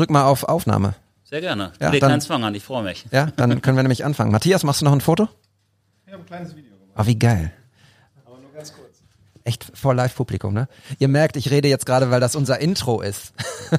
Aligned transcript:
drück 0.00 0.10
mal 0.10 0.24
auf 0.24 0.44
Aufnahme. 0.44 0.94
Sehr 1.24 1.40
gerne. 1.42 1.72
Ja, 1.80 1.90
Leg 1.90 2.00
dann- 2.00 2.10
keinen 2.10 2.20
Zwang 2.22 2.42
an, 2.42 2.54
ich 2.54 2.64
freue 2.64 2.82
mich. 2.82 3.04
Ja, 3.12 3.26
dann 3.36 3.60
können 3.62 3.76
wir 3.76 3.82
nämlich 3.82 4.04
anfangen. 4.04 4.32
Matthias, 4.32 4.64
machst 4.64 4.80
du 4.80 4.84
noch 4.86 4.92
ein 4.92 5.00
Foto? 5.00 5.28
Ich 6.06 6.12
habe 6.12 6.22
ein 6.22 6.26
kleines 6.26 6.56
Video 6.56 6.72
gemacht, 6.76 6.90
Ah, 6.94 7.06
wie 7.06 7.18
geil. 7.18 7.52
aber 8.26 8.38
nur 8.38 8.50
ganz 8.52 8.72
kurz. 8.74 8.86
Echt 9.44 9.70
vor 9.74 9.94
Live-Publikum, 9.94 10.52
ne? 10.52 10.68
Ihr 10.98 11.08
merkt, 11.08 11.36
ich 11.36 11.50
rede 11.50 11.68
jetzt 11.68 11.86
gerade, 11.86 12.10
weil 12.10 12.20
das 12.20 12.34
unser 12.34 12.58
Intro 12.60 13.00
ist. 13.00 13.32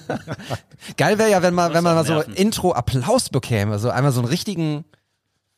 geil 0.98 1.18
wäre 1.18 1.30
ja, 1.30 1.42
wenn 1.44 1.54
man, 1.54 1.74
wenn 1.74 1.84
man 1.84 1.96
mal 1.96 2.06
so. 2.06 2.22
Intro-Applaus 2.22 3.30
bekäme, 3.30 3.80
so 3.80 3.90
einmal 3.90 4.12
so 4.12 4.22
einen 4.22 4.30
richtigen, 4.30 4.86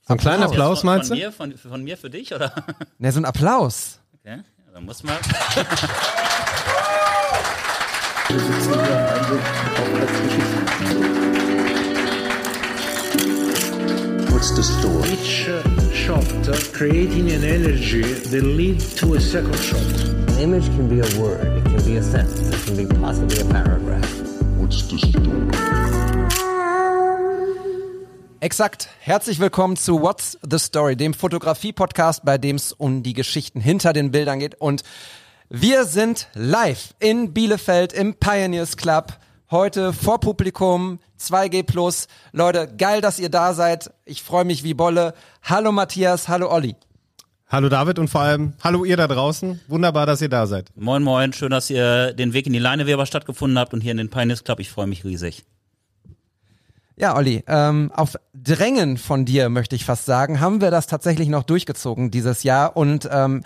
So 0.08 0.14
ein 0.14 0.20
kleiner 0.20 0.44
Jetzt 0.46 0.52
Applaus, 0.54 0.80
von, 0.82 0.88
meinst 0.88 1.10
von 1.10 1.18
du? 1.18 1.24
Mir, 1.24 1.32
von, 1.32 1.58
von 1.58 1.84
mir 1.84 1.98
für 1.98 2.10
dich, 2.10 2.34
oder? 2.34 2.52
ne, 2.98 3.12
so 3.12 3.20
ein 3.20 3.26
Applaus. 3.26 4.00
Okay, 4.20 4.38
ja, 4.38 4.44
dann 4.74 4.86
muss 4.86 5.04
man. 5.04 5.18
What's 14.32 14.52
the 14.52 14.64
story? 14.64 14.94
each 15.14 15.48
uh, 15.48 15.64
shot 15.92 16.24
uh, 16.50 16.58
creating 16.74 17.32
an 17.32 17.44
energy 17.44 18.02
that 18.02 18.44
lead 18.44 18.80
to 18.80 19.14
a 19.14 19.22
second 19.22 19.56
shot. 19.58 19.80
An 19.80 20.40
image 20.40 20.66
can 20.76 20.90
be 20.90 21.00
a 21.00 21.22
word, 21.22 21.46
it 21.58 21.64
can 21.64 21.86
be 21.86 21.98
a 21.98 22.04
sentence, 22.04 22.50
it 22.50 22.66
can 22.66 22.76
be 22.76 22.86
possibly 22.96 23.40
a 23.40 23.46
paragraph. 23.46 24.10
What's 24.58 24.88
the 24.90 24.98
story? 24.98 25.84
Exakt. 28.40 28.90
Herzlich 29.00 29.40
willkommen 29.40 29.78
zu 29.78 30.02
What's 30.02 30.38
the 30.48 30.60
Story, 30.60 30.98
dem 30.98 31.14
Fotografie-Podcast, 31.14 32.26
bei 32.26 32.38
dem 32.38 32.58
es 32.58 32.74
um 32.74 33.02
die 33.02 33.14
Geschichten 33.14 33.62
hinter 33.62 33.94
den 33.94 34.12
Bildern 34.12 34.40
geht. 34.40 34.56
Und 34.60 34.84
wir 35.56 35.86
sind 35.86 36.30
live 36.34 36.96
in 36.98 37.32
Bielefeld 37.32 37.94
im 37.94 38.16
Pioneers 38.16 38.76
Club. 38.76 39.20
Heute 39.52 39.94
vor 39.94 40.20
Publikum 40.20 40.98
2G 41.20 41.62
Plus. 41.62 42.08
Leute, 42.32 42.68
geil, 42.76 43.02
dass 43.02 43.20
ihr 43.20 43.30
da 43.30 43.54
seid. 43.54 43.92
Ich 44.04 44.24
freue 44.24 44.46
mich 44.46 44.64
wie 44.64 44.74
Bolle. 44.74 45.14
Hallo 45.44 45.72
Matthias, 45.72 46.28
hallo 46.28 46.52
Olli. 46.52 46.76
Hallo 47.48 47.70
David 47.70 48.00
und 48.00 48.08
vor 48.08 48.22
allem 48.22 48.54
hallo 48.64 48.84
ihr 48.84 48.98
da 48.98 49.08
draußen. 49.08 49.62
Wunderbar, 49.68 50.08
dass 50.08 50.24
ihr 50.24 50.30
da 50.30 50.48
seid. 50.48 50.72
Moin, 50.76 51.04
moin, 51.04 51.34
schön, 51.34 51.52
dass 51.52 51.70
ihr 51.70 52.14
den 52.14 52.34
Weg 52.34 52.48
in 52.48 52.54
die 52.54 52.60
Leineweber 52.60 53.06
stattgefunden 53.06 53.60
habt 53.60 53.76
und 53.76 53.82
hier 53.82 53.92
in 53.92 53.98
den 53.98 54.10
Pioneers 54.10 54.44
Club. 54.44 54.60
Ich 54.60 54.72
freue 54.72 54.88
mich 54.88 55.06
riesig. 55.06 55.44
Ja, 56.96 57.16
Olli, 57.16 57.44
ähm, 57.48 57.92
auf 57.94 58.16
Drängen 58.34 58.98
von 58.98 59.26
dir, 59.26 59.50
möchte 59.50 59.76
ich 59.76 59.86
fast 59.86 60.06
sagen, 60.06 60.40
haben 60.40 60.62
wir 60.62 60.72
das 60.72 60.88
tatsächlich 60.88 61.28
noch 61.28 61.44
durchgezogen 61.44 62.12
dieses 62.12 62.44
Jahr 62.44 62.78
und 62.78 63.08
ähm, 63.12 63.44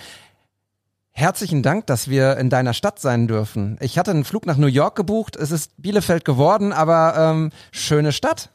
herzlichen 1.18 1.64
Dank, 1.64 1.88
dass 1.88 2.10
wir 2.10 2.38
in 2.38 2.52
deiner 2.52 2.74
Stadt 2.74 3.00
sein 3.00 3.28
dürfen. 3.28 3.78
Ich 3.82 3.98
hatte 3.98 4.12
einen 4.12 4.24
Flug 4.24 4.46
nach 4.46 4.58
New 4.58 4.68
York 4.68 4.96
gebucht, 4.96 5.36
es 5.36 5.50
ist 5.50 5.72
Bielefeld 5.82 6.26
geworden, 6.26 6.72
aber 6.72 7.16
ähm, 7.18 7.52
schöne 7.72 8.12
Stadt. 8.12 8.52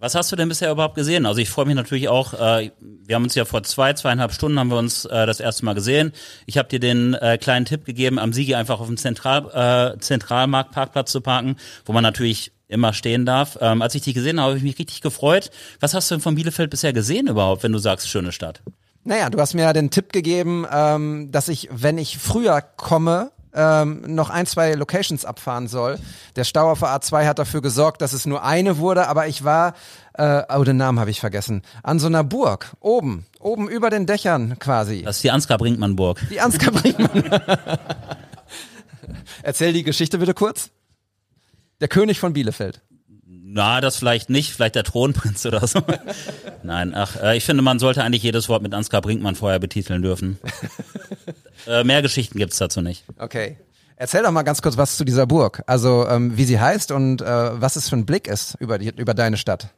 Was 0.00 0.14
hast 0.14 0.32
du 0.32 0.36
denn 0.36 0.48
bisher 0.48 0.70
überhaupt 0.70 0.94
gesehen? 0.94 1.26
Also 1.26 1.40
ich 1.40 1.50
freue 1.50 1.66
mich 1.66 1.74
natürlich 1.74 2.08
auch, 2.08 2.32
äh, 2.34 2.70
wir 2.80 3.14
haben 3.14 3.24
uns 3.24 3.34
ja 3.34 3.44
vor 3.44 3.62
zwei, 3.64 3.92
zweieinhalb 3.92 4.32
Stunden 4.32 4.58
haben 4.58 4.70
wir 4.70 4.78
uns 4.78 5.04
äh, 5.04 5.26
das 5.26 5.40
erste 5.40 5.64
Mal 5.66 5.74
gesehen. 5.74 6.12
Ich 6.46 6.56
habe 6.56 6.68
dir 6.68 6.80
den 6.80 7.14
äh, 7.14 7.36
kleinen 7.36 7.66
Tipp 7.66 7.84
gegeben, 7.84 8.18
am 8.18 8.32
Sigi 8.32 8.54
einfach 8.54 8.80
auf 8.80 8.86
dem 8.86 8.96
Zentral, 8.96 9.94
äh, 9.94 9.98
Zentralmarktparkplatz 9.98 11.12
zu 11.12 11.20
parken, 11.20 11.56
wo 11.84 11.92
man 11.92 12.02
natürlich 12.02 12.52
immer 12.66 12.94
stehen 12.94 13.26
darf. 13.26 13.58
Ähm, 13.60 13.82
als 13.82 13.94
ich 13.94 14.02
dich 14.02 14.14
gesehen 14.14 14.40
habe, 14.40 14.48
habe 14.48 14.58
ich 14.58 14.64
mich 14.64 14.78
richtig 14.78 15.02
gefreut. 15.02 15.50
Was 15.80 15.92
hast 15.92 16.10
du 16.10 16.14
denn 16.14 16.22
von 16.22 16.34
Bielefeld 16.34 16.70
bisher 16.70 16.94
gesehen 16.94 17.28
überhaupt, 17.28 17.62
wenn 17.62 17.72
du 17.72 17.78
sagst, 17.78 18.08
schöne 18.08 18.32
Stadt? 18.32 18.62
Naja, 19.04 19.28
du 19.28 19.38
hast 19.38 19.54
mir 19.54 19.62
ja 19.62 19.72
den 19.74 19.90
Tipp 19.90 20.12
gegeben, 20.12 20.66
ähm, 20.70 21.30
dass 21.30 21.48
ich, 21.48 21.68
wenn 21.70 21.98
ich 21.98 22.18
früher 22.18 22.62
komme, 22.62 23.30
ähm, 23.54 24.02
noch 24.06 24.30
ein, 24.30 24.46
zwei 24.46 24.72
Locations 24.72 25.24
abfahren 25.24 25.68
soll. 25.68 25.98
Der 26.36 26.44
Stau 26.44 26.70
auf 26.70 26.80
der 26.80 26.88
A2 26.88 27.26
hat 27.26 27.38
dafür 27.38 27.62
gesorgt, 27.62 28.02
dass 28.02 28.12
es 28.12 28.26
nur 28.26 28.42
eine 28.42 28.78
wurde, 28.78 29.06
aber 29.06 29.28
ich 29.28 29.44
war, 29.44 29.74
äh, 30.14 30.42
oh, 30.48 30.64
den 30.64 30.76
Namen 30.76 30.98
habe 30.98 31.10
ich 31.10 31.20
vergessen, 31.20 31.62
an 31.82 31.98
so 32.00 32.06
einer 32.06 32.24
Burg, 32.24 32.74
oben, 32.80 33.26
oben 33.38 33.68
über 33.68 33.90
den 33.90 34.06
Dächern 34.06 34.58
quasi. 34.58 35.02
Das 35.02 35.16
ist 35.16 35.22
die 35.22 35.30
Ansgar 35.30 35.58
Brinkmann-Burg. 35.58 36.20
Die 36.30 36.40
Ansgar 36.40 36.72
Brinkmann. 36.72 37.24
Erzähl 39.42 39.72
die 39.72 39.84
Geschichte 39.84 40.18
bitte 40.18 40.34
kurz. 40.34 40.70
Der 41.80 41.88
König 41.88 42.18
von 42.18 42.32
Bielefeld. 42.32 42.80
Na, 43.56 43.80
das 43.80 43.96
vielleicht 43.96 44.30
nicht, 44.30 44.50
vielleicht 44.50 44.74
der 44.74 44.82
Thronprinz 44.82 45.46
oder 45.46 45.64
so. 45.64 45.80
Nein, 46.64 46.92
ach, 46.92 47.22
äh, 47.22 47.36
ich 47.36 47.44
finde, 47.44 47.62
man 47.62 47.78
sollte 47.78 48.02
eigentlich 48.02 48.24
jedes 48.24 48.48
Wort 48.48 48.64
mit 48.64 48.74
Ansgar 48.74 49.00
Brinkmann 49.00 49.36
vorher 49.36 49.60
betiteln 49.60 50.02
dürfen. 50.02 50.38
äh, 51.68 51.84
mehr 51.84 52.02
Geschichten 52.02 52.36
gibt's 52.36 52.58
dazu 52.58 52.80
nicht. 52.80 53.04
Okay. 53.16 53.56
Erzähl 53.94 54.24
doch 54.24 54.32
mal 54.32 54.42
ganz 54.42 54.60
kurz 54.60 54.76
was 54.76 54.96
zu 54.96 55.04
dieser 55.04 55.28
Burg. 55.28 55.62
Also 55.68 56.04
ähm, 56.08 56.36
wie 56.36 56.42
sie 56.46 56.58
heißt 56.58 56.90
und 56.90 57.22
äh, 57.22 57.26
was 57.26 57.76
es 57.76 57.88
für 57.88 57.94
ein 57.94 58.06
Blick 58.06 58.26
ist 58.26 58.56
über, 58.58 58.78
die, 58.78 58.88
über 58.88 59.14
deine 59.14 59.36
Stadt. 59.36 59.68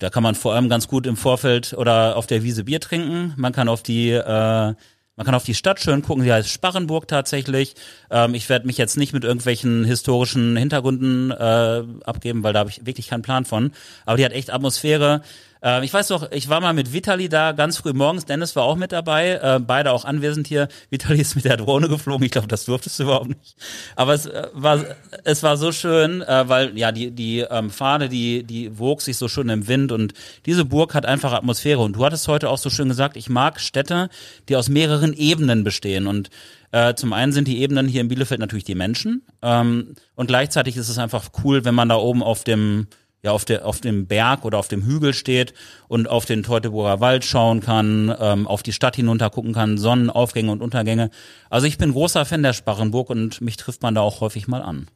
Da 0.00 0.10
kann 0.10 0.24
man 0.24 0.34
vor 0.34 0.54
allem 0.54 0.68
ganz 0.68 0.88
gut 0.88 1.06
im 1.06 1.16
Vorfeld 1.16 1.72
oder 1.74 2.16
auf 2.16 2.26
der 2.26 2.42
Wiese 2.42 2.64
Bier 2.64 2.80
trinken. 2.80 3.32
Man 3.36 3.52
kann 3.52 3.68
auf 3.68 3.84
die 3.84 4.10
äh, 4.10 4.74
man 5.20 5.26
kann 5.26 5.34
auf 5.34 5.44
die 5.44 5.54
Stadt 5.54 5.78
schön 5.78 6.00
gucken, 6.00 6.24
sie 6.24 6.32
heißt 6.32 6.48
Sparrenburg 6.48 7.06
tatsächlich. 7.06 7.74
Ähm, 8.10 8.32
ich 8.32 8.48
werde 8.48 8.66
mich 8.66 8.78
jetzt 8.78 8.96
nicht 8.96 9.12
mit 9.12 9.22
irgendwelchen 9.22 9.84
historischen 9.84 10.56
Hintergründen 10.56 11.30
äh, 11.30 11.82
abgeben, 12.06 12.42
weil 12.42 12.54
da 12.54 12.60
habe 12.60 12.70
ich 12.70 12.86
wirklich 12.86 13.08
keinen 13.08 13.20
Plan 13.20 13.44
von. 13.44 13.72
Aber 14.06 14.16
die 14.16 14.24
hat 14.24 14.32
echt 14.32 14.50
Atmosphäre. 14.50 15.20
Ähm, 15.62 15.82
ich 15.82 15.92
weiß 15.92 16.08
noch, 16.10 16.30
ich 16.30 16.48
war 16.48 16.60
mal 16.60 16.72
mit 16.72 16.92
Vitali 16.92 17.28
da 17.28 17.52
ganz 17.52 17.78
früh 17.78 17.92
morgens. 17.92 18.24
Dennis 18.24 18.56
war 18.56 18.64
auch 18.64 18.76
mit 18.76 18.92
dabei, 18.92 19.40
äh, 19.42 19.60
beide 19.60 19.92
auch 19.92 20.04
anwesend 20.04 20.46
hier. 20.46 20.68
Vitali 20.90 21.20
ist 21.20 21.36
mit 21.36 21.44
der 21.44 21.56
Drohne 21.56 21.88
geflogen. 21.88 22.24
Ich 22.24 22.32
glaube, 22.32 22.48
das 22.48 22.64
durftest 22.64 22.98
du 22.98 23.04
überhaupt 23.04 23.28
nicht. 23.28 23.56
Aber 23.96 24.14
es 24.14 24.26
äh, 24.26 24.48
war 24.52 24.84
es 25.24 25.42
war 25.42 25.56
so 25.56 25.72
schön, 25.72 26.22
äh, 26.22 26.48
weil 26.48 26.76
ja 26.78 26.92
die 26.92 27.10
die 27.10 27.40
ähm, 27.40 27.70
Fahne, 27.70 28.08
die 28.08 28.44
die 28.44 28.78
wog 28.78 29.02
sich 29.02 29.16
so 29.16 29.28
schön 29.28 29.48
im 29.48 29.68
Wind 29.68 29.92
und 29.92 30.14
diese 30.46 30.64
Burg 30.64 30.94
hat 30.94 31.06
einfach 31.06 31.32
Atmosphäre. 31.32 31.80
Und 31.80 31.94
du 31.96 32.04
hattest 32.04 32.26
heute 32.28 32.48
auch 32.48 32.58
so 32.58 32.70
schön 32.70 32.88
gesagt, 32.88 33.16
ich 33.16 33.28
mag 33.28 33.60
Städte, 33.60 34.08
die 34.48 34.56
aus 34.56 34.68
mehreren 34.68 35.12
Ebenen 35.12 35.64
bestehen 35.64 36.06
und 36.06 36.30
äh, 36.72 36.94
zum 36.94 37.12
einen 37.12 37.32
sind 37.32 37.48
die 37.48 37.60
Ebenen 37.60 37.88
hier 37.88 38.00
in 38.00 38.08
Bielefeld 38.08 38.40
natürlich 38.40 38.64
die 38.64 38.76
Menschen 38.76 39.22
ähm, 39.42 39.94
und 40.14 40.28
gleichzeitig 40.28 40.76
ist 40.76 40.88
es 40.88 40.98
einfach 40.98 41.30
cool, 41.42 41.64
wenn 41.64 41.74
man 41.74 41.88
da 41.88 41.96
oben 41.96 42.22
auf 42.22 42.44
dem 42.44 42.86
ja 43.22 43.32
auf 43.32 43.44
der 43.44 43.66
auf 43.66 43.80
dem 43.80 44.06
Berg 44.06 44.44
oder 44.44 44.58
auf 44.58 44.68
dem 44.68 44.84
Hügel 44.84 45.12
steht 45.14 45.52
und 45.88 46.08
auf 46.08 46.24
den 46.24 46.42
Teutoburger 46.42 47.00
Wald 47.00 47.24
schauen 47.24 47.60
kann, 47.60 48.14
ähm, 48.18 48.46
auf 48.46 48.62
die 48.62 48.72
Stadt 48.72 48.96
hinunter 48.96 49.30
gucken 49.30 49.52
kann, 49.52 49.78
Sonnenaufgänge 49.78 50.50
und 50.50 50.62
Untergänge. 50.62 51.10
Also 51.50 51.66
ich 51.66 51.78
bin 51.78 51.92
großer 51.92 52.24
Fan 52.24 52.42
der 52.42 52.52
Sparrenburg 52.52 53.10
und 53.10 53.40
mich 53.40 53.56
trifft 53.56 53.82
man 53.82 53.94
da 53.94 54.00
auch 54.00 54.20
häufig 54.20 54.48
mal 54.48 54.62
an. 54.62 54.88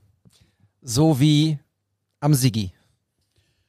So 0.83 1.21
wie 1.21 1.59
am 2.21 2.35
Sigi. 2.35 2.73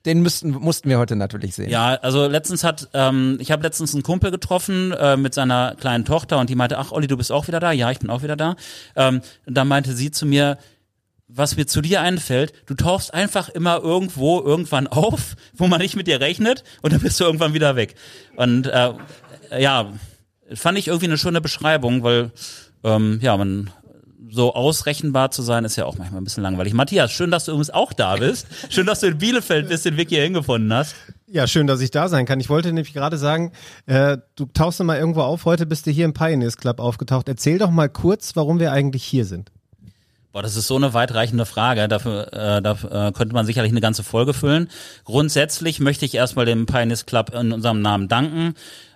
Den 0.06 0.22
müssten, 0.22 0.52
mussten 0.52 0.88
wir 0.88 1.00
heute 1.00 1.16
natürlich 1.16 1.56
sehen. 1.56 1.70
Ja, 1.70 1.96
also 1.96 2.28
letztens 2.28 2.64
hat, 2.64 2.90
ähm, 2.94 3.38
ich 3.42 3.52
habe 3.52 3.64
letztens 3.64 3.96
einen 3.96 4.04
Kumpel 4.04 4.30
getroffen 4.30 4.92
äh, 4.92 5.18
mit 5.18 5.34
seiner 5.34 5.76
kleinen 5.76 6.06
Tochter 6.06 6.38
und 6.38 6.50
die 6.50 6.56
meinte, 6.56 6.78
ach 6.78 6.92
Olli, 6.92 7.08
du 7.08 7.18
bist 7.18 7.32
auch 7.32 7.48
wieder 7.48 7.60
da? 7.60 7.72
Ja, 7.72 7.90
ich 7.90 7.98
bin 7.98 8.12
auch 8.12 8.22
wieder 8.22 8.36
da. 8.36 8.56
Ähm, 8.96 9.22
und 9.48 9.56
dann 9.56 9.68
meinte 9.68 9.94
sie 9.94 10.12
zu 10.12 10.28
mir, 10.28 10.60
was 11.36 11.58
mir 11.58 11.68
zu 11.68 11.82
dir 11.82 12.02
einfällt, 12.02 12.54
du 12.66 12.76
tauchst 12.76 13.14
einfach 13.14 13.50
immer 13.50 13.82
irgendwo 13.82 14.42
irgendwann 14.42 14.88
auf, 14.88 15.36
wo 15.54 15.68
man 15.68 15.82
nicht 15.82 15.96
mit 15.96 16.08
dir 16.08 16.22
rechnet 16.22 16.64
und 16.82 16.94
dann 16.94 17.02
bist 17.02 17.20
du 17.20 17.26
irgendwann 17.26 17.54
wieder 17.54 17.76
weg. 17.76 17.96
Und 18.38 18.68
äh, 18.68 18.94
ja, 19.60 19.92
fand 20.54 20.78
ich 20.78 20.88
irgendwie 20.88 21.08
eine 21.08 21.18
schöne 21.18 21.42
Beschreibung, 21.42 22.04
weil 22.04 22.32
ähm, 22.84 23.20
ja, 23.22 23.36
man 23.36 23.70
so 24.30 24.54
ausrechenbar 24.54 25.32
zu 25.32 25.42
sein, 25.42 25.66
ist 25.66 25.76
ja 25.76 25.86
auch 25.86 25.98
manchmal 25.98 26.22
ein 26.22 26.24
bisschen 26.24 26.44
langweilig. 26.44 26.74
Matthias, 26.74 27.12
schön, 27.12 27.32
dass 27.32 27.46
du 27.46 27.52
übrigens 27.52 27.70
auch 27.70 27.94
da 27.94 28.16
bist. 28.18 28.48
Schön, 28.70 28.86
dass 28.86 29.00
du 29.02 29.08
in 29.08 29.18
Bielefeld 29.18 29.70
bist, 29.70 29.86
den 29.86 29.98
Weg 29.98 30.10
hier 30.10 30.24
hingefunden 30.24 30.74
hast. 30.74 30.96
Ja, 31.28 31.48
schön, 31.48 31.68
dass 31.68 31.82
ich 31.82 31.92
da 31.92 32.08
sein 32.08 32.26
kann. 32.26 32.40
Ich 32.40 32.50
wollte 32.50 32.70
nämlich 32.70 32.94
gerade 32.94 33.18
sagen, 33.18 33.52
äh, 33.88 34.18
du 34.36 34.46
tauchst 34.46 34.82
mal 34.84 34.98
irgendwo 34.98 35.22
auf. 35.22 35.46
Heute 35.46 35.66
bist 35.66 35.86
du 35.86 35.92
hier 35.92 36.06
im 36.06 36.14
Pioneers 36.14 36.58
Club 36.58 36.80
aufgetaucht. 36.80 37.28
Erzähl 37.28 37.58
doch 37.58 37.72
mal 37.72 37.90
kurz, 37.90 38.36
warum 38.36 38.60
wir 38.60 38.72
eigentlich 38.72 39.04
hier 39.04 39.26
sind. 39.26 39.52
Boah, 40.36 40.42
das 40.42 40.58
ist 40.58 40.68
so 40.68 40.76
eine 40.76 40.94
weitreichende 40.94 41.46
Frage. 41.46 41.88
Dafür, 41.88 42.28
äh, 42.34 42.62
da 42.62 42.72
äh, 42.74 43.14
könnte 43.14 43.34
man 43.34 43.46
sicherlich 43.46 43.72
eine 43.72 43.80
ganze 43.80 44.04
Folge 44.04 44.34
füllen. 44.34 44.68
Grundsätzlich 45.06 45.80
möchte 45.80 46.04
ich 46.04 46.14
erstmal 46.14 46.46
dem 46.46 46.66
Pioneers 46.66 47.06
Club 47.06 47.34
in 47.34 47.54
unserem 47.54 47.82
Namen 47.82 48.10
danken, 48.10 48.54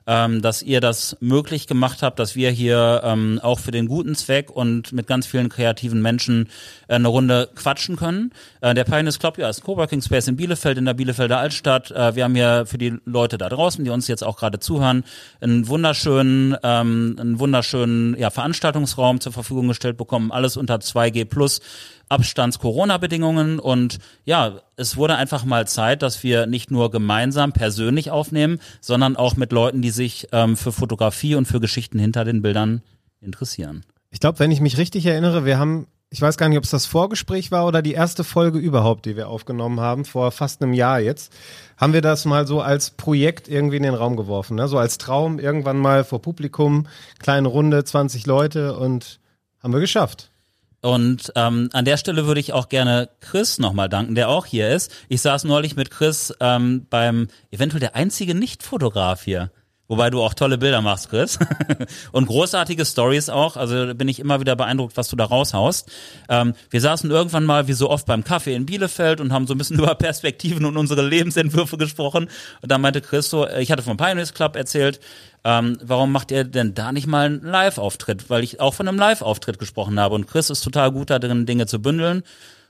ähm, 0.10 0.42
dass 0.42 0.64
ihr 0.64 0.82
das 0.82 1.16
möglich 1.20 1.68
gemacht 1.68 2.02
habt, 2.02 2.18
dass 2.18 2.36
wir 2.36 2.50
hier 2.50 3.02
ähm, 3.04 3.40
auch 3.44 3.60
für 3.60 3.70
den 3.70 3.88
guten 3.88 4.16
Zweck 4.16 4.50
und 4.50 4.92
mit 4.92 5.06
ganz 5.06 5.28
vielen 5.28 5.50
kreativen 5.50 6.02
Menschen 6.02 6.50
äh, 6.88 6.96
eine 6.96 7.10
Runde 7.10 7.48
quatschen 7.54 7.96
können. 7.96 8.32
Äh, 8.62 8.74
der 8.74 8.86
Pioneers 8.86 9.20
Club 9.20 9.38
ja, 9.38 9.48
ist 9.48 9.62
Coworking 9.62 10.02
Space 10.02 10.28
in 10.28 10.36
Bielefeld, 10.36 10.80
in 10.80 10.86
der 10.86 10.96
Bielefelder 10.96 11.38
Altstadt. 11.38 11.92
Äh, 11.92 12.16
wir 12.16 12.24
haben 12.24 12.34
hier 12.34 12.66
für 12.66 12.80
die 12.80 12.98
Leute 13.06 13.38
da 13.38 13.50
draußen, 13.50 13.86
die 13.86 13.92
uns 13.92 14.08
jetzt 14.08 14.24
auch 14.24 14.38
gerade 14.38 14.60
zuhören, 14.60 15.04
einen 15.42 15.68
wunderschönen, 15.68 16.58
ähm, 16.64 17.16
einen 17.20 17.38
wunderschönen 17.38 18.18
ja, 18.18 18.32
Veranstaltungsraum 18.32 19.22
zur 19.22 19.32
Verfügung 19.32 19.68
gestellt 19.68 19.98
bekommen. 19.98 20.32
Alles 20.32 20.58
unter 20.58 20.78
2G 20.78 21.26
plus. 21.26 21.62
Abstands-Corona-Bedingungen 22.10 23.60
und 23.60 24.00
ja, 24.26 24.62
es 24.76 24.98
wurde 24.98 25.16
einfach 25.16 25.46
mal 25.46 25.68
Zeit, 25.68 26.02
dass 26.02 26.24
wir 26.24 26.48
nicht 26.48 26.72
nur 26.72 26.92
gemeinsam 26.92 27.54
persönlich 27.54 28.12
aufnehmen, 28.12 28.60
sondern 28.82 29.16
auch 29.16 29.36
mit 29.36 29.52
Leuten, 29.52 29.82
die 29.82 29.92
sich 29.92 30.28
ähm, 30.32 30.58
für 30.58 30.72
Fotografie 30.72 31.36
und 31.36 31.46
für 31.48 31.60
Geschichten 31.60 32.00
hinter 32.00 32.26
den 32.26 32.42
Bildern 32.42 32.82
interessieren. 33.22 33.84
Ich 34.12 34.20
glaube, 34.20 34.40
wenn 34.40 34.52
ich 34.52 34.60
mich 34.60 34.78
richtig 34.78 35.06
erinnere, 35.06 35.46
wir 35.46 35.60
haben 35.60 35.88
ich 36.12 36.22
weiß 36.22 36.38
gar 36.38 36.50
nicht, 36.50 36.58
ob 36.58 36.64
es 36.64 36.72
das 36.72 36.88
Vorgespräch 36.88 37.52
war 37.52 37.68
oder 37.68 37.82
die 37.82 37.94
erste 37.94 38.24
Folge 38.24 38.58
überhaupt, 38.58 39.06
die 39.06 39.16
wir 39.16 39.30
aufgenommen 39.30 39.80
haben, 39.80 40.06
vor 40.06 40.32
fast 40.32 40.62
einem 40.62 40.74
Jahr 40.74 41.00
jetzt, 41.00 41.32
haben 41.78 41.94
wir 41.94 42.02
das 42.02 42.26
mal 42.26 42.48
so 42.48 42.62
als 42.62 42.90
Projekt 42.92 43.48
irgendwie 43.48 43.78
in 43.78 43.84
den 43.84 43.94
Raum 43.94 44.16
geworfen, 44.16 44.56
ne? 44.56 44.68
so 44.68 44.80
als 44.80 44.98
Traum 44.98 45.38
irgendwann 45.38 45.78
mal 45.78 46.04
vor 46.04 46.22
Publikum, 46.22 46.88
kleine 47.20 47.48
Runde, 47.48 47.84
20 47.84 48.26
Leute 48.26 48.76
und 48.78 49.20
haben 49.62 49.74
wir 49.74 49.80
geschafft. 49.80 50.32
Und 50.82 51.32
ähm, 51.36 51.70
an 51.74 51.86
der 51.86 51.98
Stelle 51.98 52.26
würde 52.26 52.40
ich 52.40 52.54
auch 52.54 52.70
gerne 52.70 53.10
Chris 53.20 53.60
nochmal 53.60 53.90
danken, 53.90 54.16
der 54.16 54.30
auch 54.30 54.46
hier 54.46 54.70
ist. 54.70 54.92
Ich 55.10 55.22
saß 55.22 55.44
neulich 55.44 55.76
mit 55.76 55.92
Chris 55.92 56.34
ähm, 56.40 56.86
beim 56.90 57.28
eventuell 57.52 57.82
der 57.82 57.96
einzige 57.96 58.34
Nicht-Fotograf 58.34 59.24
hier. 59.24 59.52
Wobei 59.90 60.12
du 60.12 60.22
auch 60.22 60.36
tolle 60.36 60.60
Bilder 60.60 60.82
machst, 60.82 61.10
Chris. 61.10 61.40
und 62.12 62.28
großartige 62.28 62.86
Stories 62.86 63.28
auch. 63.28 63.58
Also 63.58 63.96
bin 63.96 64.08
ich 64.08 64.20
immer 64.20 64.40
wieder 64.40 64.56
beeindruckt, 64.56 64.96
was 64.96 65.10
du 65.10 65.16
da 65.16 65.26
raushaust. 65.26 65.92
Ähm, 66.30 66.54
wir 66.70 66.80
saßen 66.80 67.10
irgendwann 67.10 67.44
mal, 67.44 67.68
wie 67.68 67.74
so 67.74 67.90
oft, 67.90 68.06
beim 68.06 68.24
Kaffee 68.24 68.54
in 68.54 68.68
Bielefeld 68.68 69.20
und 69.20 69.34
haben 69.34 69.48
so 69.48 69.56
ein 69.56 69.58
bisschen 69.58 69.80
über 69.80 69.96
Perspektiven 69.96 70.66
und 70.66 70.78
unsere 70.78 71.02
Lebensentwürfe 71.02 71.78
gesprochen. 71.78 72.30
Und 72.62 72.72
da 72.72 72.78
meinte 72.78 73.02
Chris 73.02 73.32
so, 73.32 73.48
ich 73.50 73.72
hatte 73.72 73.82
vom 73.82 73.98
Pioneers 73.98 74.36
Club 74.36 74.56
erzählt, 74.56 75.00
ähm, 75.44 75.80
warum 75.82 76.12
macht 76.12 76.30
ihr 76.30 76.44
denn 76.44 76.76
da 76.76 76.92
nicht 76.92 77.08
mal 77.08 77.26
einen 77.26 77.42
Live-Auftritt? 77.42 78.30
Weil 78.30 78.44
ich 78.44 78.60
auch 78.60 78.76
von 78.76 78.88
einem 78.88 79.00
Live-Auftritt 79.00 79.58
gesprochen 79.58 80.00
habe. 80.00 80.14
Und 80.14 80.28
Chris 80.28 80.52
ist 80.52 80.64
total 80.64 80.92
gut 80.92 81.10
da 81.10 81.18
drin, 81.18 81.48
Dinge 81.48 81.66
zu 81.66 81.82
bündeln. 81.82 82.22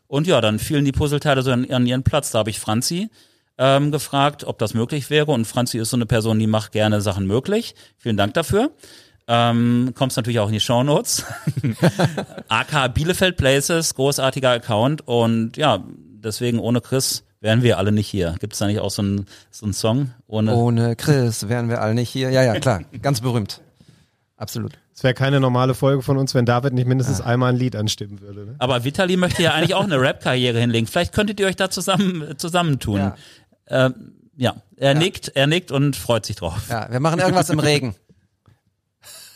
Und 0.07 0.25
ja, 0.25 0.39
dann 0.39 0.57
fielen 0.57 0.85
die 0.85 0.93
Puzzleteile 0.93 1.41
so 1.41 1.51
an 1.51 1.85
ihren 1.85 2.03
Platz. 2.03 2.31
Da 2.31 2.39
habe 2.39 2.49
ich 2.49 2.61
Franzi 2.61 3.09
ähm, 3.59 3.91
gefragt, 3.91 4.45
ob 4.45 4.57
das 4.57 4.73
möglich 4.73 5.09
wäre. 5.09 5.31
Und 5.31 5.45
Franzi 5.45 5.77
ist 5.77 5.91
so 5.91 5.97
eine 5.97 6.05
Person, 6.05 6.39
die 6.39 6.47
macht 6.47 6.71
gerne 6.71 7.01
Sachen 7.01 7.27
möglich. 7.27 7.75
Vielen 7.97 8.17
Dank 8.17 8.33
dafür. 8.33 8.71
Ähm, 9.27 9.91
kommst 9.93 10.17
natürlich 10.17 10.39
auch 10.39 10.47
in 10.47 10.53
die 10.53 10.59
Show 10.59 10.81
Notes. 10.81 11.25
AK 12.47 12.93
Bielefeld 12.95 13.37
Places, 13.37 13.93
großartiger 13.93 14.49
Account. 14.49 15.07
Und 15.07 15.57
ja, 15.57 15.83
deswegen 16.23 16.57
ohne 16.57 16.81
Chris 16.81 17.23
wären 17.41 17.61
wir 17.61 17.77
alle 17.77 17.91
nicht 17.91 18.07
hier. 18.07 18.35
Gibt 18.39 18.53
es 18.53 18.59
da 18.59 18.65
nicht 18.65 18.79
auch 18.79 18.89
so 18.89 19.01
einen 19.01 19.27
so 19.51 19.65
einen 19.65 19.73
Song? 19.73 20.11
Ohne, 20.25 20.55
Ohne 20.55 20.95
Chris 20.95 21.47
wären 21.47 21.69
wir 21.69 21.81
alle 21.81 21.93
nicht 21.93 22.09
hier. 22.09 22.31
Ja, 22.31 22.41
ja, 22.41 22.59
klar. 22.59 22.81
Ganz 23.01 23.21
berühmt. 23.21 23.61
Absolut. 24.37 24.79
Es 24.95 25.03
wäre 25.03 25.13
keine 25.13 25.39
normale 25.39 25.75
Folge 25.75 26.01
von 26.01 26.17
uns, 26.17 26.33
wenn 26.33 26.45
David 26.45 26.73
nicht 26.73 26.87
mindestens 26.87 27.21
einmal 27.21 27.51
ein 27.51 27.57
Lied 27.57 27.75
anstimmen 27.75 28.21
würde. 28.21 28.45
Ne? 28.45 28.55
Aber 28.57 28.83
Vitali 28.83 29.15
möchte 29.15 29.43
ja 29.43 29.53
eigentlich 29.53 29.75
auch 29.75 29.83
eine 29.83 29.99
Rap-Karriere 29.99 30.59
hinlegen. 30.59 30.87
Vielleicht 30.87 31.13
könntet 31.13 31.39
ihr 31.39 31.47
euch 31.47 31.55
da 31.55 31.69
zusammen 31.69 32.37
zusammentun. 32.37 32.97
Ja. 32.97 33.15
Ähm, 33.69 34.13
ja, 34.35 34.55
er 34.77 34.93
nickt, 34.93 35.29
er 35.35 35.47
nickt 35.47 35.71
und 35.71 35.95
freut 35.95 36.25
sich 36.25 36.37
drauf. 36.37 36.69
Ja, 36.69 36.89
wir 36.89 36.99
machen 36.99 37.19
irgendwas 37.19 37.49
im 37.49 37.59
Regen. 37.59 37.95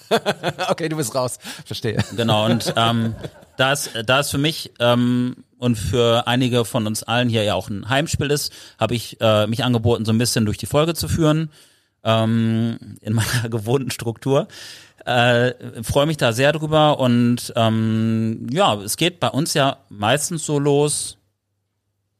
okay, 0.69 0.89
du 0.89 0.95
bist 0.95 1.13
raus. 1.15 1.39
Verstehe. 1.65 1.97
Genau, 2.15 2.45
und 2.45 2.73
ähm, 2.77 3.15
da 3.57 3.73
ist, 3.73 3.91
da 4.05 4.19
ist 4.19 4.31
für 4.31 4.37
mich 4.37 4.71
ähm, 4.79 5.43
und 5.57 5.75
für 5.75 6.27
einige 6.27 6.65
von 6.65 6.87
uns 6.87 7.03
allen 7.03 7.29
hier 7.29 7.43
ja 7.43 7.53
auch 7.53 7.69
ein 7.69 7.89
Heimspiel 7.89 8.31
ist, 8.31 8.51
habe 8.79 8.95
ich 8.95 9.17
äh, 9.21 9.47
mich 9.47 9.63
angeboten, 9.63 10.05
so 10.05 10.11
ein 10.11 10.17
bisschen 10.17 10.45
durch 10.45 10.57
die 10.57 10.65
Folge 10.65 10.93
zu 10.93 11.07
führen, 11.07 11.51
ähm, 12.03 12.97
in 13.01 13.13
meiner 13.13 13.49
gewohnten 13.49 13.91
Struktur. 13.91 14.47
Äh, 15.05 15.53
freue 15.83 16.05
mich 16.05 16.17
da 16.17 16.31
sehr 16.31 16.53
drüber 16.53 16.99
und 16.99 17.51
ähm, 17.55 18.47
ja, 18.51 18.75
es 18.75 18.95
geht 18.95 19.19
bei 19.19 19.27
uns 19.27 19.53
ja 19.53 19.77
meistens 19.89 20.45
so 20.45 20.59
los, 20.59 21.17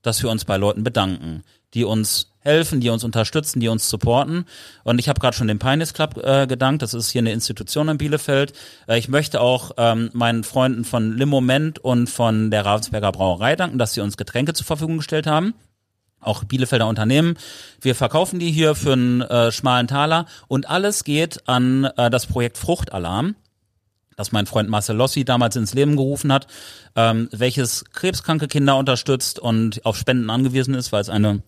dass 0.02 0.22
wir 0.22 0.30
uns 0.30 0.44
bei 0.44 0.58
Leuten 0.58 0.84
bedanken, 0.84 1.44
die 1.74 1.84
uns 1.84 2.34
helfen, 2.44 2.82
die 2.82 2.90
uns 2.90 3.04
unterstützen, 3.04 3.60
die 3.60 3.70
uns 3.70 3.90
supporten. 3.90 4.46
Und 4.84 5.00
ich 5.00 5.10
habe 5.10 5.20
gerade 5.20 5.36
schon 5.36 5.48
dem 5.48 5.60
Pioneers 5.60 5.94
Club 5.94 6.18
äh, 6.24 6.46
gedankt. 6.46 6.82
Das 6.82 6.94
ist 6.94 7.10
hier 7.10 7.20
eine 7.20 7.32
Institution 7.32 7.88
in 7.90 7.98
Bielefeld. 7.98 8.54
Äh, 8.88 9.00
ich 9.00 9.08
möchte 9.08 9.42
auch 9.42 9.72
ähm, 9.78 10.10
meinen 10.14 10.44
Freunden 10.44 10.84
von 10.84 11.18
Limoment 11.18 11.80
und 11.80 12.10
von 12.10 12.52
der 12.52 12.66
Ravensberger 12.66 13.12
Brauerei 13.12 13.56
danken, 13.56 13.78
dass 13.78 13.94
sie 13.94 14.02
uns 14.02 14.18
Getränke 14.18 14.54
zur 14.54 14.66
Verfügung 14.66 14.98
gestellt 14.98 15.28
haben. 15.28 15.54
Auch 16.20 16.44
Bielefelder 16.44 16.88
Unternehmen. 16.88 17.38
Wir 17.82 17.96
verkaufen 17.96 18.40
die 18.40 18.52
hier 18.52 18.76
für 18.76 18.94
einen 18.94 19.22
äh, 19.22 19.52
schmalen 19.52 19.88
Taler 19.88 20.26
und 20.48 20.70
alles 20.70 21.04
geht 21.04 21.48
an 21.48 21.86
äh, 21.98 22.10
das 22.10 22.28
Projekt 22.28 22.58
Fruchtalarm 22.58 23.36
das 24.16 24.32
mein 24.32 24.46
Freund 24.46 24.70
Marcel 24.70 24.96
Lossi 24.96 25.26
damals 25.26 25.56
ins 25.56 25.74
Leben 25.74 25.96
gerufen 25.96 26.32
hat, 26.32 26.46
ähm, 26.96 27.30
welches 27.32 27.84
krebskranke 27.94 28.48
Kinder 28.48 28.78
unterstützt 28.78 29.40
und 29.40 29.84
auf 29.88 29.98
Spenden 29.98 30.30
angewiesen 30.30 30.76
ist, 30.76 30.92
weil 30.92 31.02
es 31.02 31.10
eine 31.10 31.42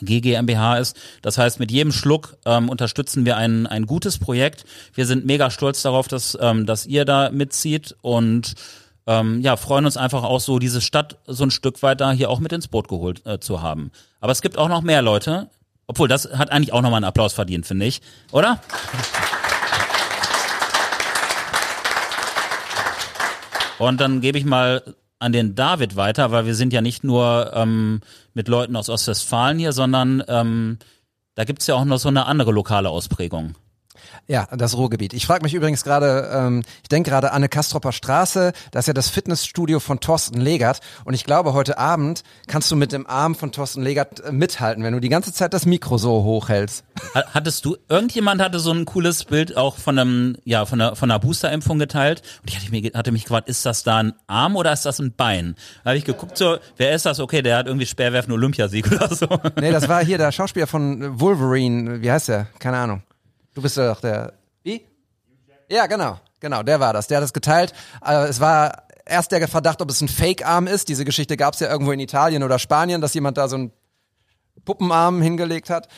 GGMBH 0.00 0.78
ist. 0.78 0.96
Das 1.22 1.38
heißt, 1.38 1.60
mit 1.60 1.70
jedem 1.70 1.92
Schluck 1.92 2.36
ähm, 2.44 2.68
unterstützen 2.68 3.24
wir 3.24 3.36
ein, 3.36 3.66
ein 3.66 3.86
gutes 3.86 4.18
Projekt. 4.18 4.64
Wir 4.94 5.06
sind 5.06 5.26
mega 5.26 5.50
stolz 5.50 5.82
darauf, 5.82 6.08
dass, 6.08 6.36
ähm, 6.40 6.66
dass 6.66 6.86
ihr 6.86 7.04
da 7.04 7.30
mitzieht 7.30 7.96
und 8.00 8.54
ähm, 9.06 9.40
ja, 9.40 9.56
freuen 9.56 9.86
uns 9.86 9.96
einfach 9.96 10.22
auch 10.22 10.40
so, 10.40 10.58
diese 10.58 10.80
Stadt 10.80 11.16
so 11.26 11.44
ein 11.44 11.50
Stück 11.50 11.82
weiter 11.82 12.12
hier 12.12 12.28
auch 12.28 12.40
mit 12.40 12.52
ins 12.52 12.68
Boot 12.68 12.88
geholt 12.88 13.24
äh, 13.26 13.40
zu 13.40 13.62
haben. 13.62 13.90
Aber 14.20 14.32
es 14.32 14.42
gibt 14.42 14.58
auch 14.58 14.68
noch 14.68 14.82
mehr 14.82 15.00
Leute, 15.00 15.48
obwohl 15.86 16.08
das 16.08 16.28
hat 16.32 16.50
eigentlich 16.50 16.74
auch 16.74 16.82
nochmal 16.82 16.98
einen 16.98 17.06
Applaus 17.06 17.32
verdient, 17.32 17.66
finde 17.66 17.86
ich, 17.86 18.02
oder? 18.32 18.60
Und 23.78 24.00
dann 24.00 24.20
gebe 24.20 24.36
ich 24.36 24.44
mal 24.44 24.82
an 25.18 25.32
den 25.32 25.54
David 25.54 25.96
weiter, 25.96 26.30
weil 26.30 26.46
wir 26.46 26.54
sind 26.54 26.72
ja 26.72 26.80
nicht 26.80 27.04
nur 27.04 27.52
ähm, 27.54 28.00
mit 28.34 28.48
Leuten 28.48 28.76
aus 28.76 28.88
Ostwestfalen 28.88 29.58
hier, 29.58 29.72
sondern 29.72 30.22
ähm, 30.28 30.78
da 31.34 31.44
gibt's 31.44 31.66
ja 31.66 31.74
auch 31.74 31.84
noch 31.84 31.98
so 31.98 32.08
eine 32.08 32.26
andere 32.26 32.52
lokale 32.52 32.88
Ausprägung. 32.88 33.54
Ja, 34.30 34.46
das 34.54 34.76
Ruhrgebiet. 34.76 35.14
Ich 35.14 35.24
frage 35.24 35.42
mich 35.42 35.54
übrigens 35.54 35.84
gerade, 35.84 36.28
ähm, 36.34 36.62
ich 36.82 36.88
denke 36.90 37.08
gerade 37.08 37.30
an 37.30 37.36
eine 37.36 37.48
Kastropper 37.48 37.92
Straße, 37.92 38.52
das 38.72 38.82
ist 38.82 38.86
ja 38.88 38.92
das 38.92 39.08
Fitnessstudio 39.08 39.80
von 39.80 40.00
Thorsten 40.00 40.38
Legert 40.38 40.80
und 41.06 41.14
ich 41.14 41.24
glaube, 41.24 41.54
heute 41.54 41.78
Abend 41.78 42.24
kannst 42.46 42.70
du 42.70 42.76
mit 42.76 42.92
dem 42.92 43.06
Arm 43.06 43.34
von 43.34 43.52
Thorsten 43.52 43.80
Legert 43.82 44.20
äh, 44.20 44.30
mithalten, 44.30 44.84
wenn 44.84 44.92
du 44.92 45.00
die 45.00 45.08
ganze 45.08 45.32
Zeit 45.32 45.54
das 45.54 45.64
Mikro 45.64 45.96
so 45.96 46.24
hochhältst. 46.24 46.84
Ha- 47.14 47.24
Hattest 47.32 47.64
du, 47.64 47.78
irgendjemand 47.88 48.42
hatte 48.42 48.58
so 48.58 48.70
ein 48.70 48.84
cooles 48.84 49.24
Bild 49.24 49.56
auch 49.56 49.78
von 49.78 49.98
einem, 49.98 50.36
ja, 50.44 50.66
von 50.66 50.78
einer, 50.78 50.94
von 50.94 51.10
einer 51.10 51.20
Boosterimpfung 51.20 51.78
geteilt 51.78 52.20
und 52.42 52.50
ich 52.50 52.56
hatte, 52.58 52.70
mir, 52.70 52.90
hatte 52.94 53.12
mich 53.12 53.22
gefragt, 53.24 53.48
ist 53.48 53.64
das 53.64 53.82
da 53.82 53.96
ein 53.96 54.12
Arm 54.26 54.56
oder 54.56 54.74
ist 54.74 54.84
das 54.84 54.98
ein 54.98 55.14
Bein? 55.16 55.54
Da 55.84 55.90
habe 55.92 55.96
ich 55.98 56.04
geguckt 56.04 56.36
so, 56.36 56.58
wer 56.76 56.94
ist 56.94 57.06
das? 57.06 57.18
Okay, 57.18 57.40
der 57.40 57.56
hat 57.56 57.66
irgendwie 57.66 57.86
Speerwerfen 57.86 58.34
Olympiasieg 58.34 58.86
oder 58.92 59.08
so. 59.08 59.26
Nee, 59.58 59.70
das 59.72 59.88
war 59.88 60.04
hier 60.04 60.18
der 60.18 60.32
Schauspieler 60.32 60.66
von 60.66 61.18
Wolverine, 61.18 62.02
wie 62.02 62.10
heißt 62.12 62.28
der? 62.28 62.48
Keine 62.58 62.76
Ahnung. 62.76 63.02
Du 63.58 63.62
bist 63.62 63.76
doch 63.76 64.00
der, 64.00 64.34
wie? 64.62 64.86
Ja, 65.68 65.88
genau, 65.88 66.20
genau, 66.38 66.62
der 66.62 66.78
war 66.78 66.92
das, 66.92 67.08
der 67.08 67.16
hat 67.16 67.24
das 67.24 67.32
geteilt. 67.32 67.72
Äh, 68.06 68.28
es 68.28 68.38
war 68.38 68.84
erst 69.04 69.32
der 69.32 69.48
Verdacht, 69.48 69.82
ob 69.82 69.90
es 69.90 70.00
ein 70.00 70.06
Fake-Arm 70.06 70.68
ist. 70.68 70.88
Diese 70.88 71.04
Geschichte 71.04 71.36
gab 71.36 71.54
es 71.54 71.58
ja 71.58 71.68
irgendwo 71.68 71.90
in 71.90 71.98
Italien 71.98 72.44
oder 72.44 72.60
Spanien, 72.60 73.00
dass 73.00 73.14
jemand 73.14 73.36
da 73.36 73.48
so 73.48 73.56
einen 73.56 73.72
Puppenarm 74.64 75.20
hingelegt 75.22 75.70
hat. 75.70 75.88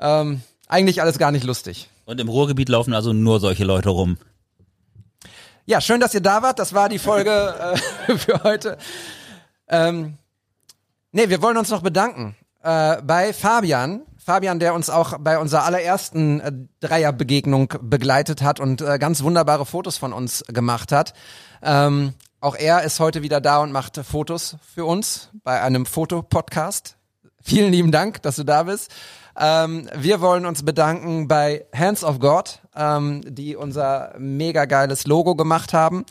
Ähm, 0.00 0.42
eigentlich 0.66 1.00
alles 1.00 1.16
gar 1.16 1.30
nicht 1.30 1.44
lustig. 1.44 1.88
Und 2.06 2.20
im 2.20 2.28
Ruhrgebiet 2.28 2.68
laufen 2.68 2.92
also 2.92 3.12
nur 3.12 3.38
solche 3.38 3.62
Leute 3.62 3.90
rum. 3.90 4.18
Ja, 5.64 5.80
schön, 5.80 6.00
dass 6.00 6.12
ihr 6.12 6.22
da 6.22 6.42
wart. 6.42 6.58
Das 6.58 6.74
war 6.74 6.88
die 6.88 6.98
Folge 6.98 7.76
äh, 8.08 8.18
für 8.18 8.42
heute. 8.42 8.78
Ähm, 9.68 10.18
nee, 11.12 11.28
wir 11.28 11.40
wollen 11.40 11.56
uns 11.56 11.70
noch 11.70 11.82
bedanken 11.82 12.34
äh, 12.64 13.00
bei 13.00 13.32
Fabian. 13.32 14.02
Fabian, 14.26 14.58
der 14.58 14.74
uns 14.74 14.90
auch 14.90 15.18
bei 15.20 15.38
unserer 15.38 15.62
allerersten 15.62 16.40
äh, 16.40 16.50
Dreierbegegnung 16.80 17.72
begleitet 17.80 18.42
hat 18.42 18.58
und 18.58 18.80
äh, 18.80 18.98
ganz 18.98 19.22
wunderbare 19.22 19.64
Fotos 19.64 19.98
von 19.98 20.12
uns 20.12 20.42
gemacht 20.48 20.90
hat. 20.90 21.14
Ähm, 21.62 22.12
auch 22.40 22.56
er 22.56 22.82
ist 22.82 22.98
heute 22.98 23.22
wieder 23.22 23.40
da 23.40 23.62
und 23.62 23.70
macht 23.70 23.98
Fotos 23.98 24.56
für 24.74 24.84
uns 24.84 25.30
bei 25.44 25.62
einem 25.62 25.86
Fotopodcast. 25.86 26.96
Vielen 27.40 27.70
lieben 27.70 27.92
Dank, 27.92 28.20
dass 28.22 28.34
du 28.34 28.42
da 28.42 28.64
bist. 28.64 28.92
Ähm, 29.38 29.88
wir 29.94 30.20
wollen 30.20 30.44
uns 30.44 30.64
bedanken 30.64 31.28
bei 31.28 31.64
Hands 31.72 32.02
of 32.02 32.18
God, 32.18 32.58
ähm, 32.74 33.22
die 33.24 33.54
unser 33.54 34.12
mega 34.18 34.64
geiles 34.64 35.06
Logo 35.06 35.36
gemacht 35.36 35.72
haben. 35.72 36.04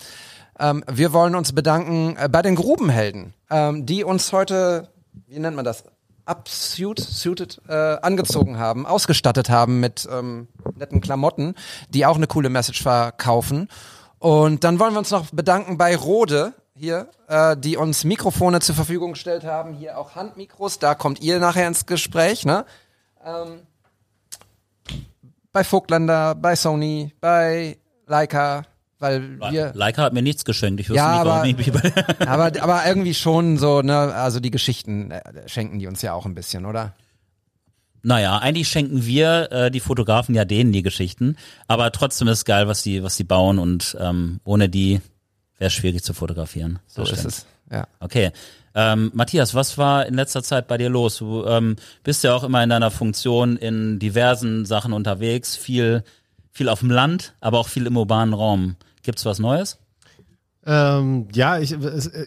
Ähm, 0.58 0.86
wir 0.90 1.12
wollen 1.12 1.36
uns 1.36 1.52
bedanken 1.52 2.16
äh, 2.16 2.30
bei 2.30 2.42
den 2.42 2.56
Grubenhelden, 2.56 3.34
ähm, 3.50 3.86
die 3.86 4.06
uns 4.06 4.32
heute, 4.32 4.88
wie 5.28 5.38
nennt 5.38 5.58
man 5.58 5.66
das? 5.66 5.84
Upsuit, 6.26 7.00
suited, 7.00 7.62
äh, 7.68 7.74
angezogen 7.74 8.58
haben, 8.58 8.86
ausgestattet 8.86 9.50
haben 9.50 9.80
mit 9.80 10.08
ähm, 10.12 10.48
netten 10.76 11.02
Klamotten, 11.02 11.56
die 11.90 12.06
auch 12.06 12.16
eine 12.16 12.28
coole 12.28 12.50
Message 12.50 12.82
verkaufen. 12.82 13.70
Und 14.20 14.64
dann 14.64 14.80
wollen 14.80 14.94
wir 14.94 15.00
uns 15.00 15.12
noch 15.12 15.30
bedanken 15.32 15.78
bei 15.78 15.96
Rode 15.96 16.54
hier, 16.76 17.10
äh, 17.28 17.56
die 17.56 17.78
uns 17.78 18.04
Mikrofone 18.04 18.60
zur 18.60 18.76
Verfügung 18.76 19.14
gestellt 19.14 19.44
haben. 19.44 19.74
Hier 19.74 19.98
auch 19.98 20.16
Handmikros, 20.16 20.80
da 20.80 20.96
kommt 20.96 21.22
ihr 21.22 21.40
nachher 21.40 21.68
ins 21.68 21.86
Gespräch, 21.86 22.46
ne? 22.46 22.66
Ähm, 23.24 23.62
bei 25.52 25.64
Vogtländer, 25.64 26.36
bei 26.36 26.56
Sony, 26.56 27.14
bei 27.22 27.78
Leica, 28.08 28.64
weil 29.00 29.40
wir 29.52 29.72
Leica 29.76 30.04
hat 30.04 30.14
mir 30.14 30.22
nichts 30.22 30.46
geschenkt. 30.46 30.80
Ich 30.80 30.90
wüsste 30.90 30.98
Ja, 30.98 31.18
nicht, 31.18 31.26
warum 31.26 31.40
aber- 31.40 31.48
ich 31.48 31.58
mich 31.58 31.72
bei 31.72 32.28
aber, 32.28 32.52
aber 32.64 32.86
irgendwie 32.88 33.14
schon 33.14 33.58
so, 33.58 33.82
ne, 33.82 33.98
also 33.98 34.40
die 34.40 34.52
Geschichten 34.52 35.12
äh, 35.12 35.22
schenken 35.48 35.80
die 35.80 35.88
uns 35.88 36.02
ja 36.02 36.14
auch 36.14 36.26
ein 36.26 36.36
bisschen, 36.36 36.66
oder? 36.66 36.94
Naja, 38.04 38.38
eigentlich 38.38 38.68
schenken 38.68 39.06
wir 39.06 39.52
äh, 39.52 39.72
die 39.72 39.80
Fotografen 39.80 40.36
ja 40.36 40.46
denen 40.46 40.72
die 40.72 40.84
Geschichten, 40.84 41.38
aber 41.68 41.92
trotzdem 41.92 42.28
ist 42.28 42.46
geil, 42.46 42.68
was 42.68 42.84
die, 42.84 43.02
was 43.02 43.18
die 43.18 43.24
bauen 43.24 43.58
und 43.58 43.98
ähm, 44.00 44.40
ohne 44.44 44.70
die 44.70 45.02
wäre 45.58 45.72
schwierig 45.72 46.04
zu 46.04 46.14
fotografieren. 46.14 46.78
So 46.86 47.02
ist 47.02 47.10
stimmt. 47.10 47.26
es. 47.26 47.46
Ja. 47.72 47.88
Okay. 48.00 48.32
Ähm, 48.76 49.10
Matthias, 49.16 49.56
was 49.56 49.78
war 49.80 50.06
in 50.06 50.14
letzter 50.14 50.44
Zeit 50.44 50.68
bei 50.68 50.78
dir 50.78 50.90
los? 50.90 51.18
Du 51.18 51.46
ähm, 51.46 51.78
bist 52.04 52.24
ja 52.24 52.36
auch 52.36 52.44
immer 52.44 52.62
in 52.64 52.70
deiner 52.70 52.92
Funktion 52.92 53.58
in 53.58 53.98
diversen 53.98 54.66
Sachen 54.66 54.94
unterwegs, 54.94 55.56
viel, 55.56 56.04
viel 56.56 56.70
auf 56.70 56.80
dem 56.80 56.90
Land, 56.90 57.36
aber 57.42 57.60
auch 57.60 57.68
viel 57.68 57.86
im 57.86 57.98
urbanen 57.98 58.34
Raum. 58.34 58.78
Gibt's 59.04 59.26
was 59.26 59.40
Neues? 59.40 59.78
Ähm, 60.68 61.28
ja, 61.36 61.60
ich, 61.60 61.76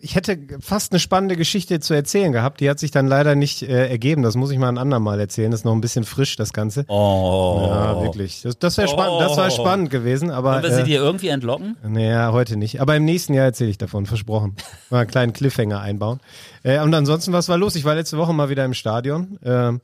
ich 0.01 0.15
hätte 0.15 0.39
fast 0.61 0.93
eine 0.93 1.01
spannende 1.01 1.35
Geschichte 1.35 1.81
zu 1.81 1.93
erzählen 1.95 2.31
gehabt. 2.31 2.61
Die 2.61 2.71
hat 2.71 2.79
sich 2.79 2.93
dann 2.93 3.09
leider 3.09 3.35
nicht 3.35 3.63
äh, 3.63 3.89
ergeben. 3.89 4.23
Das 4.23 4.37
muss 4.37 4.51
ich 4.53 4.59
mal 4.59 4.69
ein 4.69 4.79
andermal 4.79 5.19
erzählen. 5.19 5.51
Das 5.51 5.61
ist 5.61 5.65
noch 5.65 5.73
ein 5.73 5.81
bisschen 5.81 6.05
frisch, 6.05 6.37
das 6.37 6.53
Ganze. 6.53 6.85
Oh. 6.89 7.63
Ja, 7.67 8.01
wirklich. 8.01 8.43
Das, 8.43 8.57
das 8.59 8.77
wäre 8.77 8.87
spannend. 8.87 9.21
Das 9.23 9.37
war 9.37 9.49
Oh. 9.49 9.51
spannend 9.51 9.91
gewesen, 9.91 10.31
aber. 10.31 10.53
Wollen 10.53 10.63
wir 10.63 10.73
sie 10.73 10.83
äh, 10.83 10.85
dir 10.85 11.01
irgendwie 11.01 11.29
entlocken? 11.29 11.77
Naja, 11.83 12.31
heute 12.31 12.57
nicht. 12.57 12.81
Aber 12.81 12.95
im 12.95 13.05
nächsten 13.07 13.35
Jahr 13.35 13.47
erzähle 13.47 13.71
ich 13.71 13.79
davon, 13.79 14.07
versprochen. 14.07 14.55
Mal 14.91 15.01
einen 15.01 15.11
kleinen 15.11 15.33
Cliffhanger 15.33 15.81
einbauen. 15.81 16.21
Äh, 16.63 16.79
und 16.81 16.95
ansonsten, 16.95 17.33
was 17.33 17.49
war 17.49 17.57
los? 17.59 17.75
Ich 17.75 17.85
war 17.87 17.97
letzte 17.97 18.19
Woche 18.19 18.35
mal 18.35 18.51
wieder 18.51 18.65
im 18.65 18.75
Stadion. 18.75 19.39
Ähm, 19.43 19.81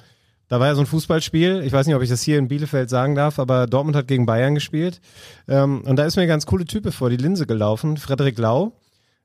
da 0.48 0.60
war 0.60 0.66
ja 0.66 0.74
so 0.74 0.82
ein 0.82 0.86
Fußballspiel. 0.86 1.62
Ich 1.64 1.72
weiß 1.72 1.86
nicht, 1.86 1.96
ob 1.96 2.02
ich 2.02 2.10
das 2.10 2.22
hier 2.22 2.38
in 2.38 2.48
Bielefeld 2.48 2.90
sagen 2.90 3.14
darf, 3.14 3.38
aber 3.38 3.66
Dortmund 3.66 3.96
hat 3.96 4.08
gegen 4.08 4.26
Bayern 4.26 4.54
gespielt. 4.54 5.00
Ähm, 5.48 5.82
und 5.82 5.96
da 5.96 6.04
ist 6.04 6.16
mir 6.16 6.22
ein 6.22 6.28
ganz 6.28 6.46
coole 6.46 6.64
Type 6.64 6.92
vor 6.92 7.10
die 7.10 7.16
Linse 7.16 7.46
gelaufen, 7.46 7.96
Frederik 7.96 8.38
Lau. 8.38 8.72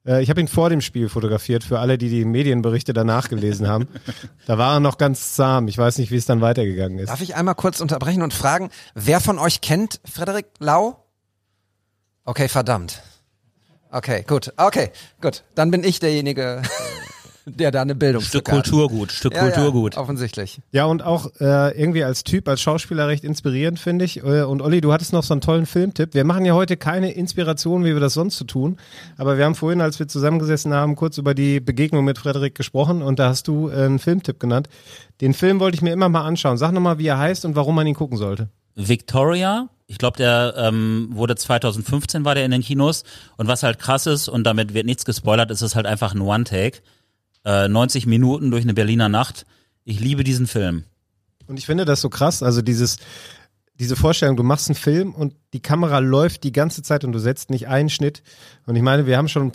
Äh, 0.06 0.24
ich 0.24 0.30
habe 0.30 0.40
ihn 0.40 0.48
vor 0.48 0.70
dem 0.70 0.82
Spiel 0.82 1.10
fotografiert, 1.10 1.64
für 1.64 1.80
alle, 1.80 1.98
die 1.98 2.10
die 2.10 2.26
Medienberichte 2.26 2.94
danach 2.94 3.30
gelesen 3.30 3.68
haben. 3.68 3.88
Da 4.46 4.58
war 4.58 4.78
er 4.78 4.80
noch 4.80 4.98
ganz 4.98 5.36
zahm. 5.36 5.68
Ich 5.68 5.78
weiß 5.78 6.00
nicht, 6.00 6.10
wie 6.10 6.16
es 6.16 6.26
dann 6.26 6.42
weitergegangen 6.42 6.98
ist. 6.98 7.10
Darf 7.10 7.22
ich 7.22 7.36
einmal 7.36 7.54
kurz 7.54 7.82
unterbrechen 7.82 8.24
und 8.24 8.34
fragen, 8.34 8.72
wer 8.96 9.20
von 9.20 9.38
euch 9.38 9.62
kennt 9.62 10.02
Frederik 10.12 10.48
Lau? 10.58 11.06
Okay, 12.26 12.48
verdammt. 12.48 13.04
Okay, 13.92 14.24
gut. 14.28 14.52
Okay, 14.58 14.90
gut. 15.22 15.44
Dann 15.54 15.70
bin 15.70 15.84
ich 15.84 16.00
derjenige, 16.00 16.64
der 17.46 17.72
da 17.72 17.82
eine 17.82 17.96
Bildung 17.96 18.22
Stück 18.22 18.46
Kulturgut, 18.46 19.12
Stück 19.12 19.34
ja, 19.34 19.42
Kulturgut. 19.42 19.96
Ja, 19.96 20.02
offensichtlich. 20.02 20.60
Ja, 20.72 20.86
und 20.86 21.04
auch 21.04 21.32
äh, 21.40 21.80
irgendwie 21.80 22.04
als 22.04 22.24
Typ, 22.24 22.48
als 22.48 22.62
Schauspieler 22.62 23.08
recht 23.08 23.24
inspirierend, 23.24 23.80
finde 23.80 24.06
ich. 24.06 24.24
Äh, 24.24 24.44
Und 24.44 24.62
Olli, 24.62 24.82
du 24.82 24.94
hattest 24.94 25.14
noch 25.14 25.24
so 25.24 25.34
einen 25.34 25.42
tollen 25.42 25.66
Filmtipp. 25.66 26.14
Wir 26.14 26.24
machen 26.24 26.46
ja 26.46 26.54
heute 26.54 26.78
keine 26.78 27.12
Inspiration, 27.12 27.84
wie 27.86 27.94
wir 27.94 28.00
das 28.00 28.14
sonst 28.14 28.38
so 28.38 28.46
tun. 28.46 28.78
Aber 29.18 29.38
wir 29.38 29.46
haben 29.46 29.56
vorhin, 29.56 29.82
als 29.82 30.00
wir 30.00 30.08
zusammengesessen 30.08 30.74
haben, 30.74 30.96
kurz 30.96 31.18
über 31.18 31.34
die 31.34 31.60
Begegnung 31.60 32.06
mit 32.06 32.18
Frederik 32.18 32.56
gesprochen 32.56 33.02
und 33.02 33.20
da 33.20 33.30
hast 33.30 33.48
du 33.48 33.70
äh, 33.70 33.74
einen 33.74 34.00
Filmtipp 34.00 34.40
genannt. 34.40 34.70
Den 35.22 35.34
Film 35.34 35.60
wollte 35.60 35.76
ich 35.76 35.82
mir 35.82 35.92
immer 35.92 36.10
mal 36.10 36.24
anschauen. 36.24 36.58
Sag 36.58 36.72
nochmal, 36.72 36.98
wie 36.98 37.08
er 37.08 37.20
heißt 37.20 37.46
und 37.46 37.56
warum 37.56 37.76
man 37.76 37.88
ihn 37.88 37.96
gucken 37.96 38.18
sollte. 38.18 38.50
Victoria, 38.76 39.68
ich 39.88 39.98
glaube, 39.98 40.18
der 40.18 40.54
ähm, 40.56 41.10
wurde 41.12 41.36
2015 41.36 42.24
war 42.24 42.36
der 42.36 42.46
in 42.46 42.52
den 42.52 42.62
Kinos 42.62 43.04
und 43.38 43.48
was 43.48 43.64
halt 43.64 43.80
krass 43.80 44.06
ist 44.06 44.30
und 44.30 44.44
damit 44.46 44.74
wird 44.74 44.86
nichts 44.86 45.04
gespoilert, 45.04 45.52
ist 45.52 45.62
es 45.62 45.76
halt 45.76 45.86
einfach 45.86 46.14
ein 46.14 46.22
One-Take. 46.22 46.80
Äh, 47.46 47.68
90 47.68 48.06
Minuten 48.06 48.52
durch 48.52 48.64
eine 48.64 48.74
Berliner 48.74 49.10
Nacht. 49.10 49.46
Ich 49.84 50.00
liebe 50.00 50.24
diesen 50.24 50.48
Film. 50.48 50.84
Und 51.48 51.58
ich 51.58 51.66
finde 51.66 51.86
das 51.86 52.02
so 52.02 52.10
krass, 52.10 52.44
also 52.44 52.62
dieses, 52.62 52.98
diese 53.80 53.96
Vorstellung, 53.96 54.36
du 54.36 54.44
machst 54.44 54.70
einen 54.70 54.76
Film 54.76 55.14
und 55.16 55.34
die 55.54 55.62
Kamera 55.62 56.00
läuft 56.00 56.44
die 56.44 56.52
ganze 56.52 56.84
Zeit 56.84 57.04
und 57.04 57.12
du 57.12 57.20
setzt 57.20 57.50
nicht 57.50 57.68
einen 57.68 57.90
Schnitt. 57.90 58.22
Und 58.66 58.76
ich 58.76 58.84
meine, 58.84 59.06
wir 59.08 59.18
haben 59.18 59.28
schon 59.28 59.52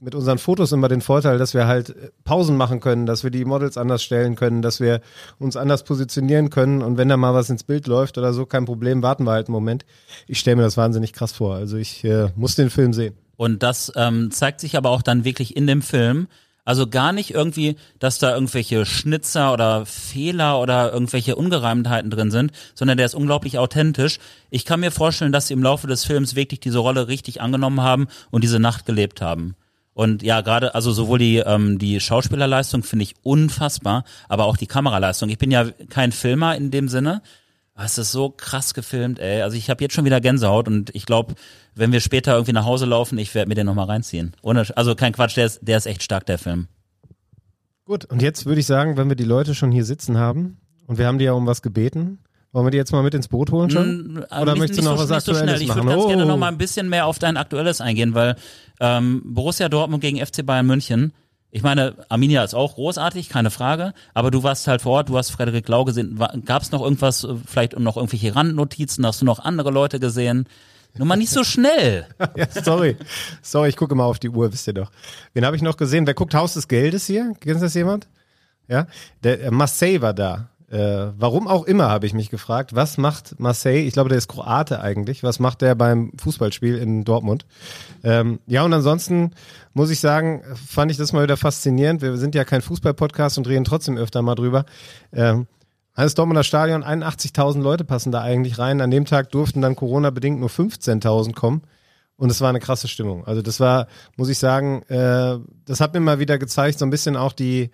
mit 0.00 0.14
unseren 0.14 0.38
Fotos 0.38 0.72
immer 0.72 0.88
den 0.88 1.00
Vorteil, 1.00 1.38
dass 1.38 1.54
wir 1.54 1.66
halt 1.66 1.90
äh, 1.90 2.10
Pausen 2.24 2.56
machen 2.56 2.80
können, 2.80 3.06
dass 3.06 3.24
wir 3.24 3.30
die 3.30 3.44
Models 3.44 3.78
anders 3.78 4.02
stellen 4.02 4.34
können, 4.34 4.62
dass 4.62 4.80
wir 4.80 5.00
uns 5.38 5.56
anders 5.56 5.84
positionieren 5.84 6.50
können 6.50 6.82
und 6.82 6.98
wenn 6.98 7.08
da 7.08 7.16
mal 7.16 7.34
was 7.34 7.50
ins 7.50 7.64
Bild 7.64 7.86
läuft 7.86 8.18
oder 8.18 8.32
so, 8.32 8.44
kein 8.44 8.64
Problem, 8.64 9.02
warten 9.02 9.24
wir 9.24 9.32
halt 9.32 9.46
einen 9.46 9.54
Moment. 9.54 9.84
Ich 10.26 10.38
stelle 10.38 10.56
mir 10.56 10.62
das 10.62 10.76
wahnsinnig 10.76 11.12
krass 11.12 11.32
vor. 11.32 11.54
Also 11.54 11.76
ich 11.76 12.04
äh, 12.04 12.28
muss 12.36 12.56
den 12.56 12.70
Film 12.70 12.92
sehen. 12.92 13.14
Und 13.36 13.62
das 13.62 13.92
ähm, 13.96 14.30
zeigt 14.30 14.60
sich 14.60 14.76
aber 14.76 14.90
auch 14.90 15.02
dann 15.02 15.24
wirklich 15.24 15.56
in 15.56 15.66
dem 15.66 15.82
Film. 15.82 16.28
Also 16.64 16.86
gar 16.86 17.12
nicht 17.12 17.34
irgendwie, 17.34 17.76
dass 17.98 18.18
da 18.18 18.34
irgendwelche 18.34 18.86
Schnitzer 18.86 19.52
oder 19.52 19.84
Fehler 19.84 20.60
oder 20.60 20.92
irgendwelche 20.92 21.34
Ungereimtheiten 21.34 22.10
drin 22.10 22.30
sind, 22.30 22.52
sondern 22.74 22.96
der 22.96 23.06
ist 23.06 23.14
unglaublich 23.14 23.58
authentisch. 23.58 24.18
Ich 24.50 24.64
kann 24.64 24.80
mir 24.80 24.92
vorstellen, 24.92 25.32
dass 25.32 25.48
sie 25.48 25.54
im 25.54 25.62
Laufe 25.62 25.88
des 25.88 26.04
Films 26.04 26.36
wirklich 26.36 26.60
diese 26.60 26.78
Rolle 26.78 27.08
richtig 27.08 27.40
angenommen 27.40 27.80
haben 27.80 28.06
und 28.30 28.44
diese 28.44 28.60
Nacht 28.60 28.86
gelebt 28.86 29.20
haben. 29.20 29.56
Und 29.94 30.22
ja, 30.22 30.40
gerade, 30.40 30.74
also 30.74 30.92
sowohl 30.92 31.18
die, 31.18 31.38
ähm, 31.38 31.78
die 31.78 32.00
Schauspielerleistung 32.00 32.82
finde 32.82 33.02
ich 33.02 33.14
unfassbar, 33.22 34.04
aber 34.28 34.46
auch 34.46 34.56
die 34.56 34.66
Kameraleistung. 34.66 35.28
Ich 35.28 35.38
bin 35.38 35.50
ja 35.50 35.66
kein 35.90 36.12
Filmer 36.12 36.56
in 36.56 36.70
dem 36.70 36.88
Sinne, 36.88 37.22
aber 37.82 37.86
es 37.86 37.98
ist 37.98 38.12
so 38.12 38.30
krass 38.30 38.74
gefilmt, 38.74 39.18
ey. 39.18 39.42
Also 39.42 39.56
ich 39.56 39.68
habe 39.68 39.82
jetzt 39.82 39.92
schon 39.92 40.04
wieder 40.04 40.20
Gänsehaut 40.20 40.68
und 40.68 40.94
ich 40.94 41.04
glaube, 41.04 41.34
wenn 41.74 41.90
wir 41.90 41.98
später 41.98 42.34
irgendwie 42.34 42.52
nach 42.52 42.64
Hause 42.64 42.86
laufen, 42.86 43.18
ich 43.18 43.34
werde 43.34 43.48
mir 43.48 43.56
den 43.56 43.66
nochmal 43.66 43.86
reinziehen. 43.86 44.36
Ohne, 44.40 44.64
also 44.76 44.94
kein 44.94 45.12
Quatsch, 45.12 45.36
der 45.36 45.46
ist, 45.46 45.58
der 45.62 45.78
ist 45.78 45.86
echt 45.86 46.04
stark, 46.04 46.24
der 46.26 46.38
Film. 46.38 46.68
Gut, 47.84 48.04
und 48.04 48.22
jetzt 48.22 48.46
würde 48.46 48.60
ich 48.60 48.66
sagen, 48.66 48.96
wenn 48.96 49.08
wir 49.08 49.16
die 49.16 49.24
Leute 49.24 49.56
schon 49.56 49.72
hier 49.72 49.84
sitzen 49.84 50.16
haben 50.16 50.58
und 50.86 50.98
wir 50.98 51.08
haben 51.08 51.18
die 51.18 51.24
ja 51.24 51.32
um 51.32 51.44
was 51.44 51.60
gebeten, 51.60 52.20
wollen 52.52 52.66
wir 52.66 52.70
die 52.70 52.76
jetzt 52.78 52.92
mal 52.92 53.02
mit 53.02 53.14
ins 53.14 53.26
Boot 53.26 53.50
holen 53.50 53.68
schon? 53.70 54.14
Mm, 54.14 54.24
Oder 54.40 54.54
möchtest 54.54 54.80
du 54.80 54.84
noch 54.84 54.96
so, 54.96 55.08
was 55.08 55.10
nicht 55.10 55.24
so 55.24 55.32
Aktuelles 55.32 55.58
schnell. 55.58 55.68
Ich 55.68 55.74
würde 55.74 55.88
ganz 55.88 56.04
Oh. 56.04 56.06
gerne 56.06 56.24
noch 56.24 56.36
mal 56.36 56.48
ein 56.48 56.58
bisschen 56.58 56.88
mehr 56.88 57.06
auf 57.06 57.18
dein 57.18 57.36
Aktuelles 57.36 57.80
eingehen, 57.80 58.14
weil 58.14 58.36
ähm, 58.78 59.22
Borussia 59.24 59.68
Dortmund 59.68 60.02
gegen 60.02 60.24
FC 60.24 60.46
Bayern 60.46 60.66
München. 60.66 61.12
Ich 61.54 61.62
meine, 61.62 61.94
Arminia 62.08 62.42
ist 62.42 62.54
auch 62.54 62.76
großartig, 62.76 63.28
keine 63.28 63.50
Frage. 63.50 63.92
Aber 64.14 64.30
du 64.30 64.42
warst 64.42 64.66
halt 64.66 64.80
vor 64.80 64.92
Ort, 64.92 65.10
du 65.10 65.18
hast 65.18 65.30
Frederik 65.30 65.68
Lau 65.68 65.84
gesehen. 65.84 66.18
Gab 66.46 66.62
es 66.62 66.72
noch 66.72 66.82
irgendwas, 66.82 67.24
äh, 67.24 67.34
vielleicht 67.46 67.78
noch 67.78 67.98
irgendwelche 67.98 68.34
Randnotizen? 68.34 69.06
Hast 69.06 69.20
du 69.20 69.26
noch 69.26 69.38
andere 69.38 69.70
Leute 69.70 70.00
gesehen? 70.00 70.48
Nur 70.96 71.06
mal 71.06 71.16
nicht 71.16 71.30
so 71.30 71.44
schnell. 71.44 72.06
Ja, 72.36 72.46
sorry. 72.50 72.96
Sorry, 73.42 73.68
ich 73.68 73.76
gucke 73.76 73.94
mal 73.94 74.04
auf 74.04 74.18
die 74.18 74.30
Uhr, 74.30 74.50
wisst 74.50 74.66
ihr 74.66 74.72
doch. 74.72 74.90
Wen 75.34 75.44
habe 75.44 75.54
ich 75.54 75.62
noch 75.62 75.76
gesehen? 75.76 76.06
Wer 76.06 76.14
guckt 76.14 76.34
Haus 76.34 76.54
des 76.54 76.68
Geldes 76.68 77.06
hier? 77.06 77.34
Kennt 77.40 77.62
das 77.62 77.74
jemand? 77.74 78.08
Ja? 78.68 78.86
Der 79.22 79.42
äh, 79.42 79.50
Marseille 79.50 80.00
war 80.00 80.14
da. 80.14 80.48
Äh, 80.72 81.12
warum 81.18 81.48
auch 81.48 81.64
immer, 81.64 81.90
habe 81.90 82.06
ich 82.06 82.14
mich 82.14 82.30
gefragt. 82.30 82.74
Was 82.74 82.96
macht 82.96 83.38
Marseille? 83.38 83.82
Ich 83.86 83.92
glaube, 83.92 84.08
der 84.08 84.16
ist 84.16 84.28
Kroate 84.28 84.80
eigentlich. 84.80 85.22
Was 85.22 85.38
macht 85.38 85.60
der 85.60 85.74
beim 85.74 86.12
Fußballspiel 86.16 86.78
in 86.78 87.04
Dortmund? 87.04 87.44
Ähm, 88.02 88.40
ja, 88.46 88.64
und 88.64 88.72
ansonsten 88.72 89.32
muss 89.74 89.90
ich 89.90 90.00
sagen, 90.00 90.42
fand 90.54 90.90
ich 90.90 90.96
das 90.96 91.12
mal 91.12 91.24
wieder 91.24 91.36
faszinierend. 91.36 92.00
Wir 92.00 92.16
sind 92.16 92.34
ja 92.34 92.44
kein 92.44 92.62
Fußball-Podcast 92.62 93.36
und 93.36 93.48
reden 93.48 93.64
trotzdem 93.64 93.98
öfter 93.98 94.22
mal 94.22 94.34
drüber. 94.34 94.64
Ähm, 95.12 95.46
alles 95.92 96.14
Dortmunder 96.14 96.42
Stadion, 96.42 96.82
81.000 96.82 97.60
Leute 97.60 97.84
passen 97.84 98.10
da 98.10 98.22
eigentlich 98.22 98.58
rein. 98.58 98.80
An 98.80 98.90
dem 98.90 99.04
Tag 99.04 99.30
durften 99.30 99.60
dann 99.60 99.76
Corona-bedingt 99.76 100.40
nur 100.40 100.48
15.000 100.48 101.34
kommen. 101.34 101.64
Und 102.16 102.30
es 102.30 102.40
war 102.40 102.48
eine 102.48 102.60
krasse 102.60 102.88
Stimmung. 102.88 103.26
Also 103.26 103.42
das 103.42 103.60
war, 103.60 103.88
muss 104.16 104.30
ich 104.30 104.38
sagen, 104.38 104.84
äh, 104.84 105.38
das 105.66 105.80
hat 105.82 105.92
mir 105.92 106.00
mal 106.00 106.18
wieder 106.18 106.38
gezeigt, 106.38 106.78
so 106.78 106.86
ein 106.86 106.90
bisschen 106.90 107.16
auch 107.16 107.34
die, 107.34 107.70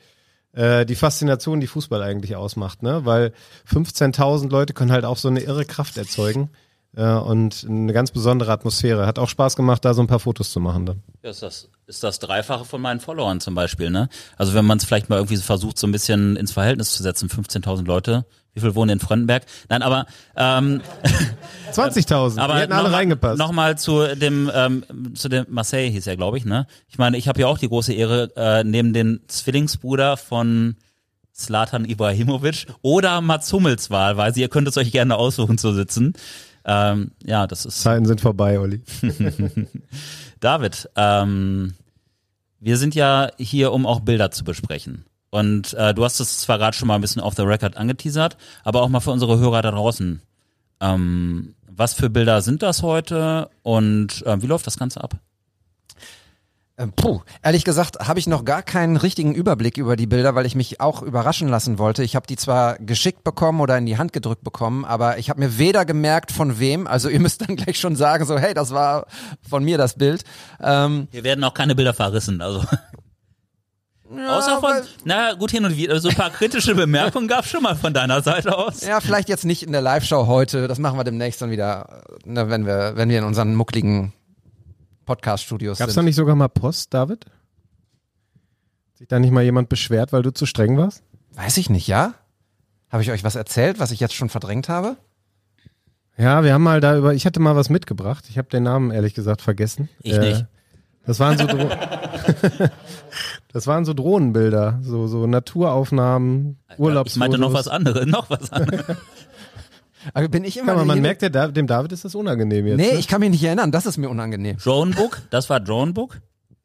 äh, 0.59 0.85
die 0.85 0.97
Faszination, 0.97 1.61
die 1.61 1.69
Fußball 1.69 2.03
eigentlich 2.03 2.35
ausmacht. 2.35 2.83
Ne? 2.83 3.05
Weil 3.05 3.33
15.000 3.71 4.51
Leute 4.51 4.73
können 4.75 4.91
halt 4.91 5.05
auch 5.05 5.17
so 5.17 5.29
eine 5.29 5.41
irre 5.41 5.65
Kraft 5.65 5.97
erzeugen. 5.97 6.51
Äh, 6.99 7.13
und 7.13 7.65
eine 7.69 7.93
ganz 7.93 8.11
besondere 8.11 8.51
Atmosphäre. 8.51 9.07
Hat 9.07 9.21
auch 9.21 9.29
Spaß 9.29 9.55
gemacht, 9.55 9.85
da 9.85 9.95
so 9.95 10.03
ein 10.03 10.09
paar 10.09 10.19
Fotos 10.19 10.51
zu 10.51 10.59
machen 10.59 10.85
dann. 10.85 11.03
Ja, 11.23 11.31
ist 11.31 11.45
das, 11.45 11.69
ist 11.87 12.03
das 12.03 12.19
Dreifache 12.19 12.65
von 12.65 12.81
meinen 12.81 12.99
Followern 12.99 13.41
zum 13.41 13.55
Beispiel, 13.55 13.89
ne? 13.89 14.09
Also 14.37 14.53
wenn 14.55 14.65
man 14.65 14.79
es 14.79 14.85
vielleicht 14.85 15.09
mal 15.09 15.17
irgendwie 15.17 15.37
versucht, 15.37 15.79
so 15.79 15.87
ein 15.87 15.93
bisschen 15.93 16.35
ins 16.35 16.51
Verhältnis 16.51 16.91
zu 16.91 17.05
setzen, 17.05 17.29
15.000 17.29 17.87
Leute, 17.87 18.27
wie 18.53 18.61
viel 18.61 18.75
wohnen 18.75 18.91
in 18.91 18.99
Fröndenberg? 18.99 19.45
Nein, 19.69 19.83
aber 19.83 20.07
ähm, 20.35 20.81
20.000, 21.73 22.41
aber 22.41 22.55
die 22.55 22.61
hätten 22.63 22.73
alle 22.73 22.89
noch 22.89 22.97
reingepasst. 22.97 23.39
Noch 23.39 23.53
mal 23.53 23.79
zu 23.79 24.17
dem 24.17 24.51
ähm, 24.53 25.15
zu 25.15 25.29
dem 25.29 25.47
Marseille 25.49 25.91
hieß 25.91 26.09
er, 26.09 26.17
glaube 26.17 26.37
ich, 26.39 26.45
ne? 26.45 26.67
Ich 26.89 26.99
meine, 26.99 27.17
ich 27.17 27.29
habe 27.29 27.41
ja 27.41 27.47
auch 27.47 27.59
die 27.59 27.69
große 27.69 27.93
Ehre 27.93 28.33
äh, 28.35 28.65
neben 28.65 28.93
den 28.93 29.21
Zwillingsbruder 29.29 30.17
von 30.17 30.75
Slatan 31.33 31.85
Ibrahimovic 31.85 32.67
oder 32.83 33.21
Mats 33.21 33.53
Hummels 33.53 33.89
Wahlweise. 33.91 34.41
Ihr 34.41 34.49
könnt 34.49 34.67
es 34.67 34.77
euch 34.77 34.91
gerne 34.91 35.15
aussuchen 35.15 35.59
zu 35.59 35.73
sitzen. 35.73 36.15
Ähm, 36.65 37.13
ja, 37.25 37.47
das 37.47 37.65
ist 37.65 37.81
Zeiten 37.81 38.07
sind 38.07 38.21
vorbei, 38.21 38.59
Olli. 38.59 38.83
David, 40.41 40.89
ähm, 40.97 41.75
wir 42.61 42.77
sind 42.77 42.95
ja 42.95 43.31
hier, 43.39 43.73
um 43.73 43.87
auch 43.87 44.01
Bilder 44.01 44.31
zu 44.31 44.45
besprechen. 44.45 45.05
Und 45.31 45.75
äh, 45.75 45.95
du 45.95 46.05
hast 46.05 46.21
es 46.21 46.39
zwar 46.39 46.59
gerade 46.59 46.77
schon 46.77 46.89
mal 46.89 46.95
ein 46.95 47.01
bisschen 47.01 47.23
off 47.23 47.35
the 47.37 47.43
record 47.43 47.77
angeteasert, 47.77 48.37
aber 48.65 48.83
auch 48.83 48.89
mal 48.89 49.01
für 49.01 49.11
unsere 49.11 49.39
Hörer 49.39 49.63
da 49.63 49.71
draußen. 49.71 50.23
Ähm, 50.81 51.55
was 51.71 51.95
für 51.95 52.11
Bilder 52.11 52.43
sind 52.43 52.63
das 52.63 52.83
heute 52.83 53.51
und 53.63 54.27
äh, 54.27 54.41
wie 54.43 54.47
läuft 54.47 54.67
das 54.67 54.79
Ganze 54.79 55.03
ab? 55.03 55.19
Ähm, 56.79 56.93
Puh, 56.93 57.23
ehrlich 57.43 57.65
gesagt 57.65 58.07
habe 58.07 58.21
ich 58.21 58.29
noch 58.29 58.45
gar 58.45 58.63
keinen 58.63 58.97
richtigen 58.97 59.35
Überblick 59.35 59.79
über 59.79 59.97
die 59.97 60.07
Bilder, 60.07 60.37
weil 60.37 60.47
ich 60.47 60.55
mich 60.55 60.81
auch 60.81 61.03
überraschen 61.03 61.49
lassen 61.49 61.77
wollte. 61.77 62.05
Ich 62.05 62.15
habe 62.15 62.29
die 62.29 62.37
zwar 62.37 62.79
geschickt 62.79 63.25
bekommen 63.25 63.61
oder 63.61 63.77
in 63.77 63.85
die 63.85 63.99
Hand 63.99 64.13
gedrückt 64.13 64.45
bekommen, 64.45 64.85
aber 64.85 65.19
ich 65.19 65.29
habe 65.29 65.41
mir 65.41 65.59
weder 65.59 65.85
gemerkt 65.85 66.31
von 66.31 66.61
wem, 66.61 66.87
also 66.87 67.09
ihr 67.09 67.19
müsst 67.19 67.49
dann 67.49 67.57
gleich 67.57 67.81
schon 67.81 67.97
sagen, 67.97 68.25
so 68.27 68.39
hey, 68.39 68.55
das 68.55 68.71
war 68.71 69.07
von 69.49 69.65
mir 69.65 69.77
das 69.77 69.95
Bild. 69.95 70.23
Ähm, 70.63 71.09
Hier 71.11 71.25
werden 71.25 71.43
auch 71.43 71.55
keine 71.55 71.75
Bilder 71.75 71.95
verrissen, 71.95 72.41
also. 72.41 72.63
Außer 74.11 74.61
von, 74.61 74.73
na 75.05 75.35
gut 75.35 75.51
hin 75.51 75.65
und 75.67 75.77
wieder, 75.77 76.01
so 76.01 76.09
ein 76.09 76.15
paar 76.15 76.31
kritische 76.31 76.75
Bemerkungen 76.75 77.29
gab 77.29 77.45
schon 77.45 77.63
mal 77.63 77.77
von 77.77 77.93
deiner 77.93 78.23
Seite 78.23 78.57
aus. 78.57 78.81
ja, 78.83 79.01
vielleicht 79.01 79.29
jetzt 79.29 79.45
nicht 79.45 79.65
in 79.65 79.73
der 79.73 79.83
Live-Show 79.83 80.27
heute, 80.27 80.69
das 80.69 80.79
machen 80.79 80.97
wir 80.97 81.05
demnächst 81.05 81.43
dann 81.43 81.51
wieder, 81.51 82.05
ne, 82.25 82.49
wenn 82.49 82.65
wir, 82.65 82.93
wenn 82.95 83.11
wir 83.11 83.19
in 83.19 83.25
unseren 83.25 83.55
muckligen 83.55 84.13
Podcast-Studios 85.09 85.79
Gab's 85.79 85.95
da 85.95 86.01
sind. 86.01 86.05
nicht 86.05 86.17
sogar 86.17 86.37
mal 86.37 86.49
Post, 86.49 86.93
David? 86.93 87.25
Hat 87.25 88.99
sich 88.99 89.09
da 89.09 89.19
nicht 89.19 89.31
mal 89.31 89.43
jemand 89.43 89.71
beschwert, 89.71 90.13
weil 90.13 90.21
du 90.23 90.31
zu 90.33 90.45
streng 90.45 90.77
warst? 90.77 91.03
Weiß 91.35 91.57
ich 91.57 91.71
nicht, 91.71 91.89
ja? 91.89 92.13
Habe 92.91 93.03
ich 93.03 93.11
euch 93.11 93.25
was 93.25 93.35
erzählt, 93.35 93.79
was 93.81 93.91
ich 93.91 94.01
jetzt 94.01 94.13
schon 94.15 94.29
verdrängt 94.29 94.69
habe? 94.69 94.97
Ja, 96.19 96.45
wir 96.45 96.53
haben 96.53 96.63
mal 96.63 96.81
da 96.83 96.99
über, 96.99 97.15
ich 97.15 97.25
hatte 97.25 97.41
mal 97.41 97.57
was 97.57 97.71
mitgebracht. 97.71 98.27
Ich 98.29 98.37
habe 98.37 98.49
den 98.49 98.65
Namen 98.65 98.91
ehrlich 98.91 99.15
gesagt 99.15 99.41
vergessen. 99.41 99.89
Äh, 100.05 100.11
Ich 100.11 100.19
nicht. 100.19 100.47
Das 101.07 101.19
waren 101.21 101.39
so, 101.39 101.47
Dro 101.47 101.71
das 103.53 103.67
waren 103.67 103.87
so 103.87 103.95
Drohnenbilder, 103.95 104.79
so, 104.83 105.07
so 105.07 105.27
Naturaufnahmen, 105.27 106.59
Urlaubsfotos. 106.77 107.13
Ich 107.15 107.19
meinte 107.19 107.39
noch 107.39 107.55
was 107.55 107.67
anderes, 107.67 108.05
noch 108.05 108.29
was 108.29 108.53
anderes. 108.53 108.85
Aber 110.15 110.29
bin 110.29 110.45
ich 110.45 110.57
immer 110.57 110.67
man 110.75 110.87
derjenige- 110.87 111.01
merkt, 111.03 111.23
der, 111.23 111.31
Da- 111.31 111.49
dem 111.49 111.67
David 111.67 111.93
ist 111.93 112.05
das 112.05 112.15
unangenehm 112.15 112.67
jetzt. 112.67 112.77
Nee, 112.77 112.93
ne? 112.93 112.99
ich 112.99 113.09
kann 113.09 113.21
mich 113.21 113.31
nicht 113.31 113.43
erinnern, 113.45 113.71
das 113.73 113.87
ist 113.87 113.97
mir 113.99 114.09
unangenehm. 114.09 114.57
Dronebook, 114.59 115.23
das 115.31 115.49
war 115.51 115.61
Dronebook. 115.61 116.21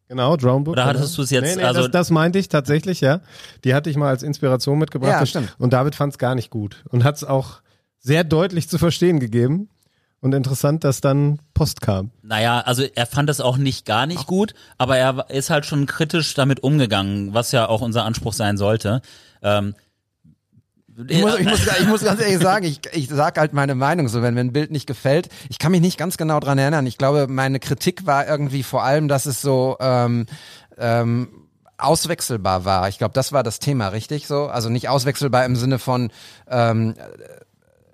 Genau, 0.10 0.36
Dronebook. 0.38 0.74
Oder 0.74 0.86
hattest 0.86 1.16
genau. 1.16 1.24
du's 1.24 1.30
jetzt, 1.32 1.44
Nee, 1.44 1.56
nee, 1.58 1.64
also- 1.64 1.82
das, 1.84 1.92
das 1.92 2.10
meinte 2.12 2.38
ich 2.40 2.50
tatsächlich, 2.50 3.02
ja. 3.02 3.22
Die 3.64 3.74
hatte 3.74 3.90
ich 3.90 3.96
mal 3.98 4.10
als 4.10 4.22
Inspiration 4.24 4.78
mitgebracht. 4.78 5.12
Ja, 5.12 5.20
Und- 5.22 5.28
stimmt. 5.28 5.56
Und 5.58 5.74
David 5.74 5.96
fand 5.96 6.14
es 6.14 6.18
gar 6.20 6.36
nicht 6.36 6.50
gut. 6.50 6.84
Und 6.90 7.04
hat 7.04 7.16
es 7.16 7.24
auch 7.24 7.62
sehr 8.00 8.24
deutlich 8.24 8.70
zu 8.70 8.78
verstehen 8.78 9.20
gegeben. 9.20 9.70
Und 10.20 10.34
interessant, 10.34 10.86
dass 10.86 11.02
dann 11.02 11.40
Post 11.54 11.82
kam. 11.82 12.12
Naja, 12.22 12.62
also 12.62 12.84
er 12.96 13.06
fand 13.08 13.30
es 13.30 13.42
auch 13.42 13.58
nicht 13.58 13.86
gar 13.86 14.06
nicht 14.06 14.26
gut, 14.26 14.54
aber 14.78 14.98
er 14.98 15.30
ist 15.30 15.50
halt 15.50 15.66
schon 15.66 15.86
kritisch 15.86 16.34
damit 16.34 16.64
umgegangen, 16.64 17.34
was 17.34 17.52
ja 17.52 17.68
auch 17.68 17.82
unser 17.82 18.06
Anspruch 18.06 18.32
sein 18.32 18.56
sollte. 18.56 19.02
Ähm, 19.42 19.76
Ich 21.08 21.22
muss, 21.22 21.40
ich, 21.40 21.46
muss, 21.46 21.68
ich 21.80 21.88
muss 21.88 22.04
ganz 22.04 22.22
ehrlich 22.22 22.40
sagen, 22.40 22.66
ich, 22.66 22.80
ich 22.92 23.10
sag 23.10 23.40
halt 23.40 23.54
meine 23.54 23.76
Meinung 23.76 24.08
so, 24.08 24.22
wenn 24.22 24.34
mir 24.34 24.42
ein 24.42 24.54
Bild 24.54 24.72
nicht 24.72 24.86
gefällt. 24.86 25.30
Ich 25.50 25.58
kann 25.60 25.72
mich 25.72 25.82
nicht 25.82 25.98
ganz 25.98 26.18
genau 26.18 26.40
dran 26.40 26.58
erinnern. 26.58 26.86
Ich 26.86 26.98
glaube, 26.98 27.28
meine 27.28 27.60
Kritik 27.60 28.06
war 28.06 28.28
irgendwie 28.28 28.64
vor 28.64 28.84
allem, 28.84 29.08
dass 29.08 29.26
es 29.26 29.42
so 29.42 29.78
ähm, 29.80 30.26
ähm, 30.78 31.30
auswechselbar 31.78 32.66
war. 32.66 32.88
Ich 32.90 32.98
glaube, 32.98 33.14
das 33.14 33.32
war 33.32 33.44
das 33.44 33.60
Thema, 33.60 33.88
richtig 33.90 34.28
so? 34.28 34.46
Also 34.46 34.70
nicht 34.70 34.90
auswechselbar 34.90 35.46
im 35.46 35.56
Sinne 35.56 35.80
von 35.80 36.12
ähm, 36.50 36.96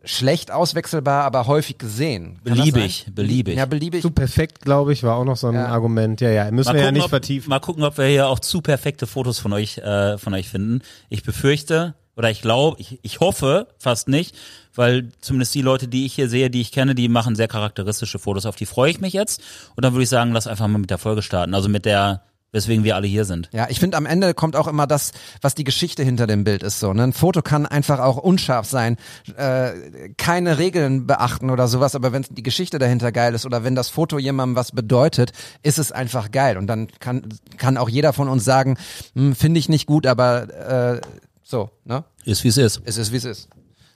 schlecht 0.04 0.52
auswechselbar, 0.52 1.24
aber 1.24 1.48
häufig 1.48 1.78
gesehen. 1.78 2.40
Kann 2.46 2.56
Beliebig, 2.56 3.08
beliebig. 3.14 3.58
Ja, 3.58 3.66
beliebig. 3.66 4.02
Zu 4.02 4.12
perfekt, 4.12 4.62
glaube 4.62 4.94
ich, 4.94 5.04
war 5.04 5.16
auch 5.16 5.26
noch 5.26 5.38
so 5.38 5.48
ein 5.48 5.56
Ja. 5.56 5.68
Argument. 5.68 6.22
Ja, 6.22 6.30
ja, 6.30 6.52
müssen 6.52 6.74
wir 6.74 6.82
ja 6.84 6.92
nicht 6.92 7.04
ob, 7.04 7.10
vertiefen. 7.10 7.50
mal 7.50 7.60
gucken, 7.60 7.84
ob 7.84 7.98
wir 7.98 8.06
hier 8.06 8.28
auch 8.28 8.40
zu 8.40 8.62
perfekte 8.62 9.08
Fotos 9.08 9.40
von 9.40 9.54
euch, 9.54 9.78
äh, 9.80 10.18
von 10.18 10.34
euch 10.34 10.50
finden. 10.50 10.82
Ich 11.10 11.24
befürchte, 11.24 11.96
oder 12.20 12.30
ich 12.30 12.42
glaube, 12.42 12.76
ich, 12.82 13.00
ich 13.02 13.22
hoffe 13.22 13.68
fast 13.78 14.10
nicht, 14.10 14.36
weil 14.76 15.08
zumindest 15.22 15.56
die 15.56 15.62
Leute, 15.62 15.88
die 15.88 16.06
ich 16.06 16.14
hier 16.14 16.28
sehe, 16.28 16.50
die 16.50 16.60
ich 16.60 16.74
kenne, 16.74 16.94
die 16.94 17.08
machen 17.08 17.38
sehr 17.38 17.48
charakteristische 17.48 18.20
Fotos. 18.20 18.46
Auf 18.46 18.58
die 18.58 18.66
freue 18.66 18.92
ich 18.92 19.00
mich 19.00 19.14
jetzt. 19.14 19.42
Und 19.78 19.86
dann 19.86 19.94
würde 19.94 20.04
ich 20.04 20.10
sagen, 20.10 20.34
lass 20.34 20.46
einfach 20.46 20.68
mal 20.68 20.80
mit 20.80 20.90
der 20.90 20.98
Folge 20.98 21.22
starten. 21.22 21.54
Also 21.54 21.70
mit 21.70 21.86
der, 21.86 22.24
weswegen 22.52 22.84
wir 22.84 22.98
alle 22.98 23.08
hier 23.08 23.24
sind. 23.24 23.48
Ja, 23.54 23.68
ich 23.70 23.80
finde 23.80 23.96
am 23.96 24.06
Ende 24.06 24.34
kommt 24.34 24.58
auch 24.58 24.68
immer 24.68 24.86
das, 24.86 25.14
was 25.42 25.56
die 25.56 25.64
Geschichte 25.64 26.04
hinter 26.04 26.28
dem 26.28 26.44
Bild 26.44 26.62
ist. 26.62 26.82
So, 26.82 26.92
ne? 26.92 27.04
Ein 27.04 27.14
Foto 27.14 27.42
kann 27.42 27.66
einfach 27.66 28.00
auch 28.00 28.18
unscharf 28.18 28.68
sein, 28.68 28.98
äh, 29.38 30.10
keine 30.18 30.58
Regeln 30.58 31.08
beachten 31.08 31.50
oder 31.50 31.70
sowas, 31.70 31.96
aber 31.96 32.12
wenn 32.12 32.26
die 32.30 32.44
Geschichte 32.44 32.80
dahinter 32.80 33.14
geil 33.14 33.34
ist 33.34 33.46
oder 33.46 33.64
wenn 33.64 33.76
das 33.76 33.88
Foto 33.88 34.20
jemandem 34.20 34.58
was 34.58 34.74
bedeutet, 34.74 35.32
ist 35.64 35.80
es 35.80 35.94
einfach 35.94 36.32
geil. 36.32 36.58
Und 36.58 36.68
dann 36.68 36.90
kann, 37.00 37.30
kann 37.56 37.78
auch 37.78 37.88
jeder 37.88 38.12
von 38.12 38.28
uns 38.28 38.44
sagen, 38.44 38.78
hm, 39.16 39.36
finde 39.36 39.60
ich 39.60 39.70
nicht 39.70 39.86
gut, 39.86 40.06
aber 40.06 40.98
äh, 40.98 41.02
so, 41.50 41.72
ne? 41.84 42.04
Ist 42.26 42.44
wie 42.44 42.50
es 42.50 42.58
ist. 42.58 42.80
Es 42.86 42.98
ist 42.98 43.12
wie 43.12 43.18
es 43.18 43.26
ist. 43.26 43.50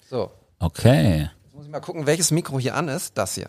So. 0.10 0.32
Okay. 0.58 1.30
Jetzt 1.44 1.54
muss 1.54 1.66
ich 1.66 1.72
mal 1.72 1.82
gucken, 1.82 2.08
welches 2.08 2.32
Mikro 2.32 2.58
hier 2.60 2.74
an 2.74 2.88
ist. 2.88 3.16
Das 3.16 3.36
hier. 3.36 3.48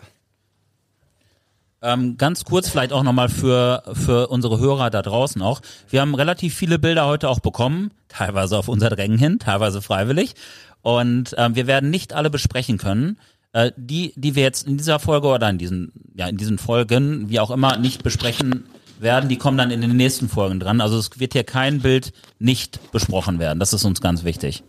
Ähm, 1.81 2.15
ganz 2.15 2.45
kurz 2.45 2.69
vielleicht 2.69 2.93
auch 2.93 3.01
nochmal 3.01 3.29
für, 3.29 3.81
für 3.93 4.27
unsere 4.27 4.59
Hörer 4.59 4.91
da 4.91 5.01
draußen 5.01 5.41
auch. 5.41 5.59
Wir 5.89 6.01
haben 6.01 6.13
relativ 6.13 6.53
viele 6.53 6.77
Bilder 6.77 7.07
heute 7.07 7.29
auch 7.29 7.39
bekommen, 7.39 7.91
teilweise 8.07 8.59
auf 8.59 8.67
unser 8.67 8.91
Drängen 8.91 9.17
hin, 9.17 9.39
teilweise 9.39 9.81
freiwillig. 9.81 10.35
Und 10.83 11.33
ähm, 11.39 11.55
wir 11.55 11.65
werden 11.65 11.89
nicht 11.89 12.13
alle 12.13 12.29
besprechen 12.29 12.77
können. 12.77 13.17
Äh, 13.53 13.71
die, 13.75 14.13
die 14.15 14.35
wir 14.35 14.43
jetzt 14.43 14.67
in 14.67 14.77
dieser 14.77 14.99
Folge 14.99 15.29
oder 15.29 15.49
in 15.49 15.57
diesen, 15.57 15.91
ja, 16.13 16.27
in 16.27 16.37
diesen 16.37 16.59
Folgen, 16.59 17.29
wie 17.29 17.39
auch 17.39 17.49
immer, 17.49 17.77
nicht 17.77 18.03
besprechen 18.03 18.65
werden, 18.99 19.29
die 19.29 19.37
kommen 19.37 19.57
dann 19.57 19.71
in 19.71 19.81
den 19.81 19.95
nächsten 19.95 20.29
Folgen 20.29 20.59
dran. 20.59 20.81
Also 20.81 20.97
es 20.97 21.19
wird 21.19 21.33
hier 21.33 21.43
kein 21.43 21.81
Bild 21.81 22.13
nicht 22.39 22.91
besprochen 22.91 23.39
werden. 23.39 23.59
Das 23.59 23.73
ist 23.73 23.83
uns 23.85 24.01
ganz 24.01 24.23
wichtig. 24.23 24.63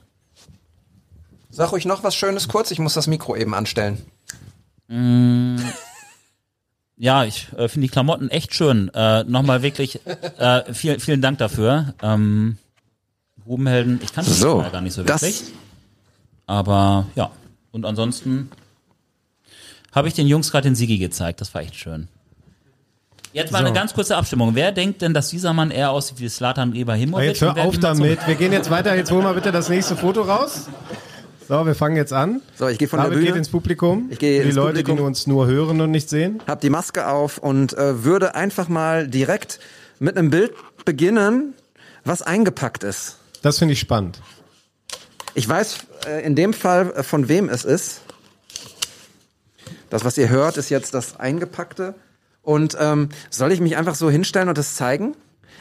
Sag 1.51 1.73
ruhig 1.73 1.87
noch 1.87 2.03
was 2.05 2.15
Schönes 2.15 2.49
kurz, 2.49 2.71
ich 2.71 2.79
muss 2.79 2.95
das 2.95 3.07
Mikro 3.07 3.35
eben 3.37 3.55
anstellen. 3.55 3.99
Ja, 6.97 7.25
ich 7.25 7.49
äh, 7.57 7.69
finde 7.69 7.87
die 7.87 7.93
Klamotten 7.93 8.29
echt 8.29 8.55
schön. 8.55 8.91
Äh, 8.95 9.25
Nochmal 9.25 9.63
wirklich 9.63 10.01
äh, 10.39 10.73
vielen, 10.73 11.01
vielen 11.01 11.21
Dank 11.21 11.39
dafür. 11.39 11.95
Ähm, 12.03 12.59
Grubenhelden, 13.45 14.01
ich 14.03 14.13
kannte 14.13 14.31
das 14.31 14.41
So, 14.41 14.65
gar 14.73 14.81
nicht 14.81 14.95
so 14.95 15.07
wirklich. 15.07 15.45
Aber 16.47 17.07
ja, 17.15 17.31
und 17.71 17.85
ansonsten 17.85 18.51
habe 19.93 20.09
ich 20.09 20.15
den 20.15 20.27
Jungs 20.27 20.51
gerade 20.51 20.69
den 20.69 20.75
Sigi 20.75 20.99
gezeigt. 20.99 21.41
Das 21.41 21.55
war 21.55 21.63
echt 21.63 21.75
schön. 21.77 22.09
Jetzt 23.37 23.53
mal 23.53 23.59
eine 23.59 23.73
ganz 23.75 23.93
kurze 23.93 24.17
Abstimmung. 24.17 24.55
Wer 24.55 24.73
denkt 24.73 25.03
denn, 25.03 25.13
dass 25.13 25.29
dieser 25.29 25.53
Mann 25.53 25.71
eher 25.71 25.91
aussieht 25.91 26.19
wie 26.21 26.29
Slatan 26.29 26.75
Ibrahimovic? 26.75 27.27
Jetzt 27.29 27.43
hör 27.43 27.51
auf 27.51 27.57
findet 27.75 27.75
so- 27.75 27.81
damit. 27.89 28.27
Wir 28.27 28.35
gehen 28.35 28.51
jetzt 28.53 28.71
weiter. 28.71 28.97
Jetzt 28.97 29.11
hol 29.11 29.23
mal 29.23 29.35
bitte 29.35 29.53
das 29.53 29.69
nächste 29.69 29.95
Foto 29.95 30.23
raus. 30.23 30.69
So, 31.47 31.67
wir 31.67 31.75
fangen 31.75 31.97
jetzt 31.97 32.15
an. 32.15 32.41
So, 32.59 32.67
ich 32.67 32.79
gehe 32.79 32.89
von 32.89 32.99
der 32.99 33.05
David 33.09 33.19
Bühne. 33.19 33.27
geht 33.33 33.37
ins 33.37 33.51
Publikum. 33.51 34.07
Ich 34.11 34.19
gehe 34.19 34.39
Für 34.39 34.43
die 34.45 34.49
ins 34.49 34.57
Leute, 34.57 34.69
Publikum. 34.79 34.97
die 34.97 35.03
uns 35.03 35.27
nur 35.27 35.47
hören 35.47 35.81
und 35.83 35.91
nicht 35.91 36.09
sehen. 36.09 36.43
hab 36.47 36.63
die 36.63 36.71
Maske 36.71 37.07
auf 37.09 37.37
und 37.37 37.75
äh, 37.75 38.05
würde 38.05 38.35
einfach 38.35 38.69
mal 38.69 39.07
direkt 39.07 39.61
mit 39.99 40.17
einem 40.17 40.31
Bild 40.31 40.53
beginnen, 40.87 41.53
was 42.05 42.23
eingepackt 42.23 42.85
ist. 42.85 43.19
Das 43.43 43.59
finde 43.59 43.75
ich 43.75 43.81
spannend. 43.81 44.19
Ich 45.35 45.47
weiß 45.47 45.81
äh, 46.09 46.25
in 46.27 46.37
dem 46.37 46.55
Fall, 46.55 46.91
äh, 46.97 47.03
von 47.03 47.29
wem 47.29 47.51
es 47.51 47.67
ist. 47.67 48.01
Das, 49.91 50.05
was 50.07 50.17
ihr 50.17 50.31
hört, 50.31 50.57
ist 50.57 50.71
jetzt 50.71 50.95
das 50.95 51.21
Eingepackte. 51.21 51.95
Und 52.47 52.77
ähm, 52.81 53.09
soll 53.29 53.51
ich 53.51 53.61
mich 53.61 53.77
einfach 53.77 53.97
so 53.97 54.09
hinstellen 54.09 54.49
und 54.49 54.57
das 54.57 54.77
zeigen? 54.77 55.17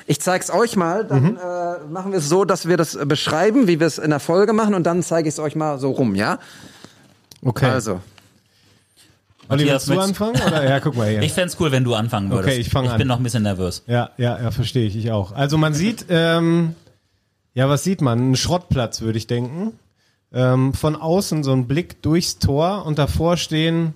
Ich 0.05 0.21
zeig's 0.21 0.51
euch 0.51 0.75
mal, 0.75 1.03
dann 1.03 1.35
äh, 1.35 1.79
machen 1.89 2.11
wir 2.11 2.19
es 2.19 2.29
so, 2.29 2.45
dass 2.45 2.67
wir 2.67 2.77
das 2.77 2.93
äh, 2.93 3.07
beschreiben, 3.07 3.67
wie 3.67 3.79
wir 3.79 3.87
es 3.87 3.97
in 3.97 4.11
der 4.11 4.19
Folge 4.19 4.53
machen, 4.53 4.75
und 4.75 4.83
dann 4.83 5.01
zeige 5.01 5.27
ich 5.27 5.33
es 5.33 5.39
euch 5.39 5.55
mal 5.55 5.79
so 5.79 5.89
rum, 5.89 6.13
ja? 6.13 6.37
Okay. 7.41 7.65
Also, 7.65 8.01
Olli, 9.49 9.65
willst 9.65 9.89
du 9.89 9.99
anfangen? 9.99 10.39
Oder? 10.45 10.63
Ja, 10.63 10.79
guck 10.79 10.95
mal 10.95 11.09
hier. 11.09 11.21
Ich 11.23 11.33
fänd's 11.33 11.57
cool, 11.59 11.71
wenn 11.71 11.83
du 11.83 11.95
anfangen 11.95 12.29
würdest. 12.29 12.49
Okay, 12.49 12.59
ich 12.59 12.69
fang 12.69 12.85
Ich 12.85 12.91
an. 12.91 12.99
bin 12.99 13.07
noch 13.07 13.17
ein 13.17 13.23
bisschen 13.23 13.41
nervös. 13.41 13.81
Ja, 13.87 14.11
ja, 14.17 14.39
ja, 14.39 14.51
verstehe 14.51 14.85
ich, 14.85 14.95
ich 14.95 15.11
auch. 15.11 15.31
Also 15.31 15.57
man 15.57 15.73
sieht, 15.73 16.05
ähm, 16.09 16.75
ja, 17.55 17.67
was 17.67 17.83
sieht 17.83 18.01
man? 18.01 18.19
Einen 18.19 18.35
Schrottplatz, 18.35 19.01
würde 19.01 19.17
ich 19.17 19.25
denken. 19.25 19.73
Ähm, 20.31 20.75
von 20.75 20.95
außen 20.95 21.43
so 21.43 21.51
ein 21.51 21.67
Blick 21.67 22.03
durchs 22.03 22.37
Tor 22.37 22.85
und 22.85 22.99
davor 22.99 23.37
stehen 23.37 23.95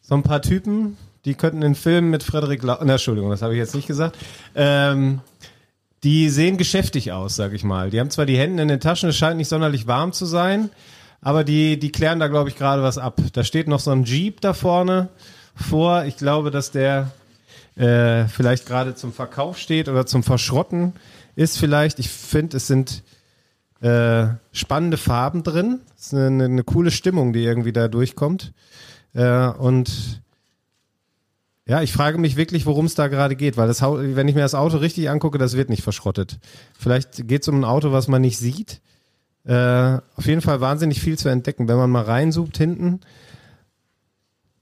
so 0.00 0.14
ein 0.14 0.22
paar 0.22 0.40
Typen, 0.40 0.96
die 1.24 1.34
könnten 1.34 1.62
in 1.62 1.74
Filmen 1.74 2.10
mit 2.10 2.22
Frederik 2.22 2.62
Lau, 2.62 2.78
na, 2.82 2.92
Entschuldigung, 2.92 3.30
das 3.30 3.42
habe 3.42 3.54
ich 3.54 3.58
jetzt 3.58 3.74
nicht 3.74 3.86
gesagt. 3.86 4.16
Ähm, 4.54 5.20
die 6.02 6.30
sehen 6.30 6.56
geschäftig 6.56 7.12
aus, 7.12 7.36
sag 7.36 7.52
ich 7.52 7.62
mal. 7.62 7.90
Die 7.90 8.00
haben 8.00 8.10
zwar 8.10 8.26
die 8.26 8.38
Hände 8.38 8.62
in 8.62 8.68
den 8.68 8.80
Taschen, 8.80 9.10
es 9.10 9.16
scheint 9.16 9.36
nicht 9.36 9.48
sonderlich 9.48 9.86
warm 9.86 10.12
zu 10.12 10.24
sein, 10.24 10.70
aber 11.20 11.44
die, 11.44 11.78
die 11.78 11.92
klären 11.92 12.20
da, 12.20 12.28
glaube 12.28 12.48
ich, 12.48 12.56
gerade 12.56 12.82
was 12.82 12.96
ab. 12.96 13.20
Da 13.34 13.44
steht 13.44 13.68
noch 13.68 13.80
so 13.80 13.90
ein 13.90 14.04
Jeep 14.04 14.40
da 14.40 14.54
vorne 14.54 15.10
vor. 15.54 16.04
Ich 16.04 16.16
glaube, 16.16 16.50
dass 16.50 16.70
der 16.70 17.10
äh, 17.76 18.26
vielleicht 18.28 18.66
gerade 18.66 18.94
zum 18.94 19.12
Verkauf 19.12 19.58
steht 19.58 19.88
oder 19.88 20.06
zum 20.06 20.22
Verschrotten 20.22 20.94
ist 21.36 21.58
vielleicht. 21.58 21.98
Ich 21.98 22.08
finde, 22.08 22.56
es 22.56 22.66
sind 22.66 23.02
äh, 23.82 24.28
spannende 24.52 24.96
Farben 24.96 25.42
drin. 25.42 25.80
Es 25.98 26.06
ist 26.06 26.14
eine, 26.14 26.26
eine, 26.26 26.44
eine 26.44 26.64
coole 26.64 26.90
Stimmung, 26.90 27.32
die 27.32 27.44
irgendwie 27.44 27.72
da 27.72 27.88
durchkommt. 27.88 28.52
Äh, 29.14 29.48
und 29.48 30.22
ja, 31.70 31.82
ich 31.82 31.92
frage 31.92 32.18
mich 32.18 32.34
wirklich, 32.34 32.66
worum 32.66 32.86
es 32.86 32.96
da 32.96 33.06
gerade 33.06 33.36
geht, 33.36 33.56
weil 33.56 33.68
das, 33.68 33.80
wenn 33.80 34.26
ich 34.26 34.34
mir 34.34 34.40
das 34.40 34.56
Auto 34.56 34.78
richtig 34.78 35.08
angucke, 35.08 35.38
das 35.38 35.56
wird 35.56 35.68
nicht 35.68 35.84
verschrottet. 35.84 36.40
Vielleicht 36.76 37.28
geht 37.28 37.42
es 37.42 37.48
um 37.48 37.60
ein 37.60 37.64
Auto, 37.64 37.92
was 37.92 38.08
man 38.08 38.22
nicht 38.22 38.38
sieht. 38.38 38.80
Äh, 39.44 39.98
auf 40.16 40.26
jeden 40.26 40.40
Fall 40.40 40.60
wahnsinnig 40.60 41.00
viel 41.00 41.16
zu 41.16 41.28
entdecken. 41.28 41.68
Wenn 41.68 41.76
man 41.76 41.88
mal 41.88 42.02
reinzoomt 42.02 42.58
hinten, 42.58 42.98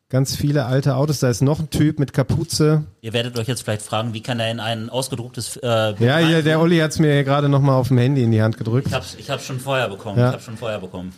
ganz 0.09 0.35
viele 0.35 0.65
alte 0.65 0.97
Autos. 0.97 1.21
Da 1.21 1.29
ist 1.29 1.43
noch 1.43 1.61
ein 1.61 1.71
Typ 1.71 1.99
mit 1.99 2.13
Kapuze. 2.13 2.85
Ihr 3.01 3.13
werdet 3.13 3.39
euch 3.39 3.47
jetzt 3.47 3.63
vielleicht 3.63 3.83
fragen, 3.83 4.15
wie 4.15 4.23
kann 4.23 4.41
er 4.41 4.51
in 4.51 4.61
ein 4.61 4.89
ausgedrucktes 4.89 5.57
äh, 5.59 5.95
Ja, 6.03 6.19
hier, 6.19 6.43
der? 6.43 6.61
Olli 6.61 6.79
hat 6.79 6.93
es 6.93 6.99
mir 6.99 7.25
gerade 7.25 7.49
noch 7.49 7.61
mal 7.61 7.77
auf 7.77 7.89
dem 7.89 7.99
Handy 7.99 8.23
in 8.23 8.31
die 8.31 8.43
Hand 8.43 8.57
gedrückt. 8.57 8.89
Ich 8.89 8.95
hab's, 8.95 9.17
ich 9.19 9.31
hab's 9.31 9.45
schon 9.45 9.61
vorher 9.61 9.89
bekommen. 9.89 10.19
Ja. 10.19 10.29
Ich 10.29 10.35
hab's 10.35 10.45
schon 10.45 10.57
vorher 10.57 10.79
bekommen. 10.81 11.13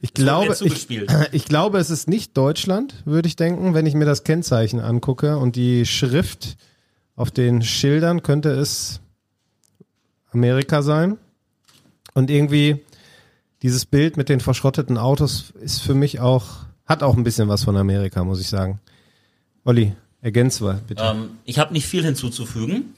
Ich 0.00 0.12
glaube, 0.14 0.54
ich, 0.60 0.88
ich 1.32 1.44
glaube, 1.46 1.78
es 1.78 1.90
ist 1.90 2.08
nicht 2.08 2.36
Deutschland, 2.36 3.02
würde 3.04 3.28
ich 3.28 3.36
denken, 3.36 3.74
wenn 3.74 3.86
ich 3.86 3.94
mir 3.94 4.04
das 4.04 4.24
Kennzeichen 4.24 4.80
angucke 4.80 5.38
und 5.38 5.56
die 5.56 5.86
Schrift 5.86 6.56
auf 7.16 7.30
den 7.30 7.62
Schildern 7.62 8.22
könnte 8.22 8.50
es 8.50 9.00
Amerika 10.32 10.82
sein. 10.82 11.16
Und 12.12 12.30
irgendwie 12.30 12.84
dieses 13.62 13.86
Bild 13.86 14.16
mit 14.16 14.28
den 14.28 14.40
verschrotteten 14.40 14.98
Autos 14.98 15.52
ist 15.60 15.80
für 15.80 15.94
mich 15.94 16.20
auch, 16.20 16.66
hat 16.86 17.02
auch 17.02 17.16
ein 17.16 17.24
bisschen 17.24 17.48
was 17.48 17.64
von 17.64 17.76
Amerika, 17.76 18.24
muss 18.24 18.40
ich 18.40 18.48
sagen. 18.48 18.80
Olli, 19.64 19.94
Ergänz 20.20 20.60
mal, 20.60 20.80
bitte. 20.86 21.02
Ähm, 21.02 21.30
ich 21.44 21.58
habe 21.58 21.72
nicht 21.72 21.86
viel 21.86 22.04
hinzuzufügen. 22.04 22.94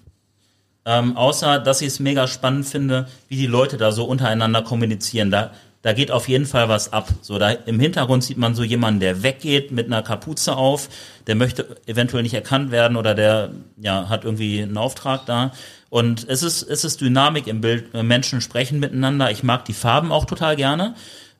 Ähm, 0.84 1.16
außer, 1.16 1.58
dass 1.58 1.80
ich 1.80 1.88
es 1.88 2.00
mega 2.00 2.28
spannend 2.28 2.66
finde, 2.66 3.08
wie 3.28 3.36
die 3.36 3.46
Leute 3.46 3.76
da 3.76 3.90
so 3.90 4.04
untereinander 4.04 4.62
kommunizieren. 4.62 5.32
Da, 5.32 5.50
da 5.82 5.92
geht 5.92 6.12
auf 6.12 6.28
jeden 6.28 6.46
Fall 6.46 6.68
was 6.68 6.92
ab. 6.92 7.08
So, 7.22 7.38
da 7.38 7.50
im 7.50 7.80
Hintergrund 7.80 8.22
sieht 8.22 8.38
man 8.38 8.54
so 8.54 8.62
jemanden, 8.62 9.00
der 9.00 9.24
weggeht 9.24 9.72
mit 9.72 9.86
einer 9.86 10.02
Kapuze 10.02 10.56
auf, 10.56 10.88
der 11.26 11.34
möchte 11.34 11.76
eventuell 11.86 12.22
nicht 12.22 12.34
erkannt 12.34 12.70
werden 12.70 12.96
oder 12.96 13.16
der 13.16 13.50
ja, 13.76 14.08
hat 14.08 14.24
irgendwie 14.24 14.62
einen 14.62 14.76
Auftrag 14.76 15.26
da. 15.26 15.50
Und 15.90 16.28
es 16.28 16.44
ist, 16.44 16.62
es 16.62 16.84
ist 16.84 17.00
Dynamik 17.00 17.48
im 17.48 17.60
Bild. 17.60 17.92
Menschen 17.94 18.40
sprechen 18.40 18.78
miteinander. 18.78 19.32
Ich 19.32 19.42
mag 19.42 19.64
die 19.64 19.72
Farben 19.72 20.12
auch 20.12 20.24
total 20.24 20.54
gerne. 20.54 20.94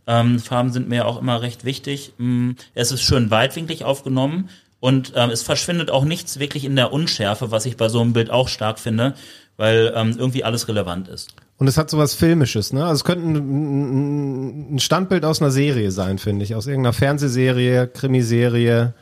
Ähm, 0.06 0.38
Farben 0.38 0.72
sind 0.72 0.88
mir 0.88 1.06
auch 1.06 1.20
immer 1.20 1.42
recht 1.42 1.64
wichtig. 1.64 2.12
Mm, 2.18 2.52
Es 2.74 2.92
ist 2.92 3.02
schön 3.02 3.30
weitwinklig 3.30 3.84
aufgenommen 3.84 4.48
und 4.80 5.12
ähm, 5.16 5.30
es 5.30 5.42
verschwindet 5.42 5.90
auch 5.90 6.04
nichts 6.04 6.38
wirklich 6.38 6.64
in 6.64 6.76
der 6.76 6.92
Unschärfe, 6.92 7.50
was 7.50 7.66
ich 7.66 7.76
bei 7.76 7.88
so 7.88 8.00
einem 8.00 8.12
Bild 8.12 8.30
auch 8.30 8.48
stark 8.48 8.78
finde, 8.78 9.14
weil 9.56 9.92
ähm, 9.96 10.14
irgendwie 10.16 10.44
alles 10.44 10.68
relevant 10.68 11.08
ist. 11.08 11.34
Und 11.58 11.66
es 11.66 11.78
hat 11.78 11.88
sowas 11.90 12.14
Filmisches, 12.14 12.72
ne? 12.72 12.82
Also 12.84 12.96
es 12.96 13.04
könnte 13.04 13.26
ein, 13.26 14.74
ein 14.74 14.78
Standbild 14.78 15.24
aus 15.24 15.40
einer 15.40 15.50
Serie 15.50 15.90
sein, 15.90 16.18
finde 16.18 16.44
ich. 16.44 16.54
Aus 16.54 16.66
irgendeiner 16.66 16.92
Fernsehserie, 16.92 17.88
Krimiserie. 17.88 18.94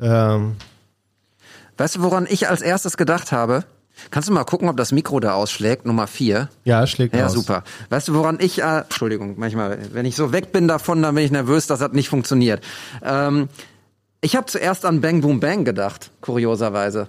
Ähm, 0.00 0.56
Weißt 1.76 1.96
du, 1.96 2.02
woran 2.02 2.26
ich 2.30 2.48
als 2.48 2.62
erstes 2.62 2.96
gedacht 2.96 3.32
habe? 3.32 3.64
Kannst 4.10 4.28
du 4.28 4.32
mal 4.32 4.44
gucken, 4.44 4.68
ob 4.68 4.76
das 4.76 4.92
Mikro 4.92 5.20
da 5.20 5.34
ausschlägt? 5.34 5.86
Nummer 5.86 6.06
vier. 6.06 6.48
ja, 6.64 6.86
schlägt 6.86 7.14
Ja, 7.14 7.26
aus. 7.26 7.32
super. 7.32 7.64
Weißt 7.90 8.08
du, 8.08 8.14
woran 8.14 8.38
ich, 8.40 8.60
äh, 8.62 8.78
Entschuldigung, 8.80 9.34
manchmal, 9.38 9.78
wenn 9.92 10.06
ich 10.06 10.16
so 10.16 10.32
weg 10.32 10.52
bin 10.52 10.68
davon, 10.68 11.02
dann 11.02 11.14
bin 11.14 11.24
ich 11.24 11.30
nervös, 11.30 11.66
das 11.66 11.80
hat 11.80 11.94
nicht 11.94 12.08
funktioniert. 12.08 12.62
Ähm, 13.02 13.48
ich 14.20 14.34
habe 14.36 14.46
zuerst 14.46 14.84
an 14.84 15.00
Bang 15.00 15.20
Boom 15.20 15.40
Bang 15.40 15.64
gedacht, 15.64 16.10
kurioserweise. 16.20 17.08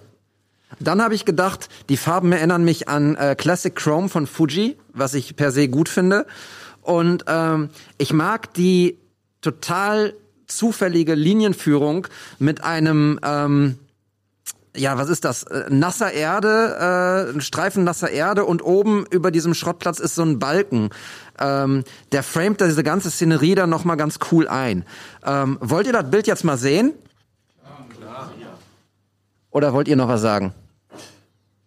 Dann 0.80 1.02
habe 1.02 1.15
ich 1.15 1.25
gedacht, 1.25 1.67
die 1.89 1.97
Farben 1.97 2.32
erinnern 2.32 2.63
mich 2.63 2.88
an 2.88 3.15
äh, 3.15 3.36
Classic 3.36 3.75
Chrome 3.75 4.08
von 4.10 4.28
Fuji, 4.28 4.78
was 4.93 5.15
ich 5.15 5.36
per 5.36 5.52
se 5.52 5.67
gut 5.67 5.89
finde. 5.89 6.28
Und 6.82 7.25
ähm, 7.28 7.69
ich 7.97 8.13
mag 8.13 8.54
die 8.54 8.97
total 9.41 10.13
zufällige 10.45 11.15
Linienführung 11.15 12.08
mit 12.39 12.63
einem 12.63 13.19
ähm, 13.23 13.78
ja, 14.75 14.97
was 14.97 15.10
ist 15.10 15.25
das? 15.25 15.43
Äh, 15.43 15.65
nasser 15.69 16.12
Erde, 16.12 17.27
äh, 17.29 17.36
ein 17.36 17.41
Streifen 17.41 17.84
nasser 17.84 18.10
Erde 18.10 18.45
und 18.45 18.63
oben 18.63 19.05
über 19.10 19.32
diesem 19.32 19.53
Schrottplatz 19.53 19.99
ist 19.99 20.15
so 20.15 20.23
ein 20.23 20.39
Balken. 20.39 20.89
Ähm, 21.39 21.84
der 22.12 22.23
framet 22.23 22.62
diese 22.62 22.84
ganze 22.84 23.10
Szenerie 23.10 23.55
dann 23.55 23.69
nochmal 23.69 23.97
ganz 23.97 24.19
cool 24.32 24.47
ein. 24.47 24.86
Ähm, 25.25 25.58
wollt 25.62 25.88
ihr 25.88 25.93
das 25.93 26.10
Bild 26.10 26.27
jetzt 26.27 26.43
mal 26.43 26.58
sehen? 26.58 26.93
Oder 29.51 29.73
wollt 29.73 29.88
ihr 29.88 29.95
noch 29.95 30.08
was 30.08 30.21
sagen? 30.21 30.53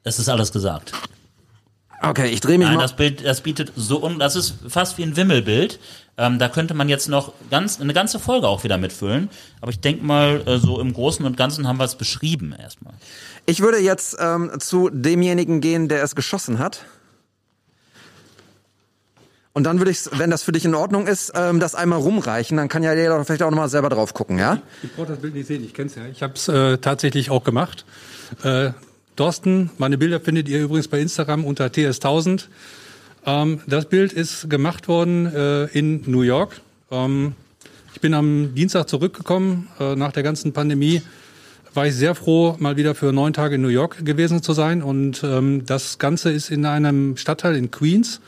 Es 0.04 0.18
ist 0.18 0.28
alles 0.28 0.52
gesagt. 0.52 0.92
Okay, 2.02 2.28
ich 2.28 2.40
drehe 2.40 2.58
mich 2.58 2.66
Nein, 2.66 2.76
mal. 2.76 2.82
das 2.82 2.96
Bild, 2.96 3.24
das 3.24 3.42
bietet 3.42 3.72
so 3.76 4.02
un, 4.02 4.18
das 4.18 4.34
ist 4.34 4.54
fast 4.68 4.98
wie 4.98 5.04
ein 5.04 5.16
Wimmelbild. 5.16 5.78
Ähm, 6.18 6.38
da 6.38 6.48
könnte 6.48 6.74
man 6.74 6.88
jetzt 6.88 7.08
noch 7.08 7.32
ganz 7.50 7.80
eine 7.80 7.94
ganze 7.94 8.18
Folge 8.18 8.48
auch 8.48 8.64
wieder 8.64 8.76
mitfüllen. 8.76 9.30
Aber 9.60 9.70
ich 9.70 9.80
denke 9.80 10.04
mal, 10.04 10.42
äh, 10.46 10.58
so 10.58 10.80
im 10.80 10.92
Großen 10.92 11.24
und 11.24 11.36
Ganzen 11.36 11.66
haben 11.68 11.78
wir 11.78 11.84
es 11.84 11.94
beschrieben 11.94 12.54
erstmal. 12.58 12.94
Ich 13.46 13.60
würde 13.60 13.78
jetzt 13.78 14.16
ähm, 14.20 14.50
zu 14.58 14.90
demjenigen 14.90 15.60
gehen, 15.60 15.88
der 15.88 16.02
es 16.02 16.14
geschossen 16.14 16.58
hat. 16.58 16.84
Und 19.54 19.64
dann 19.64 19.78
würde 19.78 19.90
ich, 19.90 20.00
wenn 20.12 20.30
das 20.30 20.42
für 20.42 20.52
dich 20.52 20.64
in 20.64 20.74
Ordnung 20.74 21.06
ist, 21.06 21.32
ähm, 21.34 21.60
das 21.60 21.74
einmal 21.74 21.98
rumreichen. 21.98 22.56
Dann 22.56 22.68
kann 22.68 22.82
ja 22.82 22.94
jeder 22.94 23.22
vielleicht 23.24 23.42
auch 23.42 23.50
nochmal 23.50 23.68
selber 23.68 23.90
drauf 23.90 24.14
gucken, 24.14 24.38
ja? 24.38 24.60
Ich 24.82 24.94
brauche 24.94 25.08
das 25.08 25.18
Bild 25.18 25.34
nicht 25.34 25.46
sehen, 25.46 25.62
ich 25.62 25.74
kenne 25.74 25.88
es 25.88 25.94
ja. 25.94 26.06
Ich 26.06 26.22
habe 26.22 26.34
es 26.34 26.48
äh, 26.48 26.78
tatsächlich 26.78 27.30
auch 27.30 27.44
gemacht. 27.44 27.84
Äh, 28.42 28.70
Thorsten, 29.16 29.70
meine 29.76 29.98
Bilder 29.98 30.20
findet 30.20 30.48
ihr 30.48 30.62
übrigens 30.62 30.88
bei 30.88 30.98
Instagram 30.98 31.44
unter 31.44 31.66
TS1000. 31.66 32.44
Ähm, 33.26 33.60
das 33.66 33.84
Bild 33.84 34.12
ist 34.12 34.48
gemacht 34.48 34.88
worden 34.88 35.26
äh, 35.26 35.64
in 35.66 36.02
New 36.06 36.22
York. 36.22 36.62
Ähm, 36.90 37.34
ich 37.94 38.00
bin 38.00 38.14
am 38.14 38.54
Dienstag 38.54 38.88
zurückgekommen 38.88 39.68
äh, 39.78 39.94
nach 39.96 40.12
der 40.12 40.22
ganzen 40.22 40.54
Pandemie. 40.54 41.02
War 41.74 41.86
ich 41.86 41.94
sehr 41.94 42.14
froh, 42.14 42.56
mal 42.58 42.78
wieder 42.78 42.94
für 42.94 43.12
neun 43.12 43.34
Tage 43.34 43.56
in 43.56 43.62
New 43.62 43.68
York 43.68 44.02
gewesen 44.02 44.42
zu 44.42 44.54
sein. 44.54 44.82
Und 44.82 45.22
ähm, 45.24 45.66
das 45.66 45.98
Ganze 45.98 46.32
ist 46.32 46.50
in 46.50 46.64
einem 46.64 47.18
Stadtteil 47.18 47.56
in 47.56 47.70
Queens, 47.70 48.20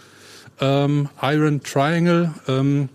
ähm, 0.60 1.08
Iron 1.22 1.62
Triangle. 1.62 2.34
Ähm, 2.46 2.90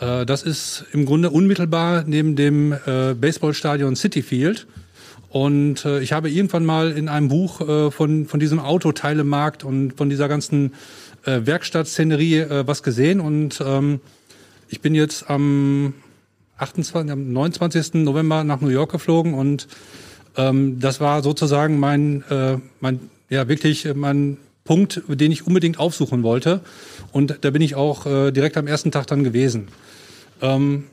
äh, 0.00 0.26
das 0.26 0.42
ist 0.42 0.86
im 0.92 1.06
Grunde 1.06 1.30
unmittelbar 1.30 2.02
neben 2.04 2.34
dem 2.34 2.72
äh, 2.72 3.14
Baseballstadion 3.14 3.94
City 3.94 4.22
Field. 4.22 4.66
Und 5.32 5.86
äh, 5.86 6.00
ich 6.00 6.12
habe 6.12 6.28
irgendwann 6.28 6.66
mal 6.66 6.92
in 6.92 7.08
einem 7.08 7.28
Buch 7.28 7.62
äh, 7.62 7.90
von, 7.90 8.26
von 8.26 8.38
diesem 8.38 8.58
Autoteilemarkt 8.60 9.64
und 9.64 9.94
von 9.96 10.10
dieser 10.10 10.28
ganzen 10.28 10.74
äh, 11.24 11.40
Werkstattszenerie 11.44 12.40
äh, 12.40 12.66
was 12.66 12.82
gesehen. 12.82 13.18
Und 13.18 13.62
ähm, 13.66 14.00
ich 14.68 14.82
bin 14.82 14.94
jetzt 14.94 15.30
am 15.30 15.94
28, 16.58 17.10
am 17.10 17.32
29. 17.32 17.94
November 17.94 18.44
nach 18.44 18.60
New 18.60 18.68
York 18.68 18.92
geflogen 18.92 19.32
und 19.32 19.68
ähm, 20.36 20.78
das 20.80 21.00
war 21.00 21.22
sozusagen 21.22 21.80
mein, 21.80 22.24
äh, 22.28 22.58
mein 22.80 23.00
ja 23.30 23.48
wirklich 23.48 23.86
äh, 23.86 23.94
mein 23.94 24.36
Punkt, 24.64 25.00
den 25.08 25.32
ich 25.32 25.46
unbedingt 25.46 25.78
aufsuchen 25.78 26.22
wollte. 26.22 26.60
Und 27.10 27.38
da 27.40 27.50
bin 27.50 27.62
ich 27.62 27.74
auch 27.74 28.04
äh, 28.04 28.32
direkt 28.32 28.58
am 28.58 28.66
ersten 28.66 28.90
Tag 28.90 29.06
dann 29.06 29.24
gewesen. 29.24 29.68
Ähm, 30.42 30.84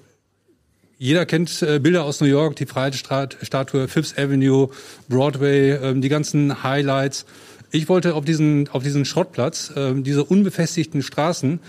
jeder 1.02 1.26
kennt 1.26 1.62
äh, 1.62 1.80
Bilder 1.80 2.04
aus 2.04 2.20
New 2.20 2.28
York, 2.28 2.58
die 2.58 2.66
Freiheitsstatue, 2.66 3.88
Fifth 3.88 4.20
Avenue, 4.20 4.70
Broadway, 5.08 5.72
ähm, 5.72 6.02
die 6.02 6.10
ganzen 6.10 6.62
Highlights. 6.62 7.26
Ich 7.72 7.88
wollte 7.88 8.16
auf 8.16 8.26
diesen, 8.26 8.68
auf 8.68 8.84
diesen 8.84 9.06
Schrottplatz, 9.06 9.72
ähm, 9.78 10.04
diese 10.04 10.26
unbefestigten 10.26 11.02
Straßen, 11.02 11.62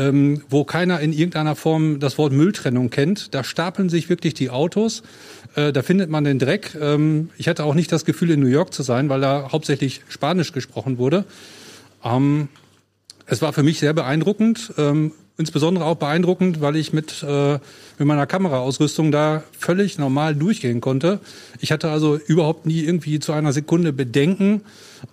ähm, 0.00 0.42
wo 0.50 0.64
keiner 0.64 0.98
in 0.98 1.12
irgendeiner 1.12 1.54
Form 1.54 2.00
das 2.00 2.18
Wort 2.18 2.32
Mülltrennung 2.32 2.90
kennt. 2.90 3.32
Da 3.34 3.44
stapeln 3.44 3.88
sich 3.88 4.08
wirklich 4.08 4.34
die 4.34 4.50
Autos. 4.50 5.04
Äh, 5.54 5.72
da 5.72 5.82
findet 5.82 6.10
man 6.10 6.24
den 6.24 6.40
Dreck. 6.40 6.76
Ich 7.38 7.48
hatte 7.48 7.64
auch 7.64 7.74
nicht 7.74 7.92
das 7.92 8.04
Gefühl, 8.04 8.32
in 8.32 8.40
New 8.40 8.46
York 8.46 8.74
zu 8.74 8.82
sein, 8.82 9.08
weil 9.08 9.20
da 9.20 9.50
hauptsächlich 9.52 10.00
Spanisch 10.08 10.52
gesprochen 10.52 10.98
wurde. 10.98 11.24
Es 13.26 13.42
war 13.42 13.52
für 13.52 13.62
mich 13.62 13.78
sehr 13.78 13.92
beeindruckend, 13.92 14.72
insbesondere 15.38 15.84
auch 15.84 15.96
beeindruckend, 15.96 16.60
weil 16.60 16.76
ich 16.76 16.92
mit, 16.92 17.22
äh, 17.22 17.58
mit 17.98 18.06
meiner 18.06 18.26
Kameraausrüstung 18.26 19.10
da 19.10 19.42
völlig 19.58 19.98
normal 19.98 20.34
durchgehen 20.34 20.80
konnte. 20.80 21.20
Ich 21.60 21.72
hatte 21.72 21.90
also 21.90 22.16
überhaupt 22.16 22.66
nie 22.66 22.80
irgendwie 22.80 23.18
zu 23.18 23.32
einer 23.32 23.52
Sekunde 23.52 23.92
Bedenken. 23.92 24.62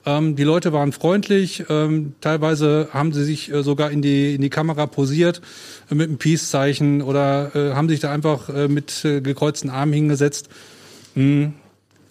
Ähm, 0.05 0.35
die 0.35 0.43
Leute 0.43 0.73
waren 0.73 0.91
freundlich, 0.91 1.63
ähm, 1.69 2.13
teilweise 2.21 2.89
haben 2.91 3.13
sie 3.13 3.23
sich 3.23 3.51
äh, 3.51 3.63
sogar 3.63 3.91
in 3.91 4.01
die, 4.01 4.35
in 4.35 4.41
die 4.41 4.49
Kamera 4.49 4.87
posiert 4.87 5.41
äh, 5.89 5.95
mit 5.95 6.09
einem 6.09 6.17
Peace-Zeichen 6.17 7.01
oder 7.01 7.55
äh, 7.55 7.73
haben 7.73 7.89
sich 7.89 7.99
da 7.99 8.11
einfach 8.11 8.49
äh, 8.49 8.67
mit 8.67 9.03
äh, 9.05 9.21
gekreuzten 9.21 9.69
Armen 9.69 9.93
hingesetzt. 9.93 10.49
Mm. 11.15 11.47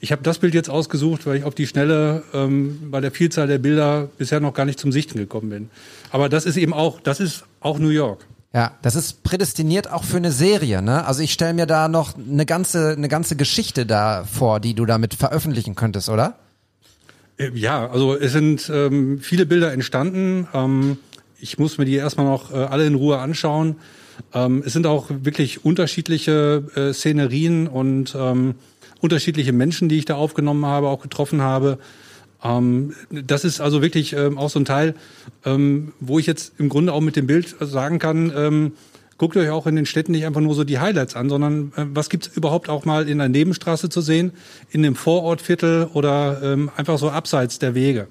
Ich 0.01 0.13
habe 0.13 0.23
das 0.23 0.39
Bild 0.39 0.55
jetzt 0.55 0.71
ausgesucht, 0.71 1.27
weil 1.27 1.39
ich 1.39 1.43
auf 1.43 1.57
die 1.57 1.67
Schnelle 1.67 2.23
ähm, 2.33 2.79
bei 2.89 3.01
der 3.01 3.11
Vielzahl 3.11 3.49
der 3.49 3.59
Bilder 3.59 4.09
bisher 4.17 4.39
noch 4.39 4.55
gar 4.55 4.65
nicht 4.65 4.79
zum 4.79 4.93
Sichten 4.93 5.19
gekommen 5.19 5.51
bin. 5.51 5.71
Aber 6.13 6.29
das 6.29 6.47
ist 6.47 6.57
eben 6.57 6.73
auch, 6.73 7.01
das 7.01 7.19
ist 7.19 7.45
auch 7.61 7.79
New 7.79 7.89
York. 7.89 8.27
Ja, 8.55 8.73
das 8.83 8.95
ist 8.95 9.23
prädestiniert 9.25 9.91
auch 9.93 10.05
für 10.05 10.17
eine 10.17 10.33
Serie, 10.33 10.81
ne? 10.81 11.07
Also 11.07 11.23
ich 11.23 11.33
stelle 11.33 11.53
mir 11.53 11.67
da 11.67 11.89
noch 11.89 12.15
eine 12.17 12.47
ganze, 12.47 12.93
eine 12.93 13.09
ganze 13.09 13.37
Geschichte 13.37 13.85
da 13.85 14.25
vor, 14.25 14.59
die 14.59 14.75
du 14.75 14.87
damit 14.87 15.15
veröffentlichen 15.15 15.75
könntest, 15.75 16.09
oder? 16.09 16.39
Äh, 17.39 17.51
Ja, 17.55 17.89
also 17.91 18.17
es 18.17 18.33
sind 18.33 18.71
ähm, 18.73 19.21
viele 19.21 19.45
Bilder 19.45 19.73
entstanden. 19.73 20.49
Ähm, 20.55 20.99
ich 21.41 21.59
muss 21.59 21.79
mir 21.79 21.85
die 21.85 21.95
erstmal 21.95 22.27
noch 22.27 22.53
äh, 22.53 22.57
alle 22.57 22.87
in 22.87 22.95
Ruhe 22.95 23.19
anschauen. 23.19 23.77
Ähm, 24.33 24.63
es 24.65 24.73
sind 24.73 24.87
auch 24.87 25.07
wirklich 25.11 25.65
unterschiedliche 25.65 26.65
äh, 26.75 26.93
Szenerien 26.93 27.69
und 27.69 28.17
ähm, 28.19 28.55
unterschiedliche 29.01 29.53
Menschen, 29.53 29.89
die 29.89 29.99
ich 29.99 30.05
da 30.07 30.17
aufgenommen 30.17 30.67
habe, 30.67 30.89
auch 30.89 31.03
getroffen 31.03 31.43
habe. 31.43 31.79
Ähm, 32.43 32.95
das 33.11 33.45
ist 33.45 33.61
also 33.61 33.83
wirklich 33.83 34.13
ähm, 34.13 34.39
auch 34.39 34.51
so 34.51 34.61
ein 34.61 34.65
Teil, 34.65 34.95
ähm, 35.45 35.93
wo 36.01 36.19
ich 36.19 36.27
jetzt 36.27 36.53
im 36.59 36.69
Grunde 36.69 36.93
auch 36.93 37.01
mit 37.01 37.17
dem 37.17 37.27
Bild 37.27 37.57
sagen 37.61 37.99
kann, 37.99 38.33
ähm, 38.35 38.73
guckt 39.19 39.37
euch 39.37 39.51
auch 39.51 39.67
in 39.67 39.77
den 39.77 39.87
Städten 39.87 40.13
nicht 40.13 40.25
einfach 40.25 40.41
nur 40.41 40.55
so 40.55 40.65
die 40.65 40.79
Highlights 40.79 41.17
an, 41.17 41.29
sondern 41.29 41.73
äh, 41.77 41.85
was 41.89 42.09
gibt's 42.09 42.29
überhaupt 42.29 42.69
auch 42.69 42.85
mal 42.85 43.09
in 43.09 43.19
der 43.19 43.29
Nebenstraße 43.29 43.89
zu 43.89 44.01
sehen, 44.01 44.33
in 44.71 44.83
dem 44.83 44.95
Vorortviertel 44.95 45.89
oder 45.93 46.41
ähm, 46.43 46.71
einfach 46.77 46.99
so 46.99 47.11
abseits 47.11 47.59
der 47.59 47.75
Wege. 47.75 48.07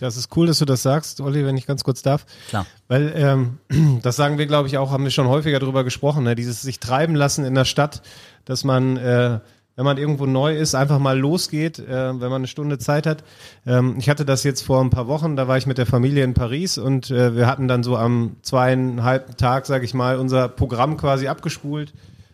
Das 0.00 0.16
ist 0.16 0.34
cool, 0.36 0.46
dass 0.46 0.58
du 0.58 0.64
das 0.64 0.82
sagst, 0.82 1.20
Olli, 1.20 1.44
wenn 1.44 1.56
ich 1.56 1.66
ganz 1.66 1.84
kurz 1.84 2.02
darf. 2.02 2.24
Klar. 2.48 2.66
Weil 2.88 3.12
ähm, 3.14 3.58
das 4.02 4.16
sagen 4.16 4.38
wir, 4.38 4.46
glaube 4.46 4.68
ich, 4.68 4.78
auch, 4.78 4.90
haben 4.90 5.04
wir 5.04 5.10
schon 5.10 5.28
häufiger 5.28 5.58
drüber 5.58 5.84
gesprochen, 5.84 6.24
ne? 6.24 6.34
dieses 6.34 6.62
sich 6.62 6.80
treiben 6.80 7.14
lassen 7.14 7.44
in 7.44 7.54
der 7.54 7.66
Stadt, 7.66 8.02
dass 8.46 8.64
man, 8.64 8.96
äh, 8.96 9.40
wenn 9.76 9.84
man 9.84 9.98
irgendwo 9.98 10.26
neu 10.26 10.56
ist, 10.56 10.74
einfach 10.74 10.98
mal 10.98 11.18
losgeht, 11.18 11.78
äh, 11.78 11.88
wenn 11.88 12.18
man 12.18 12.32
eine 12.32 12.46
Stunde 12.46 12.78
Zeit 12.78 13.06
hat. 13.06 13.22
Ähm, 13.66 13.96
ich 13.98 14.08
hatte 14.08 14.24
das 14.24 14.42
jetzt 14.42 14.62
vor 14.62 14.80
ein 14.80 14.90
paar 14.90 15.06
Wochen, 15.06 15.36
da 15.36 15.46
war 15.46 15.58
ich 15.58 15.66
mit 15.66 15.78
der 15.78 15.86
Familie 15.86 16.24
in 16.24 16.34
Paris 16.34 16.78
und 16.78 17.10
äh, 17.10 17.36
wir 17.36 17.46
hatten 17.46 17.68
dann 17.68 17.82
so 17.82 17.96
am 17.96 18.36
zweieinhalb 18.42 19.36
Tag, 19.36 19.66
sage 19.66 19.84
ich 19.84 19.94
mal, 19.94 20.18
unser 20.18 20.48
Programm 20.48 20.96
quasi 20.96 21.28
abgespult, 21.28 21.92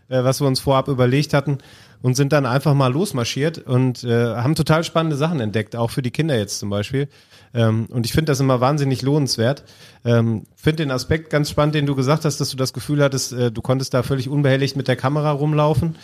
äh, 0.09 0.23
was 0.23 0.41
wir 0.41 0.47
uns 0.47 0.61
vorab 0.61 0.89
überlegt 0.89 1.35
hatten. 1.35 1.59
und 2.03 2.17
sind 2.17 2.33
dann 2.33 2.47
einfach 2.47 2.75
mal 2.75 2.93
losmarschiert 2.93 3.59
und 3.59 4.03
äh, 4.03 4.35
haben 4.35 4.57
total 4.57 4.83
spannende 4.83 5.17
Sachen 5.17 5.41
entdeckt, 5.41 5.77
auch 5.77 5.91
für 5.91 6.03
die 6.03 6.11
Kinder 6.11 6.37
jetzt 6.37 6.59
zum 6.59 6.69
Beispiel. 6.69 7.09
Ähm, 7.55 7.87
und 7.91 8.07
ich 8.07 8.13
finde 8.13 8.33
das 8.33 8.41
immer 8.41 8.61
wahnsinnig 8.61 9.03
lohnenswert. 9.03 9.63
Ähm, 10.05 10.43
finde 10.57 10.83
den 10.83 10.91
Aspekt 10.91 11.31
ganz 11.31 11.49
spannend, 11.51 11.75
den 11.75 11.87
du 11.87 11.95
gesagt 11.95 12.25
hast, 12.25 12.41
dass 12.41 12.51
du 12.51 12.57
das 12.57 12.73
Gefühl 12.73 13.03
hattest, 13.03 13.33
äh, 13.33 13.53
du 13.53 13.63
konntest 13.63 13.95
da 13.95 14.03
völlig 14.03 14.29
unbehelligt 14.29 14.77
mit 14.77 14.89
der 14.89 14.97
Kamera 14.97 15.31
rumlaufen. 15.31 15.97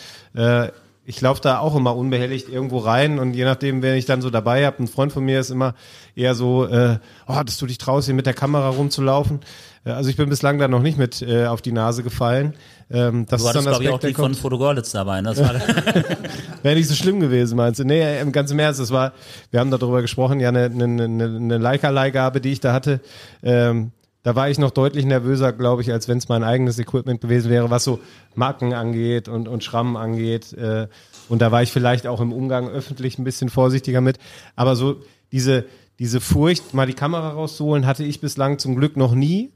Äh, 1.08 1.10
ich 1.10 1.20
laufe 1.20 1.40
da 1.40 1.58
auch 1.58 1.74
immer 1.74 1.96
unbehelligt 1.96 2.48
irgendwo 2.48 2.78
rein 2.78 3.18
und 3.18 3.34
je 3.34 3.44
nachdem, 3.44 3.82
wer 3.82 3.96
ich 3.96 4.06
dann 4.06 4.22
so 4.22 4.30
dabei 4.30 4.66
habe, 4.66 4.82
ein 4.82 4.88
Freund 4.88 5.12
von 5.12 5.24
mir 5.24 5.40
ist 5.40 5.50
immer 5.50 5.74
eher 6.14 6.34
so, 6.34 6.66
äh, 6.66 6.98
oh, 7.26 7.40
dass 7.44 7.58
du 7.58 7.66
dich 7.66 7.78
traust, 7.78 8.06
hier 8.06 8.14
mit 8.14 8.26
der 8.26 8.34
Kamera 8.34 8.68
rumzulaufen. 8.68 9.40
Äh, 9.84 9.90
also 9.90 10.10
ich 10.10 10.16
bin 10.16 10.28
bislang 10.28 10.58
da 10.58 10.68
noch 10.68 10.82
nicht 10.82 10.98
mit 10.98 11.22
äh, 11.22 11.46
auf 11.46 11.62
die 11.62 11.72
Nase 11.72 12.02
gefallen. 12.02 12.54
Ähm, 12.90 13.26
das 13.28 13.42
Du 13.42 13.48
hattest, 13.48 13.66
glaube 13.66 13.84
ich, 13.84 13.90
auch 13.90 13.98
die 13.98 14.14
von 14.14 14.24
kommt. 14.24 14.36
Foto 14.36 14.58
Görlitz 14.58 14.92
dabei. 14.92 15.20
Ne? 15.20 15.34
Wäre 16.62 16.76
nicht 16.76 16.88
so 16.88 16.94
schlimm 16.94 17.20
gewesen, 17.20 17.56
meinst 17.56 17.80
du? 17.80 17.84
Nee, 17.84 18.20
im 18.20 18.32
ganzen 18.32 18.58
Ernst, 18.58 18.80
das 18.80 18.90
war, 18.90 19.12
wir 19.50 19.60
haben 19.60 19.70
darüber 19.70 20.02
gesprochen, 20.02 20.40
ja, 20.40 20.48
eine, 20.48 20.64
eine, 20.64 20.84
eine, 20.84 21.24
eine 21.24 21.58
Leica-Leihgabe, 21.58 22.40
die 22.40 22.52
ich 22.52 22.60
da 22.60 22.72
hatte. 22.72 23.00
Ähm, 23.42 23.92
da 24.28 24.34
war 24.34 24.50
ich 24.50 24.58
noch 24.58 24.72
deutlich 24.72 25.06
nervöser, 25.06 25.54
glaube 25.54 25.80
ich, 25.80 25.90
als 25.90 26.06
wenn 26.06 26.18
es 26.18 26.28
mein 26.28 26.44
eigenes 26.44 26.78
Equipment 26.78 27.22
gewesen 27.22 27.50
wäre, 27.50 27.70
was 27.70 27.82
so 27.82 27.98
Marken 28.34 28.74
angeht 28.74 29.26
und, 29.26 29.48
und 29.48 29.64
Schrammen 29.64 29.96
angeht. 29.96 30.52
Äh, 30.52 30.88
und 31.30 31.40
da 31.40 31.50
war 31.50 31.62
ich 31.62 31.72
vielleicht 31.72 32.06
auch 32.06 32.20
im 32.20 32.34
Umgang 32.34 32.68
öffentlich 32.68 33.18
ein 33.18 33.24
bisschen 33.24 33.48
vorsichtiger 33.48 34.02
mit. 34.02 34.18
Aber 34.54 34.76
so 34.76 35.00
diese, 35.32 35.64
diese 35.98 36.20
Furcht, 36.20 36.74
mal 36.74 36.86
die 36.86 36.92
Kamera 36.92 37.30
rauszuholen, 37.30 37.86
hatte 37.86 38.04
ich 38.04 38.20
bislang 38.20 38.58
zum 38.58 38.76
Glück 38.76 38.98
noch 38.98 39.14
nie. 39.14 39.54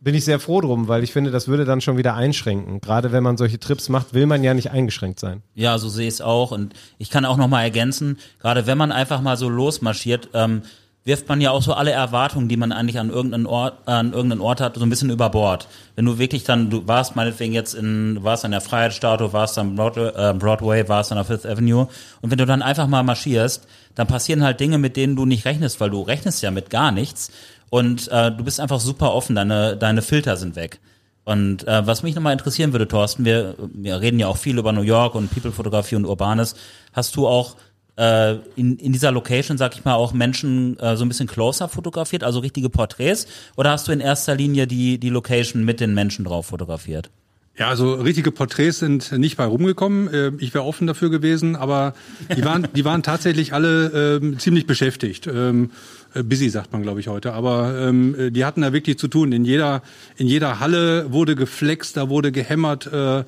Bin 0.00 0.14
ich 0.14 0.26
sehr 0.26 0.38
froh 0.38 0.60
drum, 0.60 0.86
weil 0.88 1.02
ich 1.02 1.14
finde, 1.14 1.30
das 1.30 1.48
würde 1.48 1.64
dann 1.64 1.80
schon 1.80 1.96
wieder 1.96 2.12
einschränken. 2.12 2.82
Gerade 2.82 3.10
wenn 3.10 3.22
man 3.22 3.38
solche 3.38 3.58
Trips 3.58 3.88
macht, 3.88 4.12
will 4.12 4.26
man 4.26 4.44
ja 4.44 4.52
nicht 4.52 4.70
eingeschränkt 4.70 5.18
sein. 5.18 5.40
Ja, 5.54 5.78
so 5.78 5.88
sehe 5.88 6.08
ich 6.08 6.12
es 6.14 6.20
auch. 6.20 6.50
Und 6.50 6.74
ich 6.98 7.08
kann 7.08 7.24
auch 7.24 7.38
noch 7.38 7.48
mal 7.48 7.62
ergänzen, 7.62 8.18
gerade 8.38 8.66
wenn 8.66 8.76
man 8.76 8.92
einfach 8.92 9.22
mal 9.22 9.38
so 9.38 9.48
losmarschiert, 9.48 10.28
ähm, 10.34 10.60
wirft 11.08 11.28
man 11.28 11.40
ja 11.40 11.50
auch 11.50 11.62
so 11.62 11.72
alle 11.72 11.90
Erwartungen, 11.90 12.48
die 12.48 12.58
man 12.58 12.70
eigentlich 12.70 12.98
an 12.98 13.08
irgendeinen 13.08 13.46
Ort, 13.46 13.88
an 13.88 14.12
irgendeinen 14.12 14.42
Ort 14.42 14.60
hat, 14.60 14.76
so 14.76 14.82
ein 14.82 14.90
bisschen 14.90 15.08
über 15.08 15.30
Bord. 15.30 15.66
Wenn 15.96 16.04
du 16.04 16.18
wirklich 16.18 16.44
dann, 16.44 16.68
du 16.68 16.86
warst 16.86 17.16
meinetwegen 17.16 17.54
jetzt 17.54 17.74
in, 17.74 18.22
warst 18.22 18.44
an 18.44 18.50
der 18.50 18.60
Freiheitsstatue, 18.60 19.32
warst 19.32 19.58
am 19.58 19.74
Broadway, 19.74 20.10
äh, 20.14 20.34
Broadway, 20.34 20.86
warst 20.86 21.10
an 21.10 21.16
der 21.16 21.24
Fifth 21.24 21.46
Avenue 21.46 21.88
und 22.20 22.30
wenn 22.30 22.38
du 22.38 22.44
dann 22.44 22.60
einfach 22.60 22.86
mal 22.86 23.02
marschierst, 23.02 23.66
dann 23.94 24.06
passieren 24.06 24.44
halt 24.44 24.60
Dinge, 24.60 24.76
mit 24.76 24.96
denen 24.96 25.16
du 25.16 25.24
nicht 25.24 25.46
rechnest, 25.46 25.80
weil 25.80 25.90
du 25.90 26.02
rechnest 26.02 26.42
ja 26.42 26.50
mit 26.50 26.68
gar 26.68 26.92
nichts 26.92 27.32
und 27.70 28.08
äh, 28.08 28.30
du 28.30 28.44
bist 28.44 28.60
einfach 28.60 28.78
super 28.78 29.14
offen, 29.14 29.34
deine, 29.34 29.76
deine 29.78 30.02
Filter 30.02 30.36
sind 30.36 30.56
weg. 30.56 30.78
Und 31.24 31.68
äh, 31.68 31.86
was 31.86 32.02
mich 32.02 32.14
nochmal 32.14 32.32
interessieren 32.32 32.72
würde, 32.72 32.88
Thorsten, 32.88 33.26
wir, 33.26 33.54
wir 33.74 34.00
reden 34.00 34.18
ja 34.18 34.28
auch 34.28 34.38
viel 34.38 34.56
über 34.56 34.72
New 34.72 34.80
York 34.80 35.14
und 35.14 35.30
People-Fotografie 35.30 35.96
und 35.96 36.06
Urbanes. 36.06 36.54
Hast 36.94 37.16
du 37.16 37.26
auch 37.26 37.56
äh, 37.98 38.36
in, 38.56 38.76
in 38.78 38.92
dieser 38.92 39.12
Location, 39.12 39.58
sag 39.58 39.74
ich 39.74 39.84
mal, 39.84 39.94
auch 39.94 40.12
Menschen 40.12 40.78
äh, 40.78 40.96
so 40.96 41.04
ein 41.04 41.08
bisschen 41.08 41.26
closer 41.26 41.68
fotografiert, 41.68 42.24
also 42.24 42.38
richtige 42.38 42.70
Porträts? 42.70 43.26
Oder 43.56 43.72
hast 43.72 43.88
du 43.88 43.92
in 43.92 44.00
erster 44.00 44.34
Linie 44.34 44.66
die, 44.66 44.98
die 44.98 45.10
Location 45.10 45.64
mit 45.64 45.80
den 45.80 45.94
Menschen 45.94 46.24
drauf 46.24 46.46
fotografiert? 46.46 47.10
Ja, 47.58 47.68
also 47.68 47.94
richtige 47.94 48.30
Porträts 48.30 48.78
sind 48.78 49.10
nicht 49.10 49.36
bei 49.36 49.44
rumgekommen. 49.44 50.06
Äh, 50.14 50.30
Ich 50.38 50.54
wäre 50.54 50.64
offen 50.64 50.86
dafür 50.86 51.10
gewesen, 51.10 51.56
aber 51.56 51.92
die 52.36 52.44
waren, 52.44 52.68
die 52.72 52.84
waren 52.84 53.02
tatsächlich 53.02 53.52
alle 53.52 54.20
ähm, 54.22 54.38
ziemlich 54.38 54.66
beschäftigt. 54.66 55.26
Ähm, 55.26 55.72
äh, 56.14 56.22
busy 56.22 56.50
sagt 56.50 56.72
man, 56.72 56.82
glaube 56.82 57.00
ich, 57.00 57.08
heute. 57.08 57.32
Aber 57.32 57.76
ähm, 57.80 58.14
äh, 58.16 58.30
die 58.30 58.44
hatten 58.44 58.62
da 58.62 58.72
wirklich 58.72 58.96
zu 58.98 59.08
tun. 59.08 59.32
In 59.32 59.44
jeder, 59.44 59.82
in 60.16 60.28
jeder 60.28 60.60
Halle 60.60 61.12
wurde 61.12 61.34
geflext, 61.34 61.96
da 61.96 62.08
wurde 62.08 62.30
gehämmert. 62.30 62.86
Äh, 62.86 63.24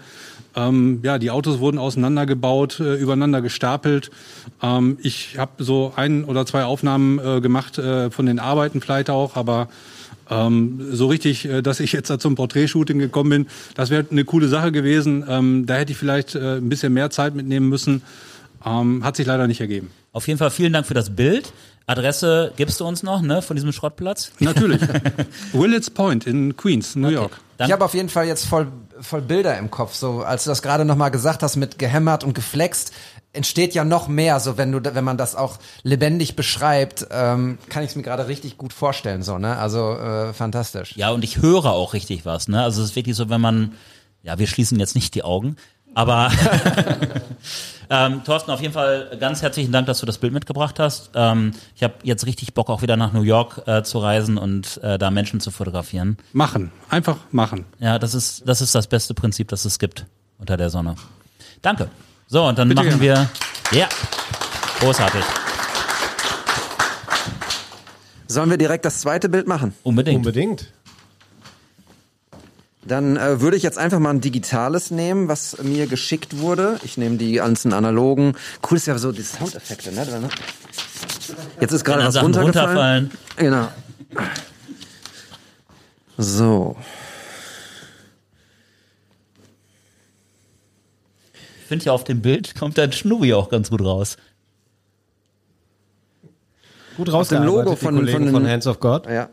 ähm, 0.57 1.01
ja, 1.03 1.19
die 1.19 1.31
Autos 1.31 1.61
wurden 1.61 1.79
auseinandergebaut, 1.79 2.81
äh, 2.81 2.95
übereinander 2.95 3.41
gestapelt. 3.41 4.11
Ähm, 4.63 4.99
ich 5.03 5.39
habe 5.39 5.63
so 5.63 5.93
ein 5.97 6.25
oder 6.25 6.47
zwei 6.47 6.65
Aufnahmen 6.65 7.19
äh, 7.19 7.41
gemacht 7.41 7.79
äh, 7.79 8.11
von 8.11 8.27
den 8.27 8.39
Arbeiten 8.39 8.81
vielleicht 8.81 9.11
auch, 9.11 9.37
aber 9.37 9.69
ähm, 10.31 10.81
so 10.93 11.09
richtig, 11.09 11.45
äh, 11.45 11.63
dass 11.63 11.81
ich 11.81 11.93
jetzt 11.93 12.11
da 12.11 12.19
zum 12.19 12.35
Porträtshooting 12.35 12.99
gekommen 12.99 13.31
bin, 13.31 13.47
das 13.75 13.91
wäre 13.91 14.07
eine 14.11 14.25
coole 14.25 14.49
Sache 14.49 14.73
gewesen. 14.73 15.25
Ähm, 15.29 15.67
da 15.67 15.75
hätte 15.75 15.93
ich 15.93 15.99
vielleicht 15.99 16.35
äh, 16.35 16.57
ein 16.57 16.69
bisschen 16.69 16.93
mehr 16.93 17.11
Zeit 17.11 17.35
mitnehmen 17.35 17.69
müssen. 17.69 18.03
Ähm, 18.65 19.05
hat 19.05 19.17
sich 19.17 19.27
leider 19.27 19.47
nicht 19.47 19.61
ergeben. 19.61 19.91
Auf 20.13 20.29
jeden 20.29 20.39
Fall 20.39 20.51
vielen 20.51 20.73
Dank 20.73 20.87
für 20.87 20.95
das 20.95 21.15
Bild. 21.15 21.53
Adresse 21.91 22.53
gibst 22.57 22.79
du 22.81 22.87
uns 22.87 23.03
noch, 23.03 23.21
ne, 23.21 23.43
von 23.43 23.57
diesem 23.57 23.73
Schrottplatz? 23.73 24.31
Natürlich. 24.39 24.81
Willits 25.53 25.91
Point 25.91 26.25
in 26.25 26.57
Queens, 26.57 26.95
New 26.95 27.09
York. 27.09 27.41
Ich 27.59 27.73
habe 27.73 27.85
auf 27.85 27.95
jeden 27.95 28.09
Fall 28.09 28.27
jetzt 28.27 28.47
voll, 28.47 28.69
voll 29.01 29.21
Bilder 29.21 29.59
im 29.59 29.71
Kopf. 29.71 29.95
So, 29.95 30.23
als 30.23 30.45
du 30.45 30.51
das 30.51 30.63
gerade 30.63 30.85
nochmal 30.85 31.11
gesagt 31.11 31.43
hast 31.43 31.57
mit 31.57 31.79
gehämmert 31.79 32.23
und 32.23 32.35
geflext, 32.35 32.93
entsteht 33.33 33.75
ja 33.75 33.85
noch 33.85 34.07
mehr. 34.07 34.39
So, 34.39 34.57
wenn 34.57 34.71
du, 34.71 34.81
wenn 34.83 35.05
man 35.05 35.19
das 35.19 35.35
auch 35.35 35.59
lebendig 35.83 36.37
beschreibt, 36.37 37.09
ähm, 37.11 37.59
kann 37.69 37.83
ich 37.83 37.91
es 37.91 37.97
mir 37.97 38.03
gerade 38.03 38.29
richtig 38.29 38.57
gut 38.57 38.73
vorstellen. 38.73 39.23
So, 39.23 39.39
ne? 39.39 39.59
Also 39.59 39.97
äh, 39.97 40.33
fantastisch. 40.33 40.97
Ja, 40.97 41.11
und 41.11 41.25
ich 41.25 41.43
höre 41.43 41.67
auch 41.67 41.93
richtig 41.93 42.25
was, 42.25 42.47
ne? 42.49 42.63
Also 42.63 42.83
es 42.83 42.91
ist 42.91 42.97
wirklich 42.97 43.17
so, 43.17 43.29
wenn 43.29 43.41
man, 43.41 43.73
ja, 44.23 44.39
wir 44.39 44.47
schließen 44.47 44.79
jetzt 44.79 44.95
nicht 44.95 45.15
die 45.15 45.25
Augen, 45.25 45.57
aber 45.95 46.31
ähm, 47.91 48.23
Thorsten, 48.25 48.51
auf 48.51 48.61
jeden 48.61 48.73
Fall 48.73 49.17
ganz 49.19 49.43
herzlichen 49.43 49.73
Dank, 49.73 49.87
dass 49.87 50.01
du 50.01 50.07
das 50.07 50.19
Bild 50.19 50.33
mitgebracht 50.33 50.79
hast. 50.79 51.11
Ähm, 51.15 51.53
ich 51.75 51.83
habe 51.83 51.95
jetzt 52.03 52.27
richtig 52.27 52.55
Bock, 52.55 52.71
auch 52.71 52.83
wieder 52.83 52.97
nach 52.97 53.13
New 53.13 53.23
York 53.23 53.63
äh, 53.67 53.83
zu 53.83 53.99
reisen 53.99 54.39
und 54.39 54.81
äh, 54.83 54.99
da 54.99 55.11
Menschen 55.11 55.41
zu 55.41 55.51
fotografieren. 55.51 56.17
Machen. 56.33 56.73
Einfach 56.89 57.19
machen. 57.33 57.65
Ja, 57.79 57.99
das 57.99 58.15
ist, 58.15 58.49
das 58.49 58.61
ist 58.61 58.75
das 58.75 58.87
beste 58.87 59.15
Prinzip, 59.15 59.49
das 59.49 59.65
es 59.65 59.79
gibt 59.79 60.07
unter 60.39 60.57
der 60.57 60.71
Sonne. 60.71 60.95
Danke. 61.63 61.91
So, 62.27 62.45
und 62.45 62.59
dann 62.59 62.69
Bitte 62.69 62.83
machen 62.85 63.01
gerne. 63.01 63.29
wir. 63.73 63.79
Ja. 63.81 63.89
Großartig. 64.79 65.25
Sollen 68.29 68.49
wir 68.49 68.59
direkt 68.59 68.85
das 68.85 69.01
zweite 69.01 69.29
Bild 69.29 69.49
machen? 69.49 69.75
Unbedingt. 69.83 70.19
Unbedingt. 70.19 70.73
Dann 72.83 73.17
äh, 73.19 73.41
würde 73.43 73.57
ich 73.59 73.63
jetzt 73.63 73.77
einfach 73.77 73.99
mal 73.99 74.11
ein 74.11 74.21
digitales 74.23 74.91
nehmen, 74.91 75.29
was 75.29 75.63
mir 75.63 75.87
geschickt 75.87 76.39
wurde. 76.39 76.79
Ich 76.83 76.97
nehme 76.97 77.17
die 77.19 77.33
ganzen 77.35 77.73
analogen. 77.75 78.35
Cool 78.69 78.79
ist 78.79 78.87
ja 78.87 78.97
so 78.97 79.13
die 79.13 79.23
Soundeffekte, 79.23 79.93
ne? 79.93 80.07
drin, 80.07 80.23
ne? 80.23 80.29
Jetzt 81.61 81.73
ist 81.73 81.85
gerade 81.85 82.05
was 82.05 82.15
Sachen 82.15 82.35
runtergefallen. 82.35 83.11
runterfallen. 83.11 83.11
Genau. 83.37 83.69
So. 86.17 86.77
Ich 91.61 91.67
finde 91.67 91.85
ja 91.85 91.93
auf 91.93 92.05
dem 92.05 92.21
Bild 92.21 92.55
kommt 92.59 92.79
dein 92.79 92.93
Schnubi 92.93 93.33
auch 93.35 93.49
ganz 93.49 93.71
gut 93.71 93.83
raus. 93.83 94.17
Gut 96.97 97.13
rausgearbeitet, 97.13 97.55
Logo 97.55 97.77
von- 97.77 97.95
von 97.97 98.07
den- 98.07 98.31
von 98.33 98.47
Hands 98.49 98.67
of 98.67 98.81
God. 98.81 99.07
Ja. 99.07 99.29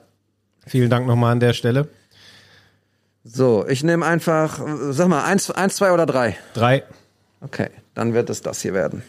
Vielen 0.67 0.89
Dank 0.89 1.07
nochmal 1.07 1.31
an 1.31 1.39
der 1.39 1.53
Stelle. 1.53 1.89
So, 3.29 3.67
ich 3.67 3.83
nehme 3.83 4.05
einfach, 4.05 4.59
sag 4.91 5.07
mal, 5.09 5.23
eins, 5.25 5.51
eins, 5.51 5.75
zwei 5.75 5.91
oder 5.91 6.05
drei. 6.05 6.37
Drei. 6.53 6.83
Okay, 7.41 7.69
dann 7.93 8.13
wird 8.13 8.29
es 8.29 8.41
das 8.41 8.61
hier 8.61 8.73
werden. 8.73 9.03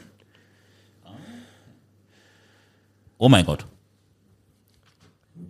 Oh 3.17 3.29
mein 3.29 3.45
Gott. 3.47 3.67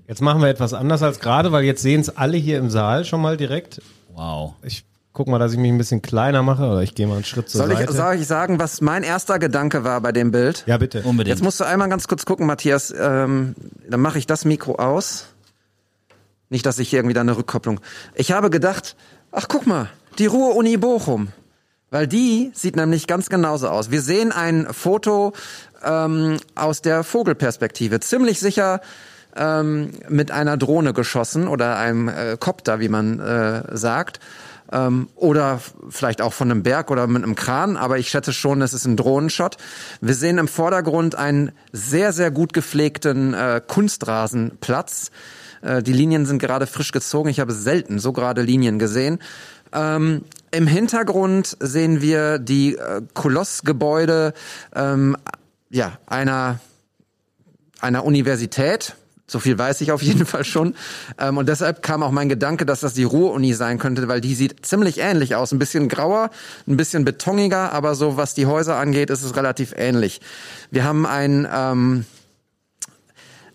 Jetzt 0.06 0.22
machen 0.22 0.40
wir 0.40 0.48
etwas 0.48 0.72
anders 0.72 1.02
als 1.02 1.20
gerade, 1.20 1.52
weil 1.52 1.64
jetzt 1.64 1.82
sehen 1.82 2.00
es 2.00 2.16
alle 2.16 2.36
hier 2.36 2.58
im 2.58 2.70
Saal 2.70 3.04
schon 3.04 3.20
mal 3.20 3.36
direkt. 3.36 3.82
Wow. 4.14 4.54
Ich 4.62 4.84
guck 5.12 5.28
mal, 5.28 5.38
dass 5.38 5.52
ich 5.52 5.58
mich 5.58 5.70
ein 5.70 5.76
bisschen 5.78 6.00
kleiner 6.00 6.42
mache 6.42 6.64
oder 6.64 6.82
ich 6.82 6.94
gehe 6.94 7.06
mal 7.06 7.16
einen 7.16 7.24
Schritt 7.24 7.50
zur 7.50 7.60
Soll 7.60 7.72
ich, 7.72 7.78
Seite. 7.78 7.92
soll 7.92 8.14
ich 8.14 8.26
sagen, 8.26 8.58
was 8.58 8.80
mein 8.80 9.02
erster 9.02 9.38
Gedanke 9.38 9.84
war 9.84 10.00
bei 10.00 10.12
dem 10.12 10.30
Bild? 10.30 10.64
ja, 10.66 10.78
bitte. 10.78 11.02
Unbedingt. 11.02 11.36
Jetzt 11.36 11.42
musst 11.44 11.60
du 11.60 11.64
einmal 11.64 11.88
ganz 11.88 12.08
kurz 12.08 12.24
gucken, 12.24 12.46
Matthias. 12.46 12.90
Ähm, 12.98 13.54
dann 13.88 14.00
mache 14.00 14.18
ich 14.18 14.26
das 14.26 14.44
Mikro 14.44 14.76
aus. 14.76 15.26
Nicht, 16.50 16.66
dass 16.66 16.78
ich 16.78 16.92
irgendwie 16.92 17.14
da 17.14 17.20
eine 17.20 17.36
Rückkopplung. 17.36 17.80
Ich 18.14 18.32
habe 18.32 18.50
gedacht, 18.50 18.96
ach 19.32 19.46
guck 19.48 19.66
mal, 19.66 19.90
die 20.18 20.26
Ruhr-Uni 20.26 20.76
Bochum. 20.76 21.28
Weil 21.90 22.06
die 22.06 22.50
sieht 22.54 22.76
nämlich 22.76 23.06
ganz 23.06 23.30
genauso 23.30 23.68
aus. 23.68 23.90
Wir 23.90 24.02
sehen 24.02 24.30
ein 24.30 24.66
Foto 24.72 25.32
ähm, 25.82 26.38
aus 26.54 26.82
der 26.82 27.02
Vogelperspektive. 27.02 28.00
Ziemlich 28.00 28.40
sicher 28.40 28.80
ähm, 29.36 29.92
mit 30.08 30.30
einer 30.30 30.56
Drohne 30.58 30.92
geschossen 30.92 31.48
oder 31.48 31.78
einem 31.78 32.08
äh, 32.08 32.36
Kopter, 32.38 32.80
wie 32.80 32.88
man 32.88 33.20
äh, 33.20 33.76
sagt. 33.76 34.20
Ähm, 34.70 35.08
oder 35.14 35.60
vielleicht 35.88 36.20
auch 36.20 36.34
von 36.34 36.50
einem 36.50 36.62
Berg 36.62 36.90
oder 36.90 37.06
mit 37.06 37.22
einem 37.22 37.34
Kran, 37.34 37.78
aber 37.78 37.98
ich 37.98 38.10
schätze 38.10 38.34
schon, 38.34 38.60
es 38.60 38.74
ist 38.74 38.84
ein 38.84 38.98
Drohnenshot. 38.98 39.56
Wir 40.02 40.14
sehen 40.14 40.36
im 40.36 40.48
Vordergrund 40.48 41.14
einen 41.14 41.52
sehr, 41.72 42.12
sehr 42.12 42.30
gut 42.30 42.52
gepflegten 42.52 43.32
äh, 43.32 43.62
Kunstrasenplatz. 43.66 45.10
Äh, 45.62 45.82
die 45.82 45.92
Linien 45.92 46.26
sind 46.26 46.38
gerade 46.38 46.66
frisch 46.66 46.92
gezogen. 46.92 47.28
Ich 47.28 47.40
habe 47.40 47.52
selten 47.52 47.98
so 47.98 48.12
gerade 48.12 48.42
Linien 48.42 48.78
gesehen. 48.78 49.18
Ähm, 49.72 50.24
Im 50.50 50.66
Hintergrund 50.66 51.56
sehen 51.60 52.00
wir 52.00 52.38
die 52.38 52.76
äh, 52.76 53.02
Kolossgebäude 53.14 54.32
ähm, 54.74 55.16
ja, 55.70 55.98
einer 56.06 56.60
einer 57.80 58.04
Universität, 58.04 58.96
So 59.30 59.40
viel 59.40 59.58
weiß 59.58 59.82
ich 59.82 59.92
auf 59.92 60.02
jeden 60.02 60.24
Fall 60.32 60.44
schon. 60.44 60.74
Ähm, 61.18 61.36
und 61.36 61.48
deshalb 61.48 61.82
kam 61.82 62.02
auch 62.02 62.10
mein 62.10 62.28
Gedanke, 62.28 62.64
dass 62.64 62.80
das 62.80 62.94
die 62.94 63.04
Ruhr-Uni 63.04 63.52
sein 63.52 63.78
könnte, 63.78 64.08
weil 64.08 64.20
die 64.20 64.34
sieht 64.34 64.64
ziemlich 64.64 64.98
ähnlich 64.98 65.34
aus. 65.34 65.52
Ein 65.52 65.58
bisschen 65.58 65.88
grauer, 65.88 66.30
ein 66.66 66.76
bisschen 66.76 67.04
betoniger, 67.04 67.72
aber 67.72 67.94
so 67.94 68.16
was 68.16 68.34
die 68.34 68.46
Häuser 68.46 68.76
angeht, 68.76 69.10
ist 69.10 69.22
es 69.22 69.36
relativ 69.36 69.74
ähnlich. 69.76 70.20
Wir 70.70 70.84
haben 70.84 71.06
ein... 71.06 71.46
Ähm, 71.52 72.04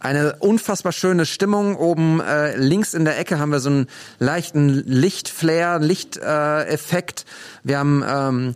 eine 0.04 0.36
unfassbar 0.40 0.92
schöne 0.92 1.26
Stimmung. 1.26 1.76
Oben 1.76 2.20
äh, 2.22 2.56
links 2.58 2.94
in 2.94 3.06
der 3.06 3.18
Ecke 3.18 3.40
haben 3.40 3.52
wir 3.52 3.60
so 3.60 3.70
einen 3.70 3.88
leichten 4.20 4.70
Lichtflare, 4.70 5.84
Lichteffekt. 5.84 7.22
Äh, 7.22 7.68
wir 7.68 7.80
haben 7.80 8.04
ähm, 8.08 8.56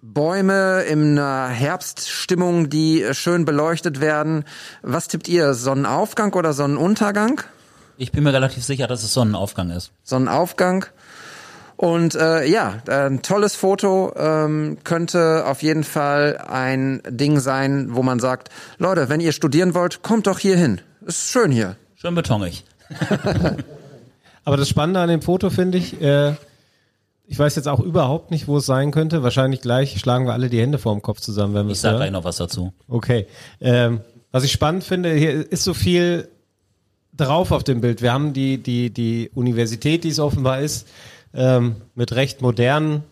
Bäume 0.00 0.82
in 0.82 1.18
einer 1.18 1.48
Herbststimmung, 1.48 2.70
die 2.70 3.02
äh, 3.02 3.14
schön 3.14 3.44
beleuchtet 3.44 4.00
werden. 4.00 4.44
Was 4.82 5.08
tippt 5.08 5.28
ihr? 5.28 5.54
Sonnenaufgang 5.54 6.32
oder 6.34 6.52
Sonnenuntergang? 6.52 7.42
Ich 7.98 8.12
bin 8.12 8.24
mir 8.24 8.32
relativ 8.32 8.64
sicher, 8.64 8.86
dass 8.86 9.02
es 9.02 9.12
Sonnenaufgang 9.12 9.70
ist. 9.70 9.90
Sonnenaufgang. 10.04 10.86
Und 11.78 12.16
äh, 12.16 12.44
ja, 12.44 12.82
ein 12.88 13.22
tolles 13.22 13.54
Foto 13.54 14.12
ähm, 14.16 14.78
könnte 14.82 15.44
auf 15.46 15.62
jeden 15.62 15.84
Fall 15.84 16.36
ein 16.48 17.00
Ding 17.08 17.38
sein, 17.38 17.90
wo 17.94 18.02
man 18.02 18.18
sagt, 18.18 18.48
Leute, 18.78 19.08
wenn 19.08 19.20
ihr 19.20 19.30
studieren 19.30 19.74
wollt, 19.74 20.02
kommt 20.02 20.26
doch 20.26 20.40
hier 20.40 20.56
hin. 20.56 20.80
Ist 21.06 21.30
schön 21.30 21.52
hier. 21.52 21.76
Schön 21.94 22.16
betonig. 22.16 22.64
Aber 24.44 24.56
das 24.56 24.68
Spannende 24.68 24.98
an 24.98 25.08
dem 25.08 25.22
Foto 25.22 25.50
finde 25.50 25.78
ich, 25.78 26.00
äh, 26.02 26.34
ich 27.28 27.38
weiß 27.38 27.54
jetzt 27.54 27.68
auch 27.68 27.78
überhaupt 27.80 28.32
nicht, 28.32 28.48
wo 28.48 28.56
es 28.56 28.66
sein 28.66 28.90
könnte. 28.90 29.22
Wahrscheinlich 29.22 29.60
gleich 29.60 30.00
schlagen 30.00 30.26
wir 30.26 30.32
alle 30.32 30.48
die 30.48 30.60
Hände 30.60 30.78
vorm 30.78 31.00
Kopf 31.00 31.20
zusammen, 31.20 31.54
wenn 31.54 31.66
wir 31.66 31.72
Ich 31.72 31.78
es 31.78 31.82
sag 31.82 31.90
hören. 31.90 32.00
gleich 32.00 32.10
noch 32.10 32.24
was 32.24 32.38
dazu. 32.38 32.72
Okay. 32.88 33.28
Ähm, 33.60 34.00
was 34.32 34.42
ich 34.42 34.50
spannend 34.50 34.82
finde, 34.82 35.12
hier 35.14 35.50
ist 35.52 35.62
so 35.62 35.74
viel 35.74 36.28
drauf 37.16 37.52
auf 37.52 37.62
dem 37.62 37.80
Bild. 37.80 38.02
Wir 38.02 38.12
haben 38.12 38.32
die, 38.32 38.58
die, 38.58 38.90
die 38.90 39.30
Universität, 39.34 40.02
die 40.02 40.08
es 40.08 40.18
offenbar 40.18 40.60
ist, 40.60 40.88
ähm, 41.34 41.76
mit 41.94 42.12
recht 42.12 42.42
modernen, 42.42 43.04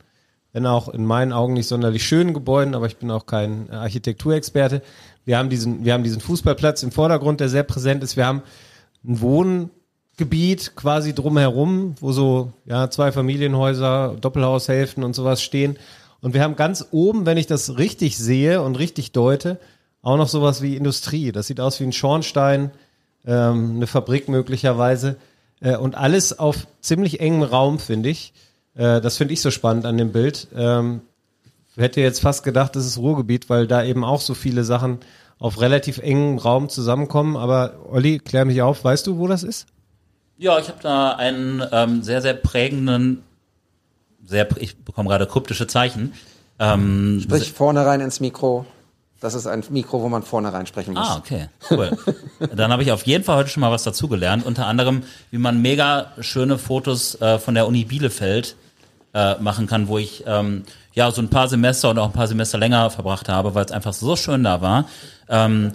wenn 0.52 0.66
auch 0.66 0.88
in 0.88 1.05
meinen 1.05 1.33
Augen 1.33 1.52
nicht 1.55 1.68
sonderlich 1.68 2.05
schönen 2.05 2.35
Gebäuden, 2.35 2.74
aber 2.74 2.87
ich 2.87 2.96
bin 2.96 3.11
auch 3.11 3.26
kein 3.26 3.70
Architekturexperte. 3.70 4.83
Wir 5.24 5.38
haben 5.38 5.50
diesen, 5.50 5.85
wir 5.85 5.92
haben 5.92 6.05
diesen 6.05 6.20
Fußballplatz 6.20 6.83
im 6.83 6.92
Vordergrund, 6.92 7.40
der 7.40 7.48
sehr 7.48 7.64
präsent 7.64 8.02
ist. 8.02 8.16
Wir 8.16 8.26
haben 8.26 8.42
ein 9.05 9.20
Wohngebiet 9.20 10.76
quasi 10.76 11.14
drumherum, 11.14 11.94
wo 12.00 12.12
so 12.12 12.52
ja, 12.64 12.88
zwei 12.90 13.12
Familienhäuser, 13.12 14.16
Doppelhaushälften 14.20 15.05
und 15.05 15.14
sowas 15.14 15.42
stehen. 15.42 15.76
Und 16.22 16.33
wir 16.33 16.42
haben 16.42 16.57
ganz 16.57 16.87
oben, 16.90 17.26
wenn 17.26 17.37
ich 17.37 17.46
das 17.46 17.79
richtig 17.79 18.16
sehe 18.16 18.62
und 18.62 18.76
richtig 18.76 19.12
deute, 19.12 19.59
auch 20.02 20.16
noch 20.16 20.29
sowas 20.29 20.62
wie 20.62 20.76
Industrie. 20.76 21.33
Das 21.33 21.48
sieht 21.48 21.61
aus 21.61 21.81
wie 21.81 21.85
ein 21.85 21.92
Schornstein, 21.92 22.70
ähm, 23.26 23.74
eine 23.76 23.87
Fabrik 23.87 24.29
möglicherweise. 24.29 25.16
Äh, 25.61 25.77
und 25.77 25.95
alles 25.95 26.38
auf 26.38 26.66
ziemlich 26.81 27.21
engem 27.21 27.42
Raum, 27.42 27.79
finde 27.79 28.09
ich. 28.11 28.33
Äh, 28.75 29.01
das 29.01 29.16
finde 29.16 29.35
ich 29.35 29.40
so 29.40 29.51
spannend 29.51 29.87
an 29.87 29.99
dem 29.99 30.12
Bild. 30.12 30.49
Ähm, 30.55 31.01
hätte 31.77 32.01
jetzt 32.01 32.21
fast 32.21 32.42
gedacht, 32.42 32.77
das 32.77 32.87
ist 32.87 32.99
Ruhrgebiet, 32.99 33.49
weil 33.49 33.66
da 33.66 33.85
eben 33.85 34.05
auch 34.05 34.21
so 34.21 34.35
viele 34.35 34.64
Sachen 34.64 34.99
auf 35.38 35.61
relativ 35.61 35.99
engem 35.99 36.38
Raum 36.38 36.69
zusammenkommen. 36.69 37.37
Aber 37.37 37.75
Olli, 37.90 38.19
klär 38.19 38.45
mich 38.45 38.62
auf, 38.62 38.85
weißt 38.85 39.07
du, 39.07 39.19
wo 39.19 39.27
das 39.27 39.42
ist? 39.42 39.66
Ja, 40.38 40.59
ich 40.59 40.69
habe 40.69 40.79
da 40.83 41.12
einen 41.12 41.62
ähm, 41.73 42.03
sehr, 42.03 42.21
sehr 42.21 42.35
prägenden, 42.35 43.23
sehr, 44.25 44.49
ich 44.59 44.77
bekomme 44.77 45.09
gerade 45.09 45.27
kryptische 45.27 45.66
Zeichen. 45.66 46.12
Ähm, 46.59 47.21
Sprich 47.23 47.53
vorne 47.53 47.85
rein 47.85 48.01
ins 48.01 48.21
Mikro. 48.21 48.66
Das 49.20 49.35
ist 49.35 49.46
ein 49.46 49.64
Mikro, 49.70 50.02
wo 50.02 50.09
man 50.09 50.22
vorne 50.22 50.52
rein 50.52 50.66
sprechen 50.66 50.94
muss. 50.94 51.09
Ah, 51.09 51.16
okay, 51.16 51.48
cool. 51.70 51.96
Dann 52.55 52.70
habe 52.70 52.83
ich 52.83 52.92
auf 52.92 53.07
jeden 53.07 53.24
Fall 53.24 53.38
heute 53.38 53.48
schon 53.48 53.62
mal 53.62 53.70
was 53.70 53.83
dazugelernt. 53.83 54.44
Unter 54.44 54.66
anderem, 54.66 55.05
wie 55.31 55.38
man 55.38 55.62
mega 55.62 56.12
schöne 56.20 56.59
Fotos 56.59 57.20
äh, 57.20 57.38
von 57.38 57.55
der 57.55 57.66
Uni 57.66 57.85
Bielefeld 57.85 58.57
äh, 59.14 59.37
machen 59.37 59.66
kann, 59.66 59.88
wo 59.88 59.96
ich 59.96 60.24
ähm, 60.26 60.64
ja 60.92 61.11
so 61.11 61.22
ein 61.22 61.31
paar 61.31 61.48
Semester 61.48 61.90
und 61.90 61.98
auch 61.98 62.07
ein 62.07 62.12
paar 62.12 62.29
Semester 62.29 62.59
länger 62.59 62.90
verbracht 62.90 63.31
habe, 63.31 63.55
weil 63.55 63.64
es 63.64 63.72
einfach 63.72 63.94
so 63.94 64.16
schön 64.16 64.44
da 64.44 64.61
war. 64.61 64.87
Ähm, 65.31 65.72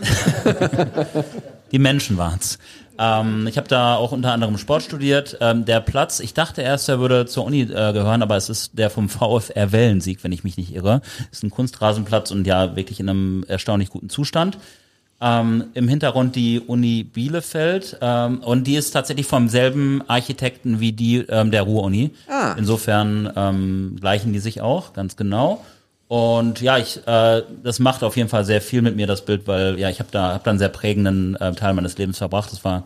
die 1.72 1.78
Menschen 1.78 2.16
waren's. 2.16 2.58
Ähm, 3.00 3.46
ich 3.46 3.56
habe 3.56 3.66
da 3.66 3.96
auch 3.96 4.12
unter 4.12 4.32
anderem 4.32 4.58
Sport 4.58 4.82
studiert. 4.82 5.38
Ähm, 5.40 5.64
der 5.64 5.80
Platz, 5.80 6.20
ich 6.20 6.34
dachte 6.34 6.60
erst, 6.60 6.88
er 6.90 7.00
würde 7.00 7.24
zur 7.24 7.46
Uni 7.46 7.62
äh, 7.62 7.92
gehören, 7.92 8.22
aber 8.22 8.36
es 8.36 8.50
ist 8.50 8.78
der 8.78 8.90
vom 8.90 9.08
VfR 9.08 9.72
Wellensieg, 9.72 10.22
wenn 10.22 10.32
ich 10.32 10.44
mich 10.44 10.58
nicht 10.58 10.74
irre. 10.74 11.00
Ist 11.32 11.42
ein 11.42 11.50
Kunstrasenplatz 11.50 12.30
und 12.30 12.46
ja 12.46 12.76
wirklich 12.76 13.00
in 13.00 13.08
einem 13.08 13.44
erstaunlich 13.48 13.88
guten 13.88 14.10
Zustand. 14.10 14.58
Ähm, 15.22 15.64
Im 15.74 15.88
Hintergrund 15.88 16.36
die 16.36 16.60
Uni 16.60 17.04
Bielefeld 17.04 17.98
ähm, 18.00 18.38
und 18.38 18.66
die 18.66 18.76
ist 18.76 18.90
tatsächlich 18.90 19.26
vom 19.26 19.48
selben 19.48 20.02
Architekten 20.06 20.80
wie 20.80 20.92
die 20.92 21.18
ähm, 21.28 21.50
der 21.50 21.62
Ruhr-Uni. 21.62 22.10
Ah. 22.28 22.54
Insofern 22.56 23.30
ähm, 23.34 23.96
gleichen 24.00 24.32
die 24.32 24.38
sich 24.38 24.60
auch, 24.60 24.92
ganz 24.92 25.16
genau. 25.16 25.62
Und 26.10 26.60
ja, 26.60 26.76
ich, 26.76 27.06
äh, 27.06 27.42
das 27.62 27.78
macht 27.78 28.02
auf 28.02 28.16
jeden 28.16 28.28
Fall 28.28 28.44
sehr 28.44 28.60
viel 28.60 28.82
mit 28.82 28.96
mir 28.96 29.06
das 29.06 29.24
Bild, 29.24 29.46
weil 29.46 29.78
ja, 29.78 29.88
ich 29.88 30.00
habe 30.00 30.08
da, 30.10 30.34
hab 30.34 30.42
da 30.42 30.50
einen 30.50 30.58
sehr 30.58 30.68
prägenden 30.68 31.36
äh, 31.36 31.52
Teil 31.52 31.72
meines 31.72 31.96
Lebens 31.98 32.18
verbracht. 32.18 32.50
Das 32.50 32.64
war 32.64 32.82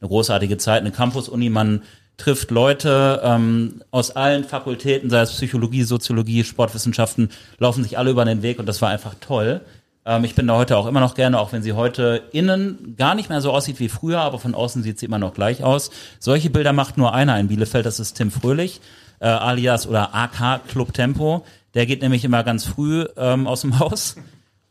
eine 0.00 0.08
großartige 0.08 0.58
Zeit, 0.58 0.80
eine 0.80 0.90
Campus-Uni. 0.90 1.50
Man 1.50 1.84
trifft 2.16 2.50
Leute 2.50 3.20
ähm, 3.22 3.82
aus 3.92 4.16
allen 4.16 4.42
Fakultäten, 4.42 5.08
sei 5.08 5.20
es 5.20 5.30
Psychologie, 5.30 5.84
Soziologie, 5.84 6.42
Sportwissenschaften, 6.42 7.28
laufen 7.58 7.84
sich 7.84 7.96
alle 7.96 8.10
über 8.10 8.24
den 8.24 8.42
Weg 8.42 8.58
und 8.58 8.66
das 8.66 8.82
war 8.82 8.88
einfach 8.88 9.14
toll. 9.20 9.60
Ähm, 10.04 10.24
ich 10.24 10.34
bin 10.34 10.48
da 10.48 10.56
heute 10.56 10.76
auch 10.76 10.88
immer 10.88 10.98
noch 10.98 11.14
gerne, 11.14 11.38
auch 11.38 11.52
wenn 11.52 11.62
sie 11.62 11.74
heute 11.74 12.24
innen 12.32 12.96
gar 12.98 13.14
nicht 13.14 13.28
mehr 13.28 13.40
so 13.40 13.52
aussieht 13.52 13.78
wie 13.78 13.88
früher, 13.88 14.18
aber 14.18 14.40
von 14.40 14.56
außen 14.56 14.82
sieht 14.82 14.98
sie 14.98 15.06
immer 15.06 15.20
noch 15.20 15.34
gleich 15.34 15.62
aus. 15.62 15.92
Solche 16.18 16.50
Bilder 16.50 16.72
macht 16.72 16.98
nur 16.98 17.14
einer 17.14 17.38
in 17.38 17.46
Bielefeld, 17.46 17.86
das 17.86 18.00
ist 18.00 18.14
Tim 18.14 18.32
Fröhlich, 18.32 18.80
äh, 19.20 19.28
alias 19.28 19.86
oder 19.86 20.12
AK 20.12 20.66
Club 20.66 20.92
Tempo. 20.92 21.44
Der 21.74 21.86
geht 21.86 22.02
nämlich 22.02 22.24
immer 22.24 22.42
ganz 22.44 22.64
früh 22.64 23.04
ähm, 23.16 23.46
aus 23.46 23.62
dem 23.62 23.78
Haus. 23.78 24.16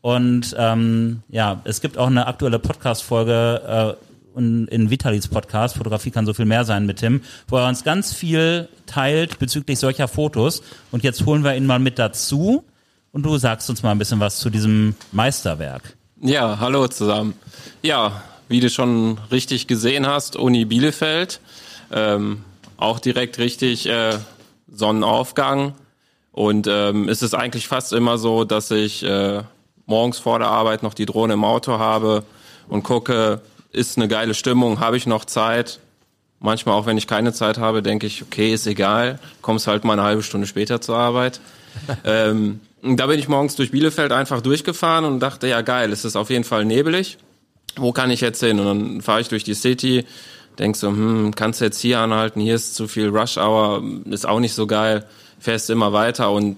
Und 0.00 0.54
ähm, 0.58 1.22
ja, 1.28 1.62
es 1.64 1.80
gibt 1.80 1.96
auch 1.96 2.08
eine 2.08 2.26
aktuelle 2.26 2.58
Podcast-Folge 2.58 3.96
äh, 3.96 4.38
in, 4.38 4.66
in 4.68 4.90
Vitalis 4.90 5.28
Podcast, 5.28 5.76
Fotografie 5.76 6.10
kann 6.10 6.26
so 6.26 6.34
viel 6.34 6.44
mehr 6.44 6.64
sein 6.64 6.86
mit 6.86 6.98
Tim, 6.98 7.22
wo 7.48 7.56
er 7.56 7.68
uns 7.68 7.84
ganz 7.84 8.12
viel 8.12 8.68
teilt 8.86 9.38
bezüglich 9.38 9.78
solcher 9.78 10.08
Fotos. 10.08 10.62
Und 10.90 11.04
jetzt 11.04 11.24
holen 11.24 11.44
wir 11.44 11.54
ihn 11.54 11.66
mal 11.66 11.78
mit 11.78 11.98
dazu 11.98 12.64
und 13.12 13.22
du 13.22 13.38
sagst 13.38 13.70
uns 13.70 13.82
mal 13.82 13.92
ein 13.92 13.98
bisschen 13.98 14.20
was 14.20 14.38
zu 14.40 14.50
diesem 14.50 14.94
Meisterwerk. 15.12 15.96
Ja, 16.20 16.58
hallo 16.58 16.88
zusammen. 16.88 17.34
Ja, 17.82 18.22
wie 18.48 18.60
du 18.60 18.68
schon 18.68 19.18
richtig 19.30 19.66
gesehen 19.66 20.06
hast, 20.06 20.36
Uni 20.36 20.64
Bielefeld, 20.64 21.40
ähm, 21.92 22.44
auch 22.76 22.98
direkt 22.98 23.38
richtig 23.38 23.86
äh, 23.86 24.18
Sonnenaufgang. 24.68 25.74
Und 26.34 26.66
ähm, 26.68 27.08
es 27.08 27.22
ist 27.22 27.32
eigentlich 27.32 27.68
fast 27.68 27.92
immer 27.92 28.18
so, 28.18 28.42
dass 28.42 28.72
ich 28.72 29.04
äh, 29.04 29.42
morgens 29.86 30.18
vor 30.18 30.40
der 30.40 30.48
Arbeit 30.48 30.82
noch 30.82 30.92
die 30.92 31.06
Drohne 31.06 31.34
im 31.34 31.44
Auto 31.44 31.78
habe 31.78 32.24
und 32.68 32.82
gucke, 32.82 33.40
ist 33.70 33.96
eine 33.96 34.08
geile 34.08 34.34
Stimmung, 34.34 34.80
habe 34.80 34.96
ich 34.96 35.06
noch 35.06 35.24
Zeit. 35.26 35.78
Manchmal 36.40 36.74
auch, 36.74 36.86
wenn 36.86 36.98
ich 36.98 37.06
keine 37.06 37.32
Zeit 37.32 37.58
habe, 37.58 37.82
denke 37.82 38.08
ich, 38.08 38.22
okay, 38.22 38.52
ist 38.52 38.66
egal, 38.66 39.20
kommst 39.42 39.68
halt 39.68 39.84
mal 39.84 39.92
eine 39.92 40.02
halbe 40.02 40.24
Stunde 40.24 40.48
später 40.48 40.80
zur 40.80 40.96
Arbeit. 40.96 41.40
ähm, 42.04 42.58
da 42.82 43.06
bin 43.06 43.20
ich 43.20 43.28
morgens 43.28 43.54
durch 43.54 43.70
Bielefeld 43.70 44.10
einfach 44.10 44.40
durchgefahren 44.40 45.04
und 45.04 45.20
dachte, 45.20 45.46
ja 45.46 45.62
geil, 45.62 45.92
es 45.92 46.04
ist 46.04 46.16
auf 46.16 46.30
jeden 46.30 46.44
Fall 46.44 46.64
nebelig. 46.64 47.16
Wo 47.76 47.92
kann 47.92 48.10
ich 48.10 48.20
jetzt 48.20 48.40
hin? 48.40 48.58
Und 48.58 48.66
dann 48.66 49.00
fahre 49.02 49.20
ich 49.20 49.28
durch 49.28 49.44
die 49.44 49.54
City, 49.54 50.04
denk 50.58 50.74
so, 50.74 50.88
hm, 50.88 51.32
kannst 51.36 51.60
du 51.60 51.64
jetzt 51.64 51.80
hier 51.80 52.00
anhalten, 52.00 52.40
hier 52.40 52.56
ist 52.56 52.74
zu 52.74 52.88
viel 52.88 53.08
Rush 53.08 53.36
Hour, 53.36 53.84
ist 54.10 54.26
auch 54.26 54.40
nicht 54.40 54.54
so 54.54 54.66
geil, 54.66 55.06
fährst 55.44 55.68
immer 55.68 55.92
weiter 55.92 56.30
und 56.30 56.56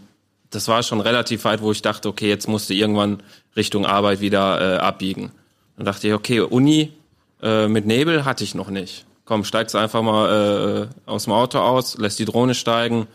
das 0.51 0.68
war 0.68 0.83
schon 0.85 1.01
relativ 1.01 1.44
weit, 1.44 1.61
wo 1.61 1.72
ich 1.72 1.83
dachte, 1.83 2.09
okay, 2.09 2.29
jetzt 2.29 2.46
musst 2.49 2.70
du 2.70 2.75
irgendwann 2.75 3.20
Richtung 3.57 3.85
Arbeit 3.85 4.20
wieder 4.20 4.77
äh, 4.77 4.79
abbiegen. 4.79 5.33
Dann 5.77 5.87
dachte 5.87 6.07
ich, 6.07 6.14
okay, 6.14 6.40
Uni 6.40 6.92
äh, 7.42 7.66
mit 7.66 7.85
Nebel 7.85 8.25
hatte 8.25 8.44
ich 8.44 8.55
noch 8.55 8.70
nicht. 8.70 9.05
Komm, 9.25 9.42
steigst 9.42 9.75
einfach 9.75 10.03
mal 10.03 10.88
äh, 11.07 11.11
aus 11.11 11.25
dem 11.25 11.33
Auto 11.33 11.59
aus, 11.59 11.99
lässt 11.99 12.20
die 12.20 12.25
Drohne 12.25 12.55
steigen 12.55 13.09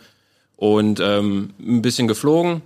und 0.58 1.00
ähm, 1.00 1.54
ein 1.58 1.82
bisschen 1.82 2.10
geflogen. 2.10 2.62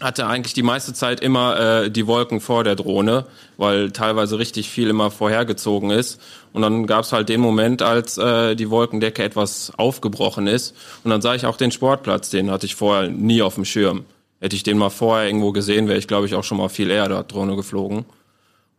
Hatte 0.00 0.26
eigentlich 0.26 0.54
die 0.54 0.62
meiste 0.62 0.92
Zeit 0.92 1.20
immer 1.20 1.58
äh, 1.58 1.90
die 1.90 2.06
Wolken 2.06 2.40
vor 2.40 2.62
der 2.62 2.76
Drohne, 2.76 3.26
weil 3.56 3.90
teilweise 3.90 4.38
richtig 4.38 4.70
viel 4.70 4.88
immer 4.88 5.10
vorhergezogen 5.10 5.90
ist. 5.90 6.20
Und 6.52 6.62
dann 6.62 6.86
gab 6.86 7.04
es 7.04 7.12
halt 7.12 7.28
den 7.28 7.40
Moment, 7.40 7.82
als 7.82 8.16
äh, 8.16 8.54
die 8.54 8.70
Wolkendecke 8.70 9.24
etwas 9.24 9.72
aufgebrochen 9.76 10.46
ist. 10.46 10.76
Und 11.02 11.10
dann 11.10 11.20
sah 11.20 11.34
ich 11.34 11.46
auch 11.46 11.56
den 11.56 11.72
Sportplatz, 11.72 12.30
den 12.30 12.50
hatte 12.50 12.66
ich 12.66 12.76
vorher 12.76 13.08
nie 13.08 13.42
auf 13.42 13.56
dem 13.56 13.64
Schirm. 13.64 14.04
Hätte 14.40 14.54
ich 14.54 14.62
den 14.62 14.78
mal 14.78 14.90
vorher 14.90 15.26
irgendwo 15.26 15.50
gesehen, 15.50 15.88
wäre 15.88 15.98
ich, 15.98 16.06
glaube 16.06 16.26
ich, 16.26 16.34
auch 16.36 16.44
schon 16.44 16.58
mal 16.58 16.68
viel 16.68 16.90
eher 16.90 17.08
da 17.08 17.24
Drohne 17.24 17.56
geflogen. 17.56 18.04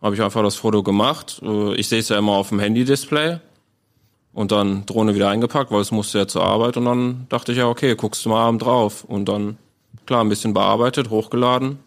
Habe 0.02 0.16
ich 0.16 0.22
einfach 0.22 0.42
das 0.42 0.56
Foto 0.56 0.84
gemacht. 0.84 1.42
Äh, 1.44 1.76
Ich 1.76 1.90
sehe 1.90 2.00
es 2.00 2.08
ja 2.08 2.18
immer 2.18 2.34
auf 2.34 2.50
dem 2.50 2.60
Handy-Display. 2.60 3.40
Und 4.32 4.52
dann 4.54 4.86
Drohne 4.86 5.16
wieder 5.16 5.28
eingepackt, 5.30 5.72
weil 5.72 5.82
es 5.82 5.92
musste 5.92 6.20
ja 6.20 6.28
zur 6.28 6.44
Arbeit. 6.44 6.78
Und 6.78 6.86
dann 6.86 7.26
dachte 7.28 7.52
ich 7.52 7.58
ja, 7.58 7.68
okay, 7.68 7.96
guckst 7.96 8.24
du 8.24 8.30
mal 8.30 8.42
abend 8.46 8.62
drauf. 8.62 9.04
Und 9.04 9.26
dann, 9.26 9.58
klar, 10.06 10.24
ein 10.24 10.30
bisschen 10.30 10.54
bearbeitet, 10.54 11.10
hochgeladen. 11.10 11.80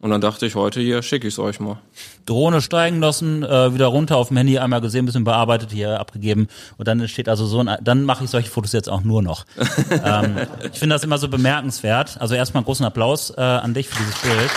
Und 0.00 0.08
dann 0.08 0.22
dachte 0.22 0.46
ich, 0.46 0.54
heute 0.54 0.80
hier 0.80 1.02
schicke 1.02 1.28
ich 1.28 1.34
es 1.34 1.38
euch 1.38 1.60
mal. 1.60 1.76
Drohne 2.24 2.62
steigen 2.62 3.00
lassen, 3.00 3.42
äh, 3.42 3.74
wieder 3.74 3.86
runter 3.86 4.16
auf 4.16 4.28
dem 4.28 4.38
Handy, 4.38 4.58
einmal 4.58 4.80
gesehen, 4.80 5.04
bisschen 5.04 5.24
bearbeitet, 5.24 5.72
hier 5.72 6.00
abgegeben 6.00 6.48
und 6.78 6.88
dann 6.88 7.00
entsteht 7.00 7.28
also 7.28 7.44
so 7.44 7.60
ein, 7.60 7.76
dann 7.82 8.04
mache 8.04 8.24
ich 8.24 8.30
solche 8.30 8.48
Fotos 8.48 8.72
jetzt 8.72 8.88
auch 8.88 9.02
nur 9.02 9.20
noch. 9.20 9.44
ähm, 10.04 10.38
ich 10.72 10.78
finde 10.78 10.94
das 10.94 11.04
immer 11.04 11.18
so 11.18 11.28
bemerkenswert. 11.28 12.18
Also 12.18 12.34
erstmal 12.34 12.60
einen 12.60 12.64
großen 12.64 12.86
Applaus 12.86 13.28
äh, 13.36 13.42
an 13.42 13.74
dich 13.74 13.88
für 13.88 13.98
dieses 13.98 14.18
Bild. 14.20 14.50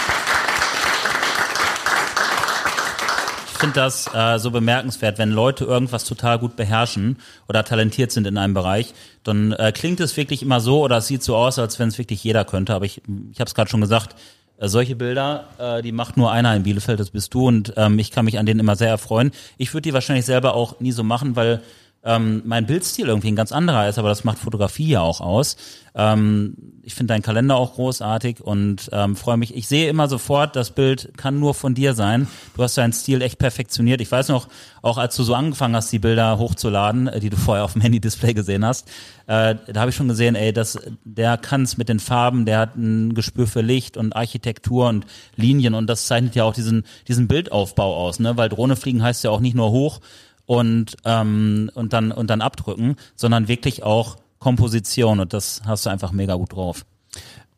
Ich 3.51 3.53
finde 3.64 3.80
das 3.80 4.14
äh, 4.14 4.39
so 4.39 4.51
bemerkenswert, 4.51 5.18
wenn 5.18 5.32
Leute 5.32 5.64
irgendwas 5.64 6.03
total 6.03 6.38
gut 6.38 6.57
beherrschen 6.57 7.18
oder 7.47 7.64
talentiert 7.64 8.11
sind 8.11 8.28
in 8.28 8.38
einem 8.38 8.53
Bereich, 8.53 8.93
dann 9.24 9.53
äh, 9.53 9.72
klingt 9.72 10.01
es 10.01 10.18
wirklich 10.18 10.41
immer 10.41 10.59
so 10.59 10.82
oder 10.82 10.97
es 10.97 11.07
sieht 11.07 11.24
so 11.24 11.38
aus, 11.38 11.57
als 11.59 11.80
wenn 11.80 11.88
es 11.88 11.97
wirklich 11.97 12.22
jeder 12.22 12.43
könnte. 12.43 12.74
Aber 12.74 12.84
ich, 12.84 13.01
ich 13.32 13.39
habe 13.39 13.47
es 13.47 13.55
gerade 13.55 13.70
schon 13.70 13.80
gesagt, 13.80 14.18
äh, 14.57 14.68
solche 14.68 14.97
Bilder, 14.97 15.47
äh, 15.59 15.82
die 15.82 15.93
macht 15.93 16.18
nur 16.18 16.30
einer 16.30 16.53
in 16.53 16.64
Bielefeld, 16.64 16.99
das 16.99 17.11
bist 17.11 17.34
du 17.34 17.47
und 17.47 17.74
ähm, 17.78 17.99
ich 17.99 18.11
kann 18.11 18.26
mich 18.26 18.38
an 18.38 18.45
denen 18.45 18.59
immer 18.59 18.76
sehr 18.76 18.89
erfreuen. 18.89 19.32
Ich 19.57 19.74
würde 19.74 19.84
die 19.84 19.93
wahrscheinlich 19.93 20.26
selber 20.26 20.55
auch 20.55 20.82
nie 20.82 20.91
so 20.91 21.05
machen, 21.05 21.38
weil 21.38 21.61
ähm, 22.04 22.41
mein 22.45 22.66
Bildstil 22.66 23.08
irgendwie 23.08 23.30
ein 23.30 23.36
ganz 23.36 23.51
anderer 23.51 23.88
ist, 23.88 23.97
aber 23.97 24.10
das 24.10 24.24
macht 24.24 24.38
Fotografie 24.38 24.89
ja 24.89 25.01
auch 25.01 25.22
aus. 25.22 25.56
Ähm, 25.95 26.56
ich 26.82 26.95
finde 26.95 27.14
deinen 27.14 27.22
Kalender 27.22 27.56
auch 27.56 27.76
großartig 27.76 28.41
und 28.41 28.89
ähm, 28.91 29.16
freue 29.16 29.38
mich. 29.38 29.56
Ich 29.56 29.68
sehe 29.68 29.89
immer 29.89 30.10
sofort, 30.10 30.56
das 30.56 30.72
Bild 30.72 31.12
kann 31.18 31.39
nur 31.39 31.54
von 31.54 31.76
dir 31.76 31.93
sein. 31.93 32.28
Du 32.56 32.64
hast 32.64 32.78
deinen 32.78 32.91
Stil 32.91 33.22
echt 33.22 33.39
perfektioniert. 33.39 34.01
Ich 34.01 34.12
weiß 34.12 34.28
noch, 34.30 34.49
auch 34.82 34.97
als 34.97 35.16
du 35.16 35.24
so 35.24 35.34
angefangen 35.34 35.76
hast, 35.76 35.93
die 35.93 35.99
Bilder 35.99 36.38
hochzuladen, 36.39 37.08
äh, 37.08 37.20
die 37.20 37.30
du 37.30 37.38
vorher 37.38 37.64
auf 37.64 37.74
dem 37.74 37.82
Handy-Display 37.82 38.34
gesehen 38.34 38.66
hast, 38.66 38.89
äh, 39.28 39.56
da 39.72 39.80
habe 39.80 39.91
ich 39.91 39.95
schon 39.95 40.10
gesehen, 40.10 40.36
ey, 40.36 40.51
das, 40.51 40.78
der 41.06 41.38
kann 41.38 41.62
es 41.62 41.78
mit 41.78 41.88
den 41.88 41.99
Farben, 41.99 42.45
der 42.45 42.60
hat 42.60 42.76
ein 42.76 43.14
Gespür 43.14 43.47
für 43.47 43.62
Licht 43.62 43.95
und 43.95 44.14
Architektur 44.14 44.89
und 44.89 45.06
Linien 45.38 45.74
und 45.74 45.88
das 45.88 46.08
zeichnet 46.08 46.36
ja 46.36 46.43
auch 46.43 46.54
diesen, 46.54 46.84
diesen 47.08 47.30
Bildaufbau 47.30 47.95
aus, 47.95 48.20
ne? 48.20 48.36
Weil 48.36 48.49
Drohne 48.49 48.76
fliegen 48.76 49.01
heißt 49.01 49.24
ja 49.24 49.30
auch 49.30 49.39
nicht 49.39 49.56
nur 49.56 49.72
hoch, 49.72 50.01
und 50.46 50.98
ähm, 51.06 51.70
und 51.74 51.94
dann 51.94 52.12
und 52.12 52.30
dann 52.30 52.41
abdrücken, 52.41 52.96
sondern 53.16 53.48
wirklich 53.48 53.84
auch 53.84 54.18
Komposition 54.39 55.20
und 55.20 55.34
das 55.34 55.62
hast 55.66 55.86
du 55.86 55.89
einfach 55.89 56.12
mega 56.12 56.36
gut 56.36 56.54
drauf. 56.54 56.86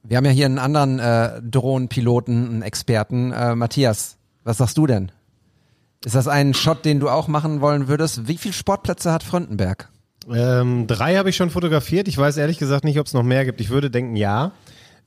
Wir 0.04 0.18
haben 0.18 0.26
ja 0.26 0.32
hier 0.32 0.46
einen 0.46 0.60
anderen 0.60 1.00
äh, 1.00 1.42
Drohnenpiloten, 1.42 2.48
einen 2.48 2.62
Experten. 2.62 3.32
Äh, 3.32 3.56
Matthias, 3.56 4.18
was 4.44 4.58
sagst 4.58 4.78
du 4.78 4.86
denn? 4.86 5.12
Ist 6.06 6.14
das 6.14 6.28
ein 6.28 6.54
Shot, 6.54 6.86
den 6.86 7.00
du 7.00 7.10
auch 7.10 7.28
machen 7.28 7.62
wollen 7.62 7.88
würdest? 7.88 8.28
Wie 8.28 8.38
viele 8.38 8.54
Sportplätze 8.54 9.12
hat 9.12 9.24
Frontenberg? 9.24 9.90
Ähm, 10.32 10.86
drei 10.86 11.16
habe 11.16 11.30
ich 11.30 11.36
schon 11.36 11.50
fotografiert. 11.50 12.08
Ich 12.08 12.18
weiß 12.18 12.38
ehrlich 12.38 12.60
gesagt 12.60 12.84
nicht, 12.84 13.00
ob 13.00 13.08
es 13.08 13.14
noch 13.14 13.24
mehr 13.24 13.46
gibt. 13.46 13.62
Ich 13.62 13.72
würde 13.72 13.90
denken, 13.90 14.16
ja. 14.16 14.52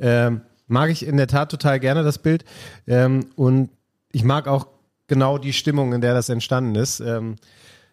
Ähm, 0.00 0.40
mag 0.66 0.90
ich 0.90 1.06
in 1.06 1.16
der 1.16 1.28
Tat 1.28 1.50
total 1.50 1.78
gerne 1.78 2.02
das 2.02 2.18
Bild. 2.18 2.44
Ähm, 2.88 3.26
und 3.36 3.70
ich 4.10 4.24
mag 4.24 4.48
auch 4.48 4.66
genau 5.06 5.38
die 5.38 5.52
Stimmung, 5.52 5.92
in 5.92 6.00
der 6.00 6.14
das 6.14 6.28
entstanden 6.28 6.74
ist. 6.74 6.98
Ähm, 6.98 7.36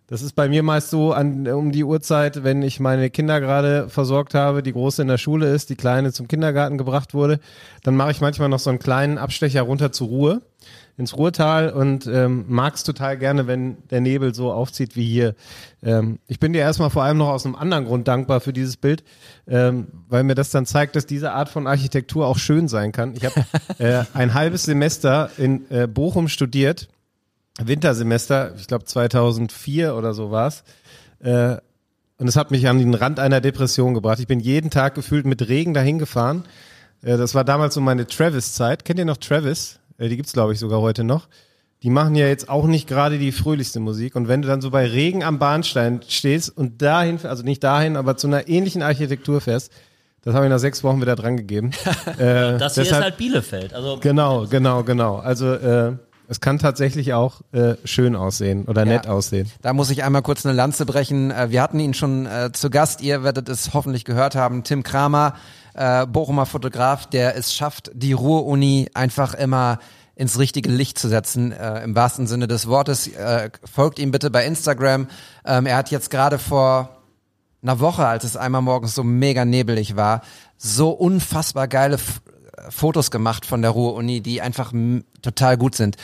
das 0.07 0.21
ist 0.21 0.33
bei 0.33 0.47
mir 0.47 0.61
meist 0.61 0.91
so 0.91 1.13
an, 1.13 1.47
um 1.47 1.71
die 1.71 1.83
Uhrzeit, 1.83 2.43
wenn 2.43 2.61
ich 2.61 2.79
meine 2.79 3.09
Kinder 3.09 3.41
gerade 3.41 3.89
versorgt 3.89 4.35
habe, 4.35 4.61
die 4.61 4.73
Große 4.73 5.01
in 5.01 5.07
der 5.07 5.17
Schule 5.17 5.51
ist, 5.51 5.71
die 5.71 5.75
Kleine 5.75 6.13
zum 6.13 6.27
Kindergarten 6.27 6.77
gebracht 6.77 7.13
wurde, 7.15 7.39
dann 7.83 7.95
mache 7.95 8.11
ich 8.11 8.21
manchmal 8.21 8.49
noch 8.49 8.59
so 8.59 8.69
einen 8.69 8.79
kleinen 8.79 9.17
Abstecher 9.17 9.63
runter 9.63 9.91
zur 9.91 10.07
Ruhe, 10.07 10.41
ins 10.97 11.17
Ruhrtal 11.17 11.71
und 11.71 12.07
ähm, 12.07 12.45
mag 12.47 12.75
es 12.75 12.83
total 12.83 13.17
gerne, 13.17 13.47
wenn 13.47 13.77
der 13.89 13.99
Nebel 13.99 14.33
so 14.33 14.51
aufzieht 14.51 14.95
wie 14.95 15.05
hier. 15.05 15.35
Ähm, 15.83 16.19
ich 16.27 16.39
bin 16.39 16.53
dir 16.53 16.59
erstmal 16.59 16.89
vor 16.89 17.03
allem 17.03 17.17
noch 17.17 17.29
aus 17.29 17.45
einem 17.45 17.55
anderen 17.55 17.85
Grund 17.85 18.07
dankbar 18.07 18.41
für 18.41 18.53
dieses 18.53 18.77
Bild, 18.77 19.03
ähm, 19.47 19.87
weil 20.07 20.23
mir 20.23 20.35
das 20.35 20.51
dann 20.51 20.65
zeigt, 20.65 20.95
dass 20.95 21.05
diese 21.05 21.31
Art 21.31 21.49
von 21.49 21.67
Architektur 21.67 22.27
auch 22.27 22.37
schön 22.37 22.67
sein 22.67 22.91
kann. 22.91 23.15
Ich 23.15 23.25
habe 23.25 23.45
äh, 23.79 24.03
ein 24.13 24.35
halbes 24.35 24.63
Semester 24.63 25.31
in 25.37 25.69
äh, 25.69 25.87
Bochum 25.87 26.27
studiert 26.27 26.87
Wintersemester, 27.61 28.53
ich 28.57 28.67
glaube 28.67 28.85
2004 28.85 29.95
oder 29.95 30.13
so 30.13 30.31
war's. 30.31 30.63
Äh, 31.19 31.57
und 32.17 32.27
es 32.27 32.35
hat 32.35 32.51
mich 32.51 32.67
an 32.67 32.79
den 32.79 32.93
Rand 32.93 33.19
einer 33.19 33.41
Depression 33.41 33.93
gebracht. 33.93 34.19
Ich 34.19 34.27
bin 34.27 34.39
jeden 34.39 34.69
Tag 34.69 34.95
gefühlt 34.95 35.25
mit 35.25 35.47
Regen 35.47 35.73
dahin 35.73 35.99
gefahren. 35.99 36.45
Äh, 37.01 37.17
das 37.17 37.35
war 37.35 37.43
damals 37.43 37.73
so 37.73 37.81
meine 37.81 38.07
Travis-Zeit. 38.07 38.85
Kennt 38.85 38.99
ihr 38.99 39.05
noch 39.05 39.17
Travis? 39.17 39.79
Äh, 39.97 40.09
die 40.09 40.17
gibt's 40.17 40.33
glaube 40.33 40.53
ich 40.53 40.59
sogar 40.59 40.81
heute 40.81 41.03
noch. 41.03 41.27
Die 41.83 41.89
machen 41.89 42.15
ja 42.15 42.27
jetzt 42.27 42.49
auch 42.49 42.65
nicht 42.65 42.87
gerade 42.87 43.19
die 43.19 43.31
fröhlichste 43.31 43.79
Musik. 43.79 44.15
Und 44.15 44.27
wenn 44.27 44.41
du 44.41 44.47
dann 44.47 44.61
so 44.61 44.71
bei 44.71 44.87
Regen 44.87 45.23
am 45.23 45.39
Bahnstein 45.39 46.01
stehst 46.07 46.49
und 46.49 46.81
dahin, 46.81 47.19
also 47.23 47.43
nicht 47.43 47.63
dahin, 47.63 47.95
aber 47.95 48.17
zu 48.17 48.27
einer 48.27 48.47
ähnlichen 48.47 48.81
Architektur 48.81 49.39
fährst, 49.41 49.71
das 50.23 50.33
habe 50.33 50.45
ich 50.45 50.49
nach 50.49 50.57
sechs 50.57 50.83
Wochen 50.83 51.01
wieder 51.01 51.15
dran 51.15 51.37
gegeben. 51.37 51.69
äh, 52.17 52.57
das 52.57 52.73
hier 52.73 52.83
deshalb, 52.83 52.87
ist 52.87 52.93
halt 52.93 53.17
Bielefeld. 53.17 53.73
Also 53.75 53.99
genau, 54.01 54.47
genau, 54.47 54.83
genau. 54.83 55.17
Also 55.17 55.53
äh, 55.53 55.93
es 56.27 56.41
kann 56.41 56.59
tatsächlich 56.59 57.13
auch 57.13 57.41
äh, 57.51 57.75
schön 57.83 58.15
aussehen 58.15 58.65
oder 58.65 58.85
ja, 58.85 58.93
nett 58.93 59.07
aussehen. 59.07 59.51
Da 59.61 59.73
muss 59.73 59.89
ich 59.89 60.03
einmal 60.03 60.21
kurz 60.21 60.45
eine 60.45 60.55
Lanze 60.55 60.85
brechen. 60.85 61.31
Äh, 61.31 61.51
wir 61.51 61.61
hatten 61.61 61.79
ihn 61.79 61.93
schon 61.93 62.25
äh, 62.25 62.51
zu 62.51 62.69
Gast. 62.69 63.01
Ihr 63.01 63.23
werdet 63.23 63.49
es 63.49 63.73
hoffentlich 63.73 64.05
gehört 64.05 64.35
haben. 64.35 64.63
Tim 64.63 64.83
Kramer, 64.83 65.35
äh, 65.73 66.05
Bochumer 66.05 66.45
Fotograf, 66.45 67.07
der 67.07 67.35
es 67.35 67.53
schafft, 67.53 67.91
die 67.93 68.13
Ruhr-Uni 68.13 68.89
einfach 68.93 69.33
immer 69.33 69.79
ins 70.15 70.39
richtige 70.39 70.69
Licht 70.69 70.97
zu 70.97 71.09
setzen, 71.09 71.51
äh, 71.51 71.83
im 71.83 71.95
wahrsten 71.95 72.25
Sinne 72.25 72.47
des 72.47 72.67
Wortes. 72.67 73.07
Äh, 73.07 73.49
folgt 73.71 73.99
ihm 73.99 74.11
bitte 74.11 74.29
bei 74.29 74.45
Instagram. 74.45 75.07
Ähm, 75.45 75.65
er 75.65 75.77
hat 75.77 75.91
jetzt 75.91 76.09
gerade 76.09 76.39
vor 76.39 77.01
einer 77.61 77.79
Woche, 77.79 78.05
als 78.05 78.23
es 78.23 78.37
einmal 78.37 78.61
morgens 78.61 78.95
so 78.95 79.03
mega 79.03 79.43
nebelig 79.43 79.95
war, 79.95 80.21
so 80.57 80.91
unfassbar 80.91 81.67
geile 81.67 81.97
Fotos 82.69 83.11
gemacht 83.11 83.45
von 83.45 83.61
der 83.61 83.71
Ruhr-Uni, 83.71 84.21
die 84.21 84.41
einfach 84.41 84.73
total 85.21 85.57
gut 85.57 85.75
sind. 85.75 85.97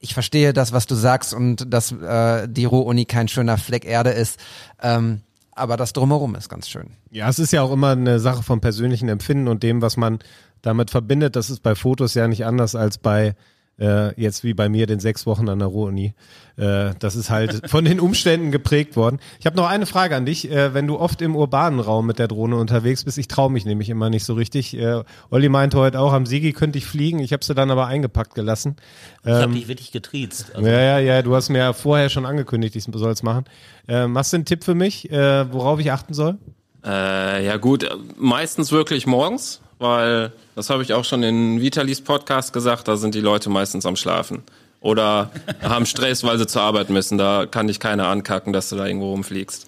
Ich 0.00 0.14
verstehe 0.14 0.52
das, 0.52 0.72
was 0.72 0.86
du 0.86 0.94
sagst 0.94 1.32
und 1.32 1.72
dass 1.72 1.92
äh, 1.92 2.46
die 2.48 2.64
Ruhr-Uni 2.66 3.06
kein 3.06 3.28
schöner 3.28 3.56
Fleck 3.56 3.84
Erde 3.84 4.10
ist. 4.10 4.38
Ähm, 4.82 5.22
aber 5.52 5.76
das 5.76 5.92
drumherum 5.92 6.34
ist 6.34 6.48
ganz 6.48 6.68
schön. 6.68 6.90
Ja, 7.10 7.28
es 7.28 7.38
ist 7.38 7.52
ja 7.52 7.62
auch 7.62 7.72
immer 7.72 7.90
eine 7.90 8.18
Sache 8.18 8.42
vom 8.42 8.60
persönlichen 8.60 9.08
Empfinden 9.08 9.48
und 9.48 9.62
dem, 9.62 9.82
was 9.82 9.96
man 9.96 10.18
damit 10.62 10.90
verbindet. 10.90 11.36
Das 11.36 11.48
ist 11.48 11.62
bei 11.62 11.74
Fotos 11.74 12.14
ja 12.14 12.26
nicht 12.26 12.44
anders 12.44 12.74
als 12.74 12.98
bei 12.98 13.34
äh, 13.78 14.20
jetzt 14.20 14.44
wie 14.44 14.54
bei 14.54 14.68
mir 14.68 14.86
den 14.86 15.00
sechs 15.00 15.26
Wochen 15.26 15.48
an 15.48 15.58
der 15.58 15.68
Ruhr-Uni. 15.68 16.14
Äh, 16.56 16.90
das 16.98 17.16
ist 17.16 17.30
halt 17.30 17.68
von 17.68 17.84
den 17.84 18.00
Umständen 18.00 18.52
geprägt 18.52 18.96
worden. 18.96 19.18
Ich 19.40 19.46
habe 19.46 19.56
noch 19.56 19.68
eine 19.68 19.86
Frage 19.86 20.14
an 20.14 20.24
dich. 20.24 20.50
Äh, 20.50 20.74
wenn 20.74 20.86
du 20.86 20.98
oft 20.98 21.20
im 21.22 21.34
urbanen 21.34 21.80
Raum 21.80 22.06
mit 22.06 22.18
der 22.18 22.28
Drohne 22.28 22.56
unterwegs 22.56 23.04
bist, 23.04 23.18
ich 23.18 23.28
traue 23.28 23.50
mich 23.50 23.64
nämlich 23.64 23.88
immer 23.88 24.10
nicht 24.10 24.24
so 24.24 24.34
richtig. 24.34 24.76
Äh, 24.76 25.02
Olli 25.30 25.48
meinte 25.48 25.78
heute 25.78 25.98
auch, 25.98 26.12
am 26.12 26.26
Sigi 26.26 26.52
könnte 26.52 26.78
ich 26.78 26.86
fliegen. 26.86 27.18
Ich 27.18 27.32
habe 27.32 27.44
sie 27.44 27.54
dann 27.54 27.70
aber 27.70 27.86
eingepackt 27.86 28.34
gelassen. 28.34 28.76
Ähm, 29.24 29.32
ich 29.32 29.42
habe 29.42 29.54
dich 29.54 29.68
wirklich 29.68 29.92
getriezt. 29.92 30.52
Also. 30.54 30.68
Ja, 30.68 30.80
ja, 30.80 30.98
ja, 30.98 31.22
du 31.22 31.34
hast 31.34 31.48
mir 31.48 31.58
ja 31.58 31.72
vorher 31.72 32.08
schon 32.08 32.26
angekündigt, 32.26 32.76
ich 32.76 32.84
soll 32.84 33.10
es 33.10 33.22
machen. 33.22 33.44
Äh, 33.86 34.06
hast 34.14 34.32
du 34.32 34.36
einen 34.36 34.44
Tipp 34.44 34.64
für 34.64 34.74
mich, 34.74 35.10
äh, 35.10 35.52
worauf 35.52 35.80
ich 35.80 35.90
achten 35.90 36.14
soll? 36.14 36.38
Äh, 36.84 37.46
ja 37.46 37.56
gut, 37.56 37.88
meistens 38.16 38.70
wirklich 38.70 39.06
morgens, 39.06 39.62
weil 39.84 40.32
das 40.56 40.70
habe 40.70 40.82
ich 40.82 40.94
auch 40.94 41.04
schon 41.04 41.22
in 41.22 41.60
Vitalis 41.60 42.00
Podcast 42.00 42.52
gesagt, 42.52 42.88
da 42.88 42.96
sind 42.96 43.14
die 43.14 43.20
Leute 43.20 43.50
meistens 43.50 43.86
am 43.86 43.96
Schlafen. 43.96 44.42
Oder 44.80 45.30
haben 45.62 45.86
Stress, 45.86 46.24
weil 46.24 46.38
sie 46.38 46.46
zur 46.46 46.62
Arbeit 46.62 46.90
müssen. 46.90 47.18
Da 47.18 47.46
kann 47.46 47.68
dich 47.68 47.78
keiner 47.78 48.08
ankacken, 48.08 48.52
dass 48.52 48.70
du 48.70 48.76
da 48.76 48.86
irgendwo 48.86 49.10
rumfliegst. 49.10 49.66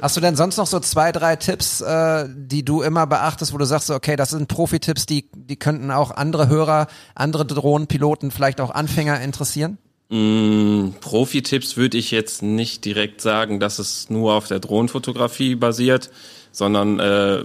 Hast 0.00 0.16
du 0.16 0.20
denn 0.20 0.36
sonst 0.36 0.58
noch 0.58 0.66
so 0.66 0.78
zwei, 0.80 1.10
drei 1.10 1.36
Tipps, 1.36 1.80
äh, 1.80 2.28
die 2.28 2.64
du 2.64 2.82
immer 2.82 3.06
beachtest, 3.06 3.54
wo 3.54 3.58
du 3.58 3.64
sagst, 3.64 3.90
okay, 3.90 4.16
das 4.16 4.30
sind 4.30 4.46
Profi-Tipps, 4.48 5.06
die, 5.06 5.30
die 5.34 5.56
könnten 5.56 5.90
auch 5.90 6.10
andere 6.10 6.48
Hörer, 6.48 6.86
andere 7.14 7.46
Drohnenpiloten, 7.46 8.30
vielleicht 8.30 8.60
auch 8.60 8.70
Anfänger 8.70 9.22
interessieren? 9.22 9.78
Mm, 10.10 10.90
Profi-Tipps 11.00 11.78
würde 11.78 11.96
ich 11.96 12.10
jetzt 12.10 12.42
nicht 12.42 12.84
direkt 12.84 13.22
sagen, 13.22 13.58
dass 13.58 13.78
es 13.78 14.10
nur 14.10 14.34
auf 14.34 14.48
der 14.48 14.60
Drohnenfotografie 14.60 15.54
basiert, 15.54 16.10
sondern 16.52 17.00
äh, 17.00 17.44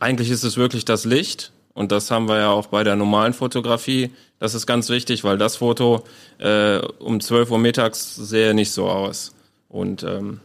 eigentlich 0.00 0.30
ist 0.30 0.44
es 0.44 0.56
wirklich 0.56 0.84
das 0.84 1.04
Licht. 1.04 1.52
Und 1.74 1.92
das 1.92 2.10
haben 2.10 2.26
wir 2.26 2.38
ja 2.38 2.50
auch 2.50 2.68
bei 2.68 2.84
der 2.84 2.96
normalen 2.96 3.34
Fotografie. 3.34 4.10
Das 4.38 4.54
ist 4.54 4.66
ganz 4.66 4.88
wichtig, 4.88 5.24
weil 5.24 5.36
das 5.36 5.56
Foto 5.56 6.04
äh, 6.38 6.78
um 6.78 7.20
12 7.20 7.50
Uhr 7.50 7.58
mittags 7.58 8.16
sähe 8.16 8.54
nicht 8.54 8.70
so 8.70 8.88
aus. 8.88 9.34
Und 9.68 10.02
ähm, 10.02 10.40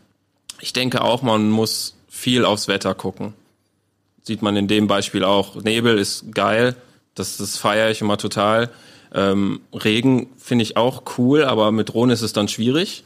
ich 0.59 0.73
denke 0.73 1.01
auch, 1.01 1.21
man 1.21 1.49
muss 1.49 1.95
viel 2.09 2.43
aufs 2.43 2.67
Wetter 2.67 2.93
gucken. 2.93 3.33
Sieht 4.23 4.41
man 4.41 4.57
in 4.57 4.67
dem 4.67 4.87
Beispiel 4.87 5.23
auch. 5.23 5.55
Nebel 5.55 5.97
ist 5.97 6.33
geil, 6.33 6.75
das, 7.15 7.37
das 7.37 7.57
feiere 7.57 7.89
ich 7.89 8.01
immer 8.01 8.17
total. 8.17 8.69
Ähm, 9.13 9.61
Regen 9.73 10.29
finde 10.37 10.63
ich 10.63 10.77
auch 10.77 11.03
cool, 11.17 11.43
aber 11.43 11.71
mit 11.71 11.93
Drohnen 11.93 12.13
ist 12.13 12.21
es 12.21 12.33
dann 12.33 12.47
schwierig. 12.47 13.03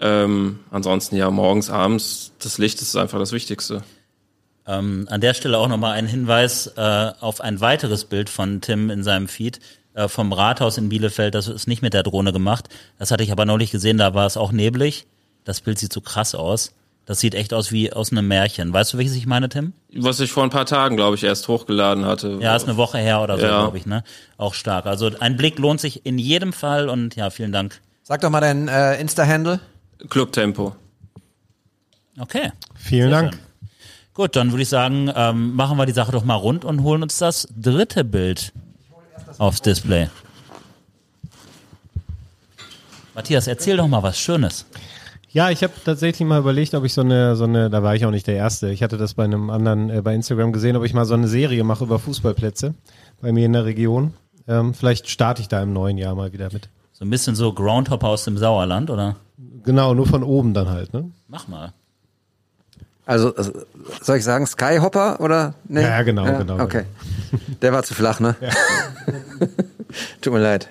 Ähm, 0.00 0.60
ansonsten 0.70 1.16
ja, 1.16 1.30
morgens, 1.30 1.70
abends, 1.70 2.32
das 2.40 2.58
Licht 2.58 2.80
ist 2.82 2.96
einfach 2.96 3.18
das 3.18 3.32
Wichtigste. 3.32 3.84
Ähm, 4.66 5.06
an 5.10 5.20
der 5.20 5.34
Stelle 5.34 5.58
auch 5.58 5.68
nochmal 5.68 5.92
ein 5.92 6.06
Hinweis 6.06 6.68
äh, 6.76 7.10
auf 7.20 7.40
ein 7.40 7.60
weiteres 7.60 8.04
Bild 8.04 8.30
von 8.30 8.60
Tim 8.60 8.90
in 8.90 9.02
seinem 9.02 9.26
Feed 9.28 9.58
äh, 9.94 10.06
vom 10.08 10.32
Rathaus 10.32 10.78
in 10.78 10.88
Bielefeld. 10.88 11.34
Das 11.34 11.48
ist 11.48 11.66
nicht 11.66 11.82
mit 11.82 11.94
der 11.94 12.02
Drohne 12.04 12.32
gemacht. 12.32 12.68
Das 12.98 13.10
hatte 13.10 13.24
ich 13.24 13.32
aber 13.32 13.44
neulich 13.44 13.70
gesehen, 13.72 13.98
da 13.98 14.14
war 14.14 14.26
es 14.26 14.36
auch 14.36 14.52
neblig. 14.52 15.06
Das 15.44 15.60
Bild 15.60 15.78
sieht 15.80 15.92
so 15.92 16.00
krass 16.00 16.34
aus. 16.36 16.72
Das 17.04 17.18
sieht 17.18 17.34
echt 17.34 17.52
aus 17.52 17.72
wie 17.72 17.92
aus 17.92 18.12
einem 18.12 18.28
Märchen. 18.28 18.72
Weißt 18.72 18.92
du, 18.92 18.98
welches 18.98 19.16
ich 19.16 19.26
meine, 19.26 19.48
Tim? 19.48 19.72
Was 19.92 20.20
ich 20.20 20.30
vor 20.30 20.44
ein 20.44 20.50
paar 20.50 20.66
Tagen, 20.66 20.96
glaube 20.96 21.16
ich, 21.16 21.24
erst 21.24 21.48
hochgeladen 21.48 22.04
hatte. 22.04 22.38
Ja, 22.40 22.54
ist 22.54 22.68
eine 22.68 22.76
Woche 22.76 22.98
her 22.98 23.20
oder 23.22 23.36
so, 23.38 23.44
Ja. 23.44 23.58
glaube 23.62 23.76
ich, 23.76 23.86
ne? 23.86 24.04
Auch 24.36 24.54
stark. 24.54 24.86
Also 24.86 25.10
ein 25.18 25.36
Blick 25.36 25.58
lohnt 25.58 25.80
sich 25.80 26.06
in 26.06 26.20
jedem 26.20 26.52
Fall 26.52 26.88
und 26.88 27.16
ja, 27.16 27.30
vielen 27.30 27.50
Dank. 27.50 27.80
Sag 28.04 28.20
doch 28.20 28.30
mal 28.30 28.40
deinen 28.40 28.68
äh, 28.68 29.00
Insta-Handle. 29.00 29.58
Clubtempo. 30.08 30.76
Okay. 32.20 32.52
Vielen 32.76 33.10
Sehr 33.10 33.20
Dank. 33.22 33.34
schön. 33.34 33.42
Gut, 34.14 34.36
dann 34.36 34.50
würde 34.50 34.62
ich 34.62 34.68
sagen, 34.68 35.10
ähm, 35.14 35.54
machen 35.54 35.78
wir 35.78 35.86
die 35.86 35.92
Sache 35.92 36.12
doch 36.12 36.24
mal 36.24 36.34
rund 36.34 36.64
und 36.66 36.82
holen 36.82 37.02
uns 37.02 37.16
das 37.18 37.48
dritte 37.56 38.04
Bild 38.04 38.52
aufs 39.38 39.62
Display. 39.62 40.08
Matthias, 43.14 43.46
erzähl 43.46 43.76
doch 43.76 43.88
mal 43.88 44.02
was 44.02 44.18
Schönes. 44.18 44.66
Ja, 45.30 45.48
ich 45.48 45.62
habe 45.62 45.72
tatsächlich 45.82 46.28
mal 46.28 46.40
überlegt, 46.40 46.74
ob 46.74 46.84
ich 46.84 46.92
so 46.92 47.00
eine, 47.00 47.36
so 47.36 47.44
eine, 47.44 47.70
da 47.70 47.82
war 47.82 47.94
ich 47.94 48.04
auch 48.04 48.10
nicht 48.10 48.26
der 48.26 48.36
Erste. 48.36 48.70
Ich 48.70 48.82
hatte 48.82 48.98
das 48.98 49.14
bei 49.14 49.24
einem 49.24 49.48
anderen 49.48 49.88
äh, 49.88 50.02
bei 50.02 50.14
Instagram 50.14 50.52
gesehen, 50.52 50.76
ob 50.76 50.84
ich 50.84 50.92
mal 50.92 51.06
so 51.06 51.14
eine 51.14 51.26
Serie 51.26 51.64
mache 51.64 51.84
über 51.84 51.98
Fußballplätze 51.98 52.74
bei 53.22 53.32
mir 53.32 53.46
in 53.46 53.54
der 53.54 53.64
Region. 53.64 54.12
Ähm, 54.46 54.74
vielleicht 54.74 55.08
starte 55.08 55.40
ich 55.40 55.48
da 55.48 55.62
im 55.62 55.72
neuen 55.72 55.96
Jahr 55.96 56.14
mal 56.14 56.34
wieder 56.34 56.50
mit. 56.52 56.68
So 56.92 57.06
ein 57.06 57.10
bisschen 57.10 57.34
so 57.34 57.50
Groundhopper 57.54 58.08
aus 58.08 58.24
dem 58.24 58.36
Sauerland, 58.36 58.90
oder? 58.90 59.16
Genau, 59.64 59.94
nur 59.94 60.06
von 60.06 60.22
oben 60.22 60.52
dann 60.52 60.68
halt, 60.68 60.92
ne? 60.92 61.10
Mach 61.28 61.48
mal. 61.48 61.72
Also, 63.04 63.34
äh, 63.34 63.44
soll 64.00 64.18
ich 64.18 64.24
sagen 64.24 64.46
Skyhopper 64.46 65.20
oder? 65.20 65.54
Nee? 65.68 65.82
Ja, 65.82 66.02
genau, 66.02 66.24
genau, 66.38 66.60
Okay. 66.60 66.84
Der 67.62 67.72
war 67.72 67.82
zu 67.82 67.94
flach, 67.94 68.20
ne? 68.20 68.36
Tut 70.20 70.32
mir 70.32 70.40
leid. 70.40 70.68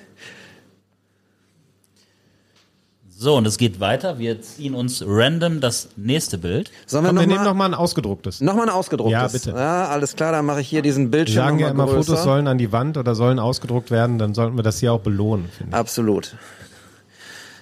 So, 3.10 3.36
und 3.36 3.46
es 3.46 3.60
geht 3.60 3.80
weiter. 3.80 4.18
Wir 4.18 4.42
ziehen 4.42 4.74
uns 4.74 5.04
random 5.06 5.60
das 5.62 5.90
nächste 5.96 6.40
Bild. 6.40 6.72
Sollen 6.88 7.04
wir 7.04 7.10
Komm, 7.10 7.20
wir 7.20 7.28
nehmen 7.28 7.44
nochmal 7.44 7.46
noch 7.46 7.58
mal 7.58 7.66
ein 7.66 7.74
ausgedrucktes. 7.76 8.42
noch 8.42 8.56
mal 8.56 8.64
ein 8.64 8.70
ausgedrucktes? 8.70 9.12
Ja, 9.14 9.28
bitte. 9.28 9.50
Ja, 9.52 9.90
alles 9.90 10.16
klar, 10.16 10.32
dann 10.32 10.44
mache 10.46 10.62
ich 10.62 10.68
hier 10.68 10.82
diesen 10.82 11.06
Wir 11.06 11.12
Bildschirm 11.12 11.44
sagen 11.46 11.60
ja 11.60 11.68
noch 11.68 11.76
mal 11.76 11.84
immer, 11.84 11.94
größer. 11.94 12.14
Fotos 12.14 12.24
sollen 12.24 12.48
an 12.48 12.58
die 12.58 12.72
Wand 12.72 12.98
oder 12.98 13.14
sollen 13.14 13.38
ausgedruckt 13.38 13.92
werden, 13.92 14.18
dann 14.18 14.34
sollten 14.34 14.56
wir 14.56 14.64
das 14.64 14.80
hier 14.80 14.92
auch 14.94 15.02
belohnen, 15.02 15.50
finde 15.56 15.70
ich. 15.72 15.76
Absolut. 15.78 16.36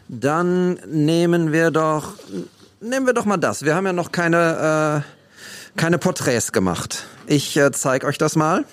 Dann 0.07 0.75
nehmen 0.87 1.51
wir 1.51 1.71
doch, 1.71 2.13
nehmen 2.81 3.05
wir 3.05 3.13
doch 3.13 3.25
mal 3.25 3.37
das. 3.37 3.63
Wir 3.63 3.75
haben 3.75 3.85
ja 3.85 3.93
noch 3.93 4.11
keine, 4.11 5.03
äh, 5.05 5.77
keine 5.79 5.97
Porträts 5.97 6.51
gemacht. 6.51 7.05
Ich 7.27 7.55
äh, 7.57 7.71
zeig 7.71 8.03
euch 8.03 8.17
das 8.17 8.35
mal. 8.35 8.65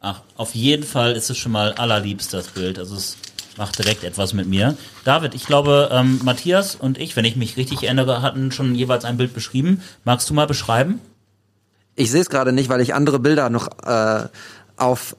Ach, 0.00 0.22
auf 0.36 0.54
jeden 0.54 0.84
Fall 0.84 1.12
ist 1.12 1.30
es 1.30 1.38
schon 1.38 1.52
mal 1.52 1.72
allerliebst, 1.72 2.32
das 2.32 2.48
Bild. 2.48 2.78
Also 2.78 2.96
es 2.96 3.16
macht 3.56 3.78
direkt 3.78 4.04
etwas 4.04 4.34
mit 4.34 4.46
mir. 4.46 4.76
David, 5.04 5.34
ich 5.34 5.46
glaube, 5.46 5.88
ähm, 5.92 6.20
Matthias 6.22 6.74
und 6.74 6.98
ich, 6.98 7.16
wenn 7.16 7.24
ich 7.24 7.36
mich 7.36 7.56
richtig 7.56 7.82
erinnere, 7.84 8.22
hatten 8.22 8.52
schon 8.52 8.74
jeweils 8.74 9.04
ein 9.04 9.16
Bild 9.16 9.34
beschrieben. 9.34 9.82
Magst 10.04 10.28
du 10.28 10.34
mal 10.34 10.46
beschreiben? 10.46 11.00
Ich 11.94 12.10
sehe 12.10 12.20
es 12.20 12.28
gerade 12.28 12.52
nicht, 12.52 12.68
weil 12.68 12.80
ich 12.80 12.94
andere 12.94 13.18
Bilder 13.18 13.50
noch 13.50 13.68
äh, 13.84 14.28
auf. 14.76 15.16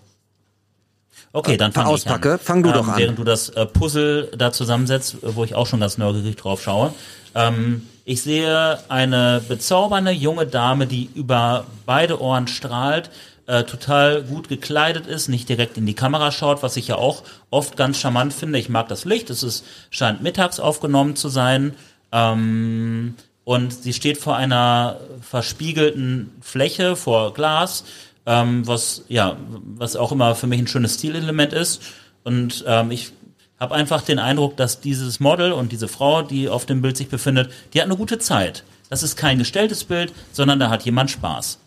Okay, 1.33 1.57
dann 1.57 1.71
fang 1.71 1.85
auspacke. 1.87 2.29
ich 2.29 2.33
an. 2.33 2.39
Fang 2.39 2.63
du 2.63 2.71
doch 2.71 2.87
ähm, 2.87 2.93
an. 2.93 2.97
Während 2.97 3.19
du 3.19 3.23
das 3.23 3.49
äh, 3.49 3.65
Puzzle 3.65 4.31
da 4.37 4.51
zusammensetzt, 4.51 5.15
äh, 5.23 5.35
wo 5.35 5.43
ich 5.43 5.55
auch 5.55 5.67
schon 5.67 5.79
ganz 5.79 5.97
neugierig 5.97 6.35
drauf 6.35 6.61
schaue. 6.61 6.93
Ähm, 7.35 7.87
ich 8.05 8.21
sehe 8.21 8.79
eine 8.89 9.41
bezaubernde 9.47 10.11
junge 10.11 10.47
Dame, 10.47 10.87
die 10.87 11.09
über 11.13 11.65
beide 11.85 12.21
Ohren 12.21 12.47
strahlt, 12.47 13.09
äh, 13.47 13.63
total 13.63 14.23
gut 14.23 14.49
gekleidet 14.49 15.07
ist, 15.07 15.27
nicht 15.27 15.47
direkt 15.49 15.77
in 15.77 15.85
die 15.85 15.93
Kamera 15.93 16.31
schaut, 16.31 16.63
was 16.63 16.77
ich 16.77 16.87
ja 16.87 16.95
auch 16.95 17.23
oft 17.49 17.77
ganz 17.77 17.97
charmant 17.99 18.33
finde. 18.33 18.59
Ich 18.59 18.69
mag 18.69 18.87
das 18.87 19.05
Licht, 19.05 19.29
es 19.29 19.43
ist, 19.43 19.65
scheint 19.89 20.21
mittags 20.21 20.59
aufgenommen 20.59 21.15
zu 21.15 21.29
sein. 21.29 21.73
Ähm, 22.11 23.15
und 23.43 23.73
sie 23.73 23.93
steht 23.93 24.17
vor 24.17 24.35
einer 24.35 24.97
verspiegelten 25.21 26.31
Fläche, 26.41 26.97
vor 26.97 27.33
Glas, 27.33 27.85
ähm, 28.27 28.67
was 28.67 29.05
ja, 29.07 29.37
was 29.77 29.95
auch 29.95 30.11
immer 30.11 30.35
für 30.35 30.45
mich 30.45 30.59
ein 30.59 30.67
schönes 30.67 30.95
Stilelement 30.95 31.53
ist. 31.53 31.81
Und 32.23 32.63
ähm, 32.67 32.91
ich 32.91 33.13
habe 33.59 33.73
einfach 33.73 34.01
den 34.01 34.19
Eindruck, 34.19 34.57
dass 34.57 34.81
dieses 34.81 35.19
Model 35.19 35.53
und 35.53 35.71
diese 35.71 35.87
Frau, 35.87 36.21
die 36.21 36.49
auf 36.49 36.65
dem 36.65 36.81
Bild 36.81 36.97
sich 36.97 37.07
befindet, 37.07 37.51
die 37.73 37.79
hat 37.79 37.85
eine 37.85 37.95
gute 37.95 38.19
Zeit. 38.19 38.63
Das 38.89 39.01
ist 39.01 39.15
kein 39.15 39.39
gestelltes 39.39 39.85
Bild, 39.85 40.13
sondern 40.31 40.59
da 40.59 40.69
hat 40.69 40.83
jemand 40.83 41.09
Spaß. 41.09 41.59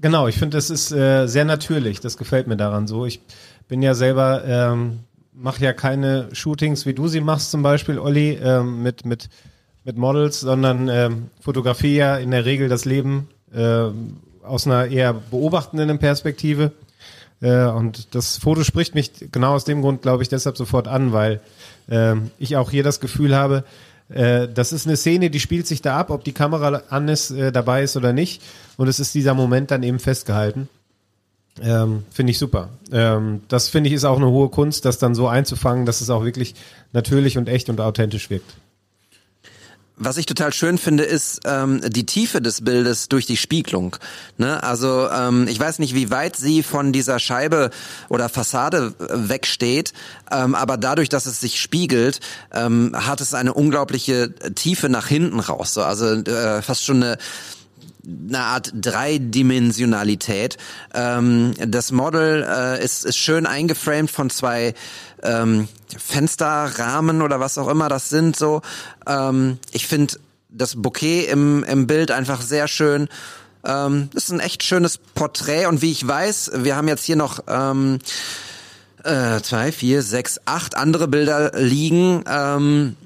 Genau, 0.00 0.26
ich 0.26 0.36
finde, 0.36 0.56
das 0.56 0.70
ist 0.70 0.90
äh, 0.92 1.26
sehr 1.26 1.44
natürlich. 1.44 2.00
Das 2.00 2.16
gefällt 2.16 2.46
mir 2.46 2.56
daran 2.56 2.86
so. 2.86 3.04
Ich 3.06 3.20
bin 3.68 3.82
ja 3.82 3.94
selber, 3.94 4.44
ähm, 4.44 5.00
mache 5.32 5.62
ja 5.62 5.72
keine 5.72 6.28
Shootings, 6.32 6.86
wie 6.86 6.94
du 6.94 7.08
sie 7.08 7.20
machst 7.20 7.50
zum 7.50 7.62
Beispiel, 7.62 7.98
Olli, 7.98 8.32
ähm, 8.32 8.82
mit, 8.82 9.04
mit, 9.04 9.28
mit 9.84 9.96
Models, 9.96 10.40
sondern 10.40 10.88
ähm, 10.88 11.30
fotografiere 11.40 11.98
ja 11.98 12.16
in 12.16 12.30
der 12.32 12.44
Regel 12.44 12.68
das 12.68 12.84
Leben 12.84 13.28
ähm, 13.54 14.16
aus 14.42 14.66
einer 14.66 14.86
eher 14.86 15.14
beobachtenden 15.14 15.98
Perspektive. 15.98 16.72
Äh, 17.40 17.66
und 17.66 18.14
das 18.14 18.36
Foto 18.38 18.64
spricht 18.64 18.94
mich 18.94 19.12
genau 19.30 19.54
aus 19.54 19.64
dem 19.64 19.82
Grund, 19.82 20.02
glaube 20.02 20.22
ich, 20.22 20.28
deshalb 20.28 20.56
sofort 20.56 20.88
an, 20.88 21.12
weil 21.12 21.40
ähm, 21.90 22.30
ich 22.38 22.56
auch 22.56 22.70
hier 22.70 22.82
das 22.82 23.00
Gefühl 23.00 23.34
habe, 23.34 23.64
äh, 24.08 24.48
das 24.48 24.72
ist 24.72 24.86
eine 24.86 24.96
Szene, 24.96 25.30
die 25.30 25.40
spielt 25.40 25.66
sich 25.66 25.82
da 25.82 25.96
ab, 25.96 26.10
ob 26.10 26.24
die 26.24 26.32
Kamera 26.32 26.82
an 26.88 27.08
ist, 27.08 27.30
äh, 27.30 27.52
dabei 27.52 27.82
ist 27.82 27.96
oder 27.96 28.12
nicht. 28.12 28.42
Und 28.76 28.88
es 28.88 29.00
ist 29.00 29.14
dieser 29.14 29.34
Moment 29.34 29.70
dann 29.70 29.82
eben 29.82 29.98
festgehalten. 29.98 30.68
Ähm, 31.60 32.04
finde 32.10 32.30
ich 32.30 32.38
super. 32.38 32.70
Ähm, 32.90 33.42
das 33.48 33.68
finde 33.68 33.88
ich 33.88 33.94
ist 33.94 34.04
auch 34.04 34.16
eine 34.16 34.28
hohe 34.28 34.48
Kunst, 34.48 34.84
das 34.84 34.98
dann 34.98 35.14
so 35.14 35.28
einzufangen, 35.28 35.84
dass 35.84 36.00
es 36.00 36.08
auch 36.08 36.24
wirklich 36.24 36.54
natürlich 36.92 37.36
und 37.36 37.48
echt 37.48 37.68
und 37.68 37.80
authentisch 37.80 38.30
wirkt. 38.30 38.54
Was 40.04 40.16
ich 40.16 40.26
total 40.26 40.52
schön 40.52 40.78
finde, 40.78 41.04
ist 41.04 41.42
ähm, 41.44 41.80
die 41.86 42.04
Tiefe 42.04 42.42
des 42.42 42.64
Bildes 42.64 43.08
durch 43.08 43.24
die 43.24 43.36
Spiegelung. 43.36 43.96
Ne? 44.36 44.60
Also 44.60 45.08
ähm, 45.08 45.46
ich 45.46 45.60
weiß 45.60 45.78
nicht, 45.78 45.94
wie 45.94 46.10
weit 46.10 46.34
sie 46.34 46.64
von 46.64 46.92
dieser 46.92 47.20
Scheibe 47.20 47.70
oder 48.08 48.28
Fassade 48.28 48.94
äh, 48.98 49.28
wegsteht, 49.28 49.92
ähm, 50.32 50.56
aber 50.56 50.76
dadurch, 50.76 51.08
dass 51.08 51.26
es 51.26 51.38
sich 51.38 51.60
spiegelt, 51.60 52.18
ähm, 52.52 52.96
hat 52.96 53.20
es 53.20 53.32
eine 53.32 53.54
unglaubliche 53.54 54.34
Tiefe 54.56 54.88
nach 54.88 55.06
hinten 55.06 55.38
raus. 55.38 55.72
So, 55.72 55.84
also 55.84 56.06
äh, 56.06 56.62
fast 56.62 56.84
schon 56.84 57.04
eine 57.04 57.18
eine 58.06 58.40
Art 58.40 58.72
Dreidimensionalität. 58.74 60.56
Ähm, 60.94 61.54
das 61.58 61.92
Model 61.92 62.46
äh, 62.48 62.84
ist, 62.84 63.04
ist 63.04 63.16
schön 63.16 63.46
eingeframed 63.46 64.10
von 64.10 64.30
zwei 64.30 64.74
ähm, 65.22 65.68
Fensterrahmen 65.96 67.22
oder 67.22 67.40
was 67.40 67.58
auch 67.58 67.68
immer 67.68 67.88
das 67.88 68.08
sind. 68.08 68.36
So, 68.36 68.62
ähm, 69.06 69.58
ich 69.72 69.86
finde 69.86 70.14
das 70.48 70.76
Bouquet 70.76 71.28
im, 71.30 71.64
im 71.64 71.86
Bild 71.86 72.10
einfach 72.10 72.40
sehr 72.40 72.68
schön. 72.68 73.08
Ähm, 73.64 74.10
das 74.12 74.24
ist 74.24 74.32
ein 74.32 74.40
echt 74.40 74.62
schönes 74.62 74.98
Porträt 74.98 75.66
und 75.66 75.82
wie 75.82 75.92
ich 75.92 76.06
weiß, 76.06 76.52
wir 76.56 76.76
haben 76.76 76.88
jetzt 76.88 77.04
hier 77.04 77.16
noch 77.16 77.40
ähm, 77.46 77.98
äh, 79.04 79.40
zwei, 79.40 79.72
vier, 79.72 80.02
sechs, 80.02 80.40
acht 80.44 80.76
andere 80.76 81.08
Bilder 81.08 81.52
liegen. 81.54 82.24
Ähm, 82.26 82.96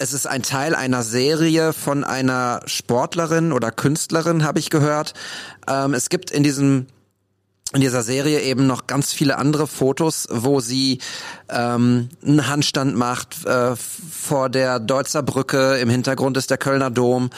es 0.00 0.14
ist 0.14 0.26
ein 0.26 0.42
Teil 0.42 0.74
einer 0.74 1.02
Serie 1.02 1.74
von 1.74 2.04
einer 2.04 2.62
Sportlerin 2.64 3.52
oder 3.52 3.70
Künstlerin, 3.70 4.44
habe 4.44 4.58
ich 4.58 4.70
gehört. 4.70 5.12
Ähm, 5.68 5.92
es 5.92 6.08
gibt 6.08 6.30
in 6.30 6.42
diesem 6.42 6.86
in 7.72 7.82
dieser 7.82 8.02
Serie 8.02 8.40
eben 8.40 8.66
noch 8.66 8.88
ganz 8.88 9.12
viele 9.12 9.38
andere 9.38 9.68
Fotos, 9.68 10.26
wo 10.28 10.58
sie 10.58 10.98
ähm, 11.48 12.08
einen 12.26 12.48
Handstand 12.48 12.96
macht 12.96 13.46
äh, 13.46 13.76
vor 13.76 14.48
der 14.48 14.80
Deutzer 14.80 15.22
Brücke. 15.22 15.76
Im 15.76 15.88
Hintergrund 15.88 16.36
ist 16.36 16.50
der 16.50 16.58
Kölner 16.58 16.90
Dom. 16.90 17.30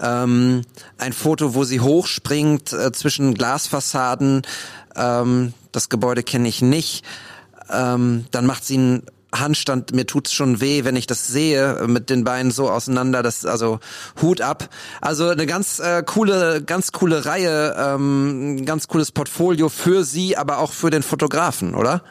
Ähm, 0.00 0.62
ein 0.96 1.12
Foto, 1.12 1.54
wo 1.54 1.64
sie 1.64 1.80
hochspringt 1.80 2.72
äh, 2.72 2.92
zwischen 2.92 3.34
Glasfassaden. 3.34 4.42
Ähm, 4.96 5.52
das 5.70 5.90
Gebäude 5.90 6.22
kenne 6.22 6.48
ich 6.48 6.62
nicht. 6.62 7.04
Ähm, 7.70 8.24
dann 8.30 8.46
macht 8.46 8.64
sie 8.64 8.78
einen 8.78 9.02
Handstand, 9.40 9.94
mir 9.94 10.06
tut's 10.06 10.32
schon 10.32 10.60
weh, 10.60 10.84
wenn 10.84 10.96
ich 10.96 11.06
das 11.06 11.26
sehe, 11.26 11.86
mit 11.86 12.10
den 12.10 12.24
Beinen 12.24 12.50
so 12.50 12.70
auseinander, 12.70 13.22
das, 13.22 13.44
also 13.46 13.80
Hut 14.20 14.40
ab. 14.40 14.68
Also 15.00 15.28
eine 15.28 15.46
ganz 15.46 15.78
äh, 15.78 16.02
coole, 16.04 16.62
ganz 16.62 16.92
coole 16.92 17.24
Reihe, 17.26 17.74
ähm, 17.78 18.64
ganz 18.64 18.88
cooles 18.88 19.12
Portfolio 19.12 19.68
für 19.68 20.04
sie, 20.04 20.36
aber 20.36 20.58
auch 20.58 20.72
für 20.72 20.90
den 20.90 21.02
Fotografen, 21.02 21.74
oder? 21.74 22.02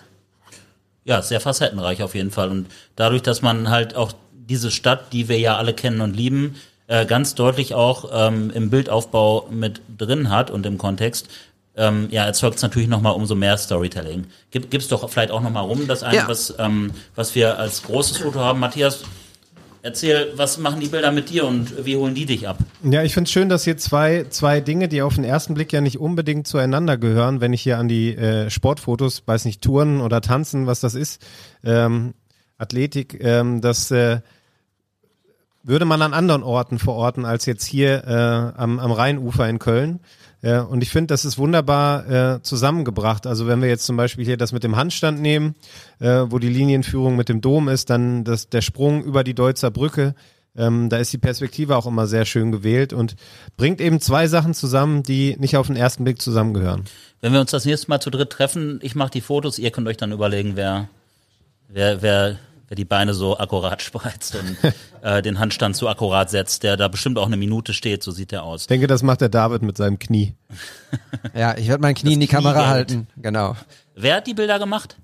Ja, 1.06 1.22
sehr 1.22 1.42
facettenreich 1.42 2.02
auf 2.04 2.16
jeden 2.16 2.32
Fall. 2.32 2.50
Und 2.50 2.68
dadurch, 2.96 3.22
dass 3.22 3.42
man 3.42 3.70
halt 3.70 3.96
auch 3.96 4.14
diese 4.32 4.72
Stadt, 4.72 5.12
die 5.14 5.28
wir 5.28 5.40
ja 5.40 5.58
alle 5.58 5.74
kennen 5.74 6.02
und 6.02 6.16
lieben, 6.16 6.56
äh, 6.88 7.06
ganz 7.06 7.36
deutlich 7.36 7.74
auch 7.74 8.10
ähm, 8.14 8.52
im 8.54 8.70
Bildaufbau 8.70 9.48
mit 9.50 9.82
drin 9.98 10.30
hat 10.30 10.52
und 10.52 10.66
im 10.66 10.78
Kontext, 10.78 11.28
ähm, 11.76 12.08
ja, 12.12 12.26
erzeugt 12.26 12.58
es 12.58 12.62
natürlich 12.62 12.88
nochmal 12.88 13.14
umso 13.14 13.36
mehr 13.36 13.58
Storytelling. 13.58 14.26
Gib, 14.52 14.70
gib's 14.70 14.88
doch 14.88 15.10
vielleicht 15.10 15.32
auch 15.32 15.42
nochmal 15.42 15.64
rum, 15.64 15.88
das 15.88 16.04
eine, 16.04 16.18
Ja. 16.18 16.28
was, 16.28 16.54
ähm, 16.60 16.92
was 17.16 17.34
wir 17.36 17.58
als 17.58 17.84
großes 17.84 18.18
Foto 18.18 18.40
haben. 18.40 18.60
Matthias, 18.60 19.04
erzähl, 19.82 20.32
was 20.36 20.58
machen 20.60 20.80
die 20.80 20.88
Bilder 20.88 21.12
mit 21.12 21.30
dir 21.30 21.46
und 21.46 21.86
wie 21.86 21.98
holen 21.98 22.14
die 22.16 22.26
dich 22.26 22.48
ab? 22.48 22.58
Ja, 22.84 23.04
ich 23.04 23.14
finde 23.14 23.28
es 23.28 23.32
schön, 23.32 23.50
dass 23.50 23.64
hier 23.64 23.78
zwei, 23.78 24.26
zwei 24.30 24.62
Dinge, 24.62 24.88
die 24.88 25.02
auf 25.02 25.16
den 25.16 25.24
ersten 25.24 25.56
Blick 25.56 25.74
ja 25.74 25.82
nicht 25.82 26.00
unbedingt 26.00 26.48
zueinander 26.48 26.98
gehören, 26.98 27.42
wenn 27.42 27.54
ich 27.54 27.62
hier 27.64 27.78
an 27.80 27.88
die 27.88 28.16
äh, 28.16 28.50
Sportfotos, 28.50 29.24
weiß 29.26 29.46
nicht, 29.46 29.62
Touren 29.62 30.00
oder 30.00 30.22
Tanzen, 30.22 30.68
was 30.68 30.80
das 30.80 30.94
ist, 30.96 31.22
ähm, 31.64 32.14
Athletik, 32.58 33.18
ähm, 33.24 33.62
dass 33.62 33.90
äh, 33.92 34.22
würde 35.64 35.86
man 35.86 36.02
an 36.02 36.14
anderen 36.14 36.44
Orten 36.44 36.78
verorten 36.78 37.26
als 37.26 37.46
jetzt 37.46 37.66
hier 37.66 38.04
äh, 38.06 38.60
am, 38.62 38.80
am 38.80 38.92
Rheinufer 38.92 39.48
in 39.50 39.60
Köln. 39.60 40.00
Äh, 40.44 40.60
und 40.60 40.84
ich 40.84 40.90
finde, 40.90 41.08
das 41.08 41.26
ist 41.26 41.40
wunderbar 41.40 42.10
äh, 42.36 42.42
zusammengebracht. 42.44 43.26
Also 43.26 43.48
wenn 43.48 43.62
wir 43.62 43.70
jetzt 43.70 43.86
zum 43.86 43.98
Beispiel 43.98 44.26
hier 44.26 44.38
das 44.38 44.52
mit 44.52 44.64
dem 44.64 44.76
Handstand 44.76 45.20
nehmen, 45.20 45.56
äh, 46.00 46.26
wo 46.28 46.38
die 46.38 46.50
Linienführung 46.50 47.16
mit 47.16 47.30
dem 47.30 47.42
Dom 47.42 47.70
ist, 47.70 47.90
dann 47.90 48.24
das, 48.24 48.50
der 48.50 48.62
Sprung 48.62 49.04
über 49.04 49.24
die 49.24 49.34
Deutzer 49.34 49.72
Brücke, 49.72 50.14
ähm, 50.56 50.90
da 50.90 50.98
ist 50.98 51.12
die 51.12 51.18
Perspektive 51.18 51.76
auch 51.76 51.88
immer 51.88 52.06
sehr 52.06 52.26
schön 52.26 52.52
gewählt 52.52 52.94
und 52.94 53.16
bringt 53.58 53.82
eben 53.82 54.00
zwei 54.00 54.28
Sachen 54.28 54.54
zusammen, 54.54 55.02
die 55.02 55.36
nicht 55.40 55.58
auf 55.58 55.66
den 55.66 55.76
ersten 55.76 56.04
Blick 56.04 56.22
zusammengehören. 56.22 56.84
Wenn 57.22 57.34
wir 57.34 57.40
uns 57.40 57.52
das 57.52 57.66
nächste 57.66 57.90
Mal 57.90 58.02
zu 58.02 58.12
dritt 58.12 58.30
treffen, 58.30 58.80
ich 58.84 58.94
mache 58.94 59.12
die 59.12 59.22
Fotos, 59.22 59.58
ihr 59.58 59.72
könnt 59.72 59.88
euch 59.88 59.98
dann 59.98 60.12
überlegen, 60.12 60.56
wer, 60.56 60.90
wer, 61.70 62.02
wer, 62.04 62.38
wer 62.74 62.76
die 62.76 62.86
Beine 62.86 63.14
so 63.14 63.38
akkurat 63.38 63.82
spreizt 63.84 64.36
und 64.36 64.58
äh, 65.04 65.22
den 65.22 65.38
Handstand 65.40 65.76
so 65.76 65.88
akkurat 65.88 66.32
setzt, 66.32 66.64
der 66.64 66.76
da 66.76 66.88
bestimmt 66.88 67.20
auch 67.20 67.28
eine 67.28 67.38
Minute 67.38 67.72
steht, 67.72 68.02
so 68.02 68.10
sieht 68.10 68.32
der 68.32 68.44
aus. 68.44 68.62
Ich 68.62 68.68
denke, 68.68 68.88
das 68.88 69.04
macht 69.04 69.22
der 69.22 69.30
David 69.30 69.62
mit 69.62 69.78
seinem 69.78 70.00
Knie. 70.00 70.34
Ja, 71.36 71.58
ich 71.58 71.68
werde 71.68 71.82
mein 71.82 71.96
Knie 71.96 72.14
in 72.14 72.20
die 72.20 72.28
Kamera 72.28 72.54
Kniegeld. 72.54 72.70
halten. 72.70 73.08
Genau. 73.18 73.56
Wer 73.96 74.18
hat 74.18 74.28
die 74.28 74.34
Bilder 74.34 74.60
gemacht? 74.60 74.98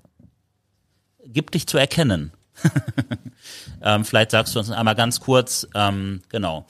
Gib 1.24 1.50
dich 1.50 1.66
zu 1.66 1.78
erkennen. 1.78 2.32
ähm, 3.82 4.04
vielleicht 4.04 4.32
sagst 4.32 4.54
du 4.54 4.58
uns 4.58 4.70
einmal 4.70 4.94
ganz 4.94 5.20
kurz, 5.20 5.66
ähm, 5.74 6.22
genau. 6.28 6.66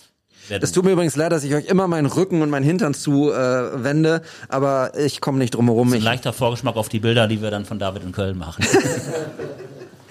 Es 0.49 0.73
tut 0.73 0.85
mir 0.85 0.93
übrigens 0.93 1.17
leid, 1.17 1.33
dass 1.33 1.45
ich 1.45 1.55
euch 1.55 1.67
immer 1.67 1.89
meinen 1.89 2.07
Rücken 2.07 2.43
und 2.43 2.51
meinen 2.51 2.65
Hintern 2.65 2.95
zuwende, 2.95 4.17
äh, 4.17 4.21
aber 4.49 4.99
ich 4.99 5.21
komme 5.21 5.39
nicht 5.39 5.55
drum 5.55 5.67
herum. 5.67 5.93
ein 5.93 5.99
Ich, 5.99 6.05
leichter 6.05 6.33
Vorgeschmack 6.33 6.77
auf 6.77 6.89
die 6.89 7.01
Bilder, 7.01 7.27
die 7.29 7.43
wir 7.43 7.51
dann 7.51 7.65
von 7.65 7.79
David 7.79 8.03
in 8.03 8.13
Köln 8.13 8.39
machen. 8.39 8.65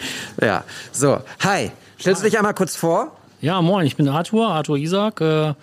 ja, 0.42 0.64
so. 0.92 1.20
Hi, 1.42 1.72
stellst 2.00 2.22
du 2.22 2.26
dich 2.26 2.38
einmal 2.38 2.54
kurz 2.54 2.76
vor? 2.76 3.16
Ja, 3.42 3.62
moin, 3.62 3.86
ich 3.86 3.96
bin 3.96 4.08
Arthur, 4.08 4.50
Arthur 4.50 4.78
Isaac, 4.78 5.22
äh, 5.22 5.54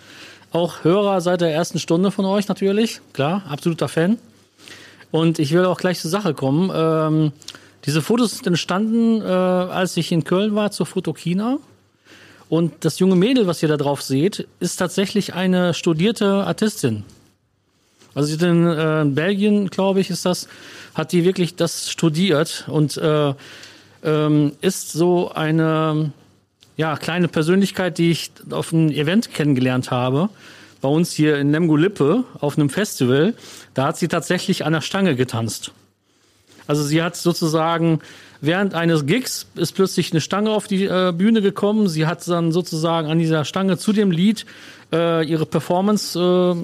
auch 0.52 0.84
Hörer 0.84 1.20
seit 1.20 1.40
der 1.40 1.52
ersten 1.52 1.78
Stunde 1.78 2.10
von 2.10 2.24
euch 2.24 2.48
natürlich, 2.48 3.00
klar, 3.12 3.42
absoluter 3.48 3.88
Fan. 3.88 4.18
Und 5.10 5.38
ich 5.38 5.52
will 5.52 5.64
auch 5.64 5.78
gleich 5.78 6.00
zur 6.00 6.10
Sache 6.10 6.34
kommen. 6.34 6.70
Ähm, 6.74 7.32
diese 7.84 8.02
Fotos 8.02 8.32
sind 8.32 8.46
entstanden, 8.46 9.20
äh, 9.20 9.24
als 9.24 9.96
ich 9.96 10.10
in 10.12 10.24
Köln 10.24 10.54
war 10.54 10.70
zur 10.70 10.86
Fotokina. 10.86 11.58
Und 12.48 12.84
das 12.84 12.98
junge 12.98 13.16
Mädel, 13.16 13.46
was 13.46 13.62
ihr 13.62 13.68
da 13.68 13.76
drauf 13.76 14.02
seht, 14.02 14.46
ist 14.60 14.76
tatsächlich 14.76 15.34
eine 15.34 15.74
studierte 15.74 16.44
Artistin. 16.46 17.04
Also 18.14 18.34
in 18.46 18.66
äh, 18.66 19.04
Belgien, 19.06 19.68
glaube 19.68 20.00
ich, 20.00 20.10
ist 20.10 20.24
das, 20.24 20.48
hat 20.94 21.12
die 21.12 21.24
wirklich 21.24 21.56
das 21.56 21.90
studiert 21.90 22.64
und 22.66 22.96
äh, 22.96 23.34
ähm, 24.06 24.52
ist 24.62 24.92
so 24.92 25.32
eine 25.32 26.12
ja, 26.76 26.96
kleine 26.96 27.28
Persönlichkeit, 27.28 27.98
die 27.98 28.10
ich 28.10 28.30
auf 28.50 28.72
einem 28.72 28.90
Event 28.90 29.32
kennengelernt 29.32 29.90
habe. 29.90 30.30
Bei 30.80 30.88
uns 30.88 31.12
hier 31.12 31.38
in 31.38 31.50
Nemgo-Lippe 31.50 32.24
auf 32.38 32.56
einem 32.56 32.70
Festival. 32.70 33.34
Da 33.74 33.86
hat 33.86 33.96
sie 33.96 34.08
tatsächlich 34.08 34.64
an 34.64 34.72
der 34.72 34.82
Stange 34.82 35.16
getanzt. 35.16 35.72
Also 36.66 36.82
sie 36.82 37.02
hat 37.02 37.16
sozusagen 37.16 38.00
während 38.46 38.74
eines 38.74 39.06
Gigs 39.06 39.46
ist 39.56 39.72
plötzlich 39.72 40.12
eine 40.12 40.20
Stange 40.20 40.50
auf 40.50 40.66
die 40.66 40.84
äh, 40.84 41.12
Bühne 41.16 41.42
gekommen. 41.42 41.88
Sie 41.88 42.06
hat 42.06 42.26
dann 42.28 42.52
sozusagen 42.52 43.08
an 43.08 43.18
dieser 43.18 43.44
Stange 43.44 43.76
zu 43.78 43.92
dem 43.92 44.10
Lied 44.10 44.46
äh, 44.92 45.26
ihre 45.26 45.46
Performance 45.46 46.56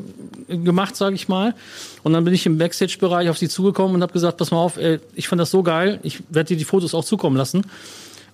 äh, 0.48 0.56
gemacht, 0.56 0.96
sage 0.96 1.14
ich 1.14 1.28
mal. 1.28 1.54
Und 2.02 2.12
dann 2.12 2.24
bin 2.24 2.34
ich 2.34 2.46
im 2.46 2.58
Backstage-Bereich 2.58 3.28
auf 3.28 3.38
sie 3.38 3.48
zugekommen 3.48 3.96
und 3.96 4.02
habe 4.02 4.12
gesagt, 4.12 4.38
pass 4.38 4.50
mal 4.50 4.58
auf, 4.58 4.76
ey, 4.76 5.00
ich 5.14 5.28
fand 5.28 5.40
das 5.40 5.50
so 5.50 5.62
geil, 5.62 5.98
ich 6.02 6.22
werde 6.30 6.48
dir 6.48 6.56
die 6.56 6.64
Fotos 6.64 6.94
auch 6.94 7.04
zukommen 7.04 7.36
lassen. 7.36 7.62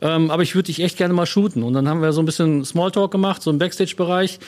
Ähm, 0.01 0.31
aber 0.31 0.43
ich 0.43 0.55
würde 0.55 0.67
dich 0.67 0.81
echt 0.81 0.97
gerne 0.97 1.15
mal 1.15 1.27
shooten. 1.27 1.63
Und 1.63 1.73
dann 1.73 1.89
haben 1.89 2.03
wir 2.03 2.13
so 2.13 2.23
ein 2.23 2.27
bisschen 2.27 2.65
Smalltalk 2.65 3.11
gemacht, 3.11 3.43
so 3.43 3.51
im 3.51 3.59
Backstage-Bereich. 3.59 4.39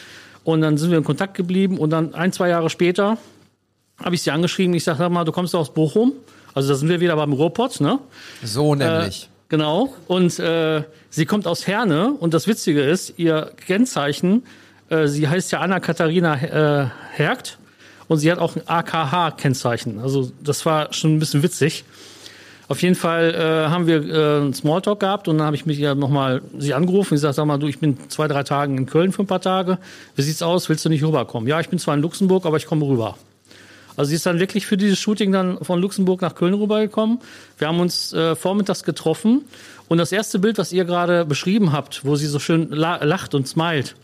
Und 0.44 0.60
dann 0.60 0.78
sind 0.78 0.90
wir 0.90 0.98
in 0.98 1.04
Kontakt 1.04 1.34
geblieben. 1.34 1.78
Und 1.78 1.90
dann 1.90 2.14
ein, 2.14 2.32
zwei 2.32 2.48
Jahre 2.48 2.70
später 2.70 3.18
habe 4.02 4.14
ich 4.14 4.22
sie 4.22 4.30
angeschrieben. 4.30 4.74
Ich 4.74 4.84
sage, 4.84 4.98
sag 4.98 5.10
mal, 5.10 5.24
du 5.24 5.32
kommst 5.32 5.54
aus 5.54 5.74
Bochum. 5.74 6.12
Also 6.54 6.70
da 6.70 6.74
sind 6.74 6.88
wir 6.88 7.00
wieder 7.00 7.16
beim 7.16 7.32
Ruhrpott, 7.32 7.80
ne? 7.80 7.98
So 8.42 8.74
nämlich. 8.74 9.28
Genau. 9.48 9.92
Und 10.06 10.38
äh, 10.38 10.84
sie 11.10 11.26
kommt 11.26 11.46
aus 11.46 11.66
Herne. 11.66 12.12
Und 12.12 12.34
das 12.34 12.46
Witzige 12.46 12.82
ist, 12.82 13.14
ihr 13.18 13.50
Kennzeichen, 13.66 14.44
äh, 14.88 15.06
sie 15.06 15.28
heißt 15.28 15.52
ja 15.52 15.60
Anna-Katharina 15.60 16.34
äh, 16.82 16.86
Hergt. 17.12 17.58
Und 18.08 18.18
sie 18.18 18.30
hat 18.30 18.38
auch 18.38 18.56
ein 18.56 18.62
AKH-Kennzeichen. 18.66 20.00
Also 20.00 20.32
das 20.42 20.66
war 20.66 20.92
schon 20.92 21.16
ein 21.16 21.18
bisschen 21.18 21.42
witzig. 21.42 21.84
Auf 22.70 22.82
jeden 22.82 22.94
Fall 22.94 23.34
äh, 23.34 23.68
haben 23.68 23.88
wir 23.88 24.04
äh, 24.04 24.40
einen 24.42 24.54
Smalltalk 24.54 25.00
gehabt 25.00 25.26
und 25.26 25.38
dann 25.38 25.46
habe 25.46 25.56
ich 25.56 25.66
mich 25.66 25.78
ja 25.78 25.96
nochmal 25.96 26.40
sie 26.56 26.72
angerufen. 26.72 27.14
Ich 27.14 27.20
sage, 27.20 27.34
sag 27.34 27.44
mal, 27.44 27.58
du, 27.58 27.66
ich 27.66 27.80
bin 27.80 27.98
zwei, 28.08 28.28
drei 28.28 28.44
Tagen 28.44 28.78
in 28.78 28.86
Köln 28.86 29.10
für 29.10 29.22
ein 29.22 29.26
paar 29.26 29.40
Tage. 29.40 29.78
Wie 30.14 30.22
sieht's 30.22 30.40
aus? 30.40 30.68
Willst 30.68 30.84
du 30.84 30.88
nicht 30.88 31.02
rüberkommen? 31.02 31.48
Ja, 31.48 31.58
ich 31.58 31.68
bin 31.68 31.80
zwar 31.80 31.96
in 31.96 32.00
Luxemburg, 32.00 32.46
aber 32.46 32.58
ich 32.58 32.66
komme 32.66 32.86
rüber. 32.86 33.16
Also 34.00 34.08
sie 34.08 34.16
ist 34.16 34.24
dann 34.24 34.40
wirklich 34.40 34.64
für 34.64 34.78
dieses 34.78 34.98
Shooting 34.98 35.30
dann 35.30 35.58
von 35.62 35.78
Luxemburg 35.78 36.22
nach 36.22 36.34
Köln 36.34 36.54
rübergekommen. 36.54 37.18
Wir 37.58 37.68
haben 37.68 37.80
uns 37.80 38.14
äh, 38.14 38.34
vormittags 38.34 38.82
getroffen 38.82 39.42
und 39.88 39.98
das 39.98 40.10
erste 40.10 40.38
Bild, 40.38 40.56
was 40.56 40.72
ihr 40.72 40.86
gerade 40.86 41.26
beschrieben 41.26 41.72
habt, 41.72 42.02
wo 42.02 42.16
sie 42.16 42.24
so 42.24 42.38
schön 42.38 42.70
la 42.70 43.04
lacht 43.04 43.34
und 43.34 43.46
smilet, 43.46 43.94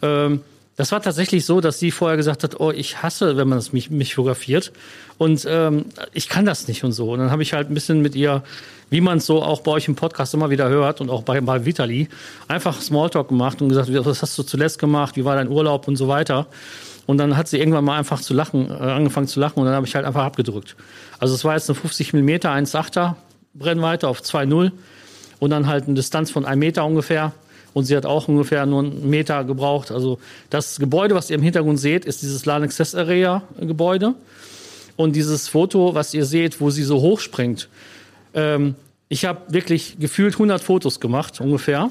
ähm, 0.00 0.40
das 0.76 0.92
war 0.92 1.02
tatsächlich 1.02 1.44
so, 1.44 1.60
dass 1.60 1.78
sie 1.78 1.90
vorher 1.90 2.16
gesagt 2.16 2.42
hat, 2.42 2.58
oh, 2.58 2.70
ich 2.70 3.02
hasse, 3.02 3.36
wenn 3.36 3.46
man 3.46 3.58
das 3.58 3.74
mich, 3.74 3.90
mich 3.90 4.14
fotografiert 4.14 4.72
und 5.18 5.46
ähm, 5.46 5.84
ich 6.14 6.30
kann 6.30 6.46
das 6.46 6.66
nicht 6.66 6.82
und 6.82 6.92
so. 6.92 7.12
Und 7.12 7.18
dann 7.18 7.30
habe 7.30 7.42
ich 7.42 7.52
halt 7.52 7.70
ein 7.70 7.74
bisschen 7.74 8.00
mit 8.00 8.14
ihr, 8.14 8.42
wie 8.88 9.02
man 9.02 9.18
es 9.18 9.26
so 9.26 9.42
auch 9.42 9.60
bei 9.60 9.72
euch 9.72 9.88
im 9.88 9.94
Podcast 9.94 10.32
immer 10.32 10.48
wieder 10.48 10.70
hört 10.70 11.02
und 11.02 11.10
auch 11.10 11.22
bei, 11.22 11.38
bei 11.42 11.66
Vitali, 11.66 12.08
einfach 12.48 12.80
Smalltalk 12.80 13.28
gemacht 13.28 13.60
und 13.60 13.68
gesagt, 13.68 13.90
was 13.92 14.22
hast 14.22 14.38
du 14.38 14.42
zuletzt 14.42 14.78
gemacht, 14.78 15.16
wie 15.16 15.26
war 15.26 15.36
dein 15.36 15.48
Urlaub 15.48 15.86
und 15.86 15.96
so 15.96 16.08
weiter. 16.08 16.46
Und 17.06 17.18
dann 17.18 17.36
hat 17.36 17.48
sie 17.48 17.58
irgendwann 17.58 17.84
mal 17.84 17.98
einfach 17.98 18.20
zu 18.20 18.34
lachen, 18.34 18.70
äh, 18.70 18.72
angefangen 18.72 19.26
zu 19.26 19.40
lachen 19.40 19.60
und 19.60 19.66
dann 19.66 19.74
habe 19.74 19.86
ich 19.86 19.94
halt 19.94 20.06
einfach 20.06 20.24
abgedrückt. 20.24 20.76
Also 21.18 21.34
es 21.34 21.44
war 21.44 21.54
jetzt 21.54 21.68
eine 21.68 21.78
50 21.78 22.12
mm 22.12 22.28
1,8er 22.28 23.14
Brennweite 23.54 24.08
auf 24.08 24.20
2,0 24.20 24.72
und 25.38 25.50
dann 25.50 25.66
halt 25.66 25.84
eine 25.84 25.94
Distanz 25.94 26.30
von 26.30 26.44
einem 26.44 26.60
Meter 26.60 26.84
ungefähr. 26.84 27.32
Und 27.74 27.84
sie 27.84 27.96
hat 27.96 28.06
auch 28.06 28.28
ungefähr 28.28 28.66
nur 28.66 28.84
einen 28.84 29.10
Meter 29.10 29.42
gebraucht. 29.42 29.90
Also 29.90 30.18
das 30.48 30.78
Gebäude, 30.78 31.16
was 31.16 31.28
ihr 31.28 31.36
im 31.36 31.42
Hintergrund 31.42 31.80
seht, 31.80 32.04
ist 32.04 32.22
dieses 32.22 32.46
LAN 32.46 32.62
Access 32.62 32.94
Area 32.94 33.42
Gebäude. 33.58 34.14
Und 34.96 35.16
dieses 35.16 35.48
Foto, 35.48 35.94
was 35.94 36.14
ihr 36.14 36.24
seht, 36.24 36.60
wo 36.60 36.70
sie 36.70 36.84
so 36.84 37.00
hoch 37.00 37.18
springt, 37.18 37.68
ähm, 38.32 38.76
ich 39.08 39.24
habe 39.24 39.52
wirklich 39.52 39.96
gefühlt 39.98 40.34
100 40.34 40.62
Fotos 40.62 41.00
gemacht 41.00 41.40
ungefähr 41.40 41.90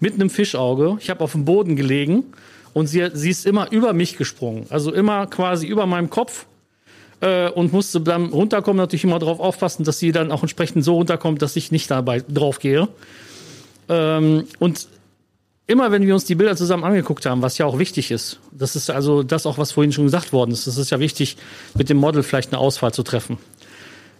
mit 0.00 0.14
einem 0.14 0.30
Fischauge. 0.30 0.96
Ich 1.00 1.10
habe 1.10 1.22
auf 1.24 1.32
dem 1.32 1.44
Boden 1.44 1.74
gelegen 1.74 2.24
und 2.74 2.86
sie, 2.86 3.10
sie 3.12 3.30
ist 3.30 3.46
immer 3.46 3.70
über 3.70 3.92
mich 3.92 4.16
gesprungen. 4.16 4.66
Also 4.70 4.92
immer 4.92 5.26
quasi 5.26 5.66
über 5.66 5.86
meinem 5.86 6.10
Kopf 6.10 6.46
äh, 7.20 7.50
und 7.50 7.72
musste 7.72 8.00
dann 8.00 8.26
runterkommen, 8.26 8.78
natürlich 8.78 9.04
immer 9.04 9.18
darauf 9.18 9.40
aufpassen, 9.40 9.84
dass 9.84 9.98
sie 9.98 10.12
dann 10.12 10.32
auch 10.32 10.42
entsprechend 10.42 10.84
so 10.84 10.94
runterkommt, 10.94 11.42
dass 11.42 11.56
ich 11.56 11.72
nicht 11.72 11.90
dabei 11.90 12.20
drauf 12.20 12.58
gehe. 12.58 12.88
Ähm, 13.88 14.44
und 14.58 14.88
immer 15.66 15.92
wenn 15.92 16.06
wir 16.06 16.14
uns 16.14 16.24
die 16.24 16.34
Bilder 16.34 16.56
zusammen 16.56 16.84
angeguckt 16.84 17.26
haben, 17.26 17.42
was 17.42 17.58
ja 17.58 17.66
auch 17.66 17.78
wichtig 17.78 18.10
ist, 18.10 18.40
das 18.52 18.76
ist 18.76 18.90
also 18.90 19.22
das 19.22 19.46
auch, 19.46 19.58
was 19.58 19.72
vorhin 19.72 19.92
schon 19.92 20.04
gesagt 20.04 20.32
worden 20.32 20.50
ist, 20.50 20.66
das 20.66 20.76
ist 20.78 20.90
ja 20.90 21.00
wichtig, 21.00 21.36
mit 21.74 21.88
dem 21.88 21.98
Model 21.98 22.22
vielleicht 22.22 22.52
eine 22.52 22.58
Auswahl 22.58 22.92
zu 22.92 23.02
treffen. 23.02 23.38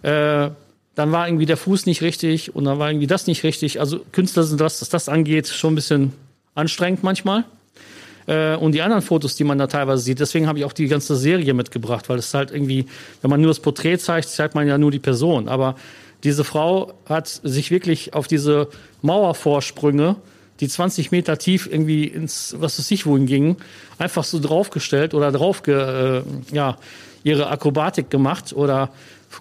Äh, 0.01 0.49
dann 0.95 1.11
war 1.11 1.27
irgendwie 1.27 1.45
der 1.45 1.57
Fuß 1.57 1.85
nicht 1.85 2.01
richtig 2.01 2.55
und 2.55 2.65
dann 2.65 2.77
war 2.77 2.89
irgendwie 2.89 3.07
das 3.07 3.25
nicht 3.25 3.43
richtig. 3.43 3.79
Also 3.79 3.99
Künstler 4.11 4.43
sind, 4.43 4.59
was 4.59 4.79
das 4.79 5.07
angeht, 5.07 5.47
schon 5.47 5.73
ein 5.73 5.75
bisschen 5.75 6.13
anstrengend 6.55 7.03
manchmal. 7.03 7.45
Äh, 8.29 8.55
und 8.57 8.73
die 8.73 8.81
anderen 8.83 9.01
Fotos, 9.01 9.35
die 9.35 9.43
man 9.43 9.57
da 9.57 9.65
teilweise 9.65 10.03
sieht, 10.03 10.19
deswegen 10.19 10.47
habe 10.47 10.59
ich 10.59 10.65
auch 10.65 10.73
die 10.73 10.87
ganze 10.87 11.15
Serie 11.15 11.53
mitgebracht, 11.55 12.09
weil 12.09 12.19
es 12.19 12.33
halt 12.33 12.51
irgendwie, 12.51 12.85
wenn 13.21 13.31
man 13.31 13.41
nur 13.41 13.49
das 13.49 13.59
Porträt 13.59 13.97
zeigt, 13.97 14.29
zeigt 14.29 14.53
man 14.53 14.67
ja 14.67 14.77
nur 14.77 14.91
die 14.91 14.99
Person. 14.99 15.49
Aber 15.49 15.75
diese 16.23 16.43
Frau 16.43 16.93
hat 17.07 17.27
sich 17.27 17.71
wirklich 17.71 18.13
auf 18.13 18.27
diese 18.27 18.67
Mauervorsprünge, 19.01 20.15
die 20.59 20.67
20 20.67 21.11
Meter 21.11 21.39
tief 21.39 21.67
irgendwie 21.71 22.03
ins, 22.03 22.55
was 22.59 22.77
weiß 22.77 22.91
ich 22.91 23.07
wohin 23.07 23.25
gingen, 23.25 23.57
einfach 23.97 24.23
so 24.23 24.39
draufgestellt 24.39 25.15
oder 25.15 25.31
drauf, 25.31 25.65
äh, 25.67 26.21
ja, 26.51 26.77
ihre 27.23 27.49
Akrobatik 27.49 28.09
gemacht 28.11 28.53
oder 28.53 28.91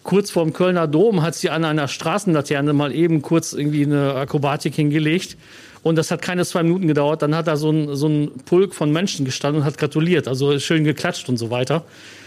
kurz 0.03 0.31
vorm 0.31 0.53
Kölner 0.53 0.87
Dom 0.87 1.23
hat 1.23 1.35
sie 1.35 1.51
an 1.51 1.65
einer 1.65 1.89
Straßenlaterne 1.89 2.73
mal 2.73 2.95
eben 2.95 3.21
kurz 3.21 3.53
irgendwie 3.53 3.85
eine 3.85 4.15
Akrobatik 4.15 4.75
hingelegt. 4.75 5.37
Und 5.83 5.97
das 5.97 6.11
hat 6.11 6.23
keine 6.23 6.45
zwei 6.45 6.63
Minuten 6.63 6.87
gedauert. 6.87 7.23
Dann 7.23 7.35
hat 7.35 7.47
da 7.47 7.57
so 7.57 7.71
ein, 7.71 7.95
so 7.97 8.09
ein 8.09 8.31
Pulk 8.45 8.75
von 8.75 8.91
Menschen 8.91 9.25
gestanden 9.25 9.63
und 9.63 9.67
hat 9.67 9.79
gratuliert. 9.79 10.29
Also 10.29 10.59
schön 10.59 10.85
geklatscht 10.85 11.29
und 11.29 11.37
so 11.37 11.51
weiter. 11.51 11.85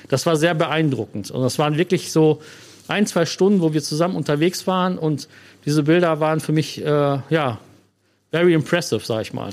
Das 0.10 0.26
war 0.26 0.36
sehr 0.36 0.54
beeindruckend. 0.54 1.32
Und 1.32 1.42
das 1.42 1.60
waren 1.60 1.78
wirklich 1.78 2.12
so 2.12 2.42
ein, 2.88 3.08
zwei 3.08 3.26
Stunden, 3.26 3.62
wo 3.62 3.74
wir 3.74 3.82
zusammen 3.82 4.16
unterwegs 4.16 4.68
waren. 4.68 4.98
Und 4.98 5.28
diese 5.66 5.84
Bilder 5.84 6.20
waren 6.20 6.40
für 6.40 6.52
mich, 6.52 6.84
äh, 6.84 6.86
ja, 7.30 7.60
very 8.32 8.54
impressive, 8.54 9.02
sag 9.04 9.22
ich 9.22 9.34
mal. 9.34 9.52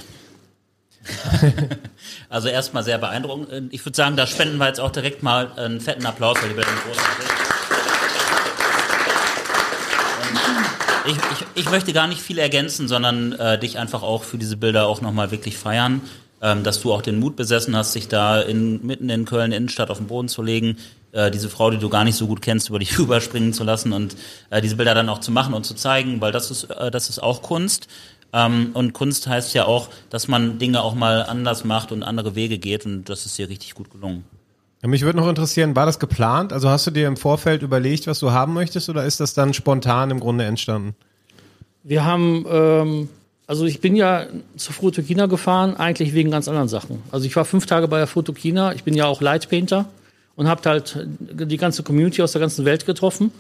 Also 2.30 2.49
erstmal 2.49 2.82
sehr 2.82 2.99
beeindruckend. 2.99 3.72
Ich 3.72 3.84
würde 3.84 3.96
sagen, 3.96 4.16
da 4.16 4.26
spenden 4.26 4.59
wir 4.59 4.66
jetzt 4.66 4.80
auch 4.80 4.90
direkt 4.90 5.22
mal 5.22 5.51
einen 5.57 5.80
fetten 5.80 6.05
Applaus, 6.05 6.36
weil 6.42 6.51
die 6.51 6.55
Bilder 6.55 6.68
sind 6.68 6.84
großartig. 6.84 7.26
Und 7.26 7.57
ich, 11.09 11.16
ich, 11.16 11.64
ich 11.64 11.70
möchte 11.70 11.92
gar 11.92 12.06
nicht 12.06 12.20
viel 12.20 12.38
ergänzen, 12.38 12.88
sondern 12.88 13.32
äh, 13.32 13.59
dich 13.59 13.78
einfach 13.78 14.02
auch 14.02 14.22
für 14.22 14.38
diese 14.38 14.56
Bilder 14.56 14.86
auch 14.86 15.00
nochmal 15.00 15.30
wirklich 15.30 15.56
feiern. 15.56 16.02
Ähm, 16.40 16.62
dass 16.62 16.80
du 16.80 16.92
auch 16.92 17.02
den 17.02 17.18
Mut 17.18 17.34
besessen 17.34 17.74
hast, 17.74 17.94
sich 17.94 18.06
da 18.06 18.40
in, 18.40 18.86
mitten 18.86 19.11
in 19.11 19.24
Köln 19.24 19.50
Innenstadt 19.50 19.90
auf 19.90 19.98
den 19.98 20.06
Boden 20.06 20.28
zu 20.28 20.40
legen, 20.40 20.76
äh, 21.11 21.32
diese 21.32 21.48
Frau, 21.48 21.72
die 21.72 21.78
du 21.78 21.88
gar 21.88 22.04
nicht 22.04 22.14
so 22.14 22.28
gut 22.28 22.42
kennst, 22.42 22.68
über 22.68 22.78
dich 22.78 22.96
rüberspringen 22.98 23.52
zu 23.52 23.64
lassen 23.64 23.92
und 23.92 24.14
äh, 24.50 24.61
diese 24.61 24.76
Bilder 24.76 24.94
dann 24.94 25.09
auch 25.09 25.18
zu 25.18 25.32
machen 25.32 25.52
und 25.52 25.64
zu 25.64 25.74
zeigen, 25.74 26.20
weil 26.20 26.30
das 26.30 26.52
ist, 26.52 26.64
äh, 26.64 26.92
das 26.92 27.11
ist 27.11 27.20
auch 27.20 27.42
Kunst. 27.42 27.88
Ähm, 28.32 28.70
und 28.74 28.92
Kunst 28.92 29.26
heißt 29.26 29.52
ja 29.54 29.64
auch, 29.64 29.88
dass 30.11 30.28
man 30.28 30.61
Dinge 30.61 30.82
auch 30.82 30.94
mal 30.94 31.24
anders 31.24 31.64
macht 31.64 31.90
und 31.90 32.04
andere 32.04 32.36
Wege 32.36 32.59
geht 32.59 32.86
und 32.86 33.09
das 33.09 33.26
ist 33.26 33.36
dir 33.36 33.48
richtig 33.48 33.74
gut 33.74 33.90
gelungen. 33.90 34.24
Mich 34.82 35.02
würde 35.02 35.18
noch 35.18 35.28
interessieren, 35.28 35.74
war 35.74 35.86
das 35.86 35.98
geplant? 35.98 36.52
Also 36.52 36.68
hast 36.68 36.86
du 36.86 36.92
dir 36.92 37.08
im 37.08 37.16
Vorfeld 37.16 37.62
überlegt, 37.62 38.06
was 38.06 38.20
du 38.20 38.30
haben 38.30 38.54
möchtest 38.54 38.88
oder 38.88 39.04
ist 39.04 39.18
das 39.18 39.34
dann 39.34 39.52
spontan 39.52 40.10
im 40.10 40.20
Grunde 40.20 40.44
entstanden? 40.44 40.94
Wir 41.82 42.04
haben, 42.04 42.46
ähm, 42.48 43.08
also 43.48 43.64
ich 43.64 43.80
bin 43.80 43.96
ja 43.96 44.26
zur 44.56 44.74
Fotokina 44.74 45.26
gefahren, 45.26 45.76
eigentlich 45.76 46.14
wegen 46.14 46.30
ganz 46.30 46.46
anderen 46.46 46.68
Sachen. 46.68 47.02
Also 47.10 47.26
ich 47.26 47.34
war 47.34 47.44
fünf 47.44 47.66
Tage 47.66 47.88
bei 47.88 47.98
der 47.98 48.06
Fotokina, 48.06 48.72
ich 48.72 48.84
bin 48.84 48.94
ja 48.94 49.06
auch 49.06 49.20
Lightpainter 49.20 49.86
und 50.36 50.46
habe 50.46 50.68
halt 50.68 51.04
die 51.18 51.56
ganze 51.56 51.82
Community 51.82 52.22
aus 52.22 52.32
der 52.32 52.40
ganzen 52.40 52.64
Welt 52.64 52.86
getroffen. 52.86 53.32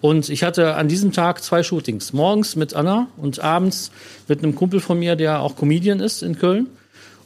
Und 0.00 0.28
ich 0.28 0.44
hatte 0.44 0.74
an 0.74 0.86
diesem 0.86 1.12
Tag 1.12 1.42
zwei 1.42 1.62
Shootings. 1.62 2.12
Morgens 2.12 2.56
mit 2.56 2.74
Anna 2.74 3.08
und 3.16 3.40
abends 3.40 3.90
mit 4.28 4.44
einem 4.44 4.54
Kumpel 4.54 4.78
von 4.78 4.98
mir, 4.98 5.16
der 5.16 5.40
auch 5.40 5.56
Comedian 5.56 5.98
ist 5.98 6.22
in 6.22 6.38
Köln. 6.38 6.66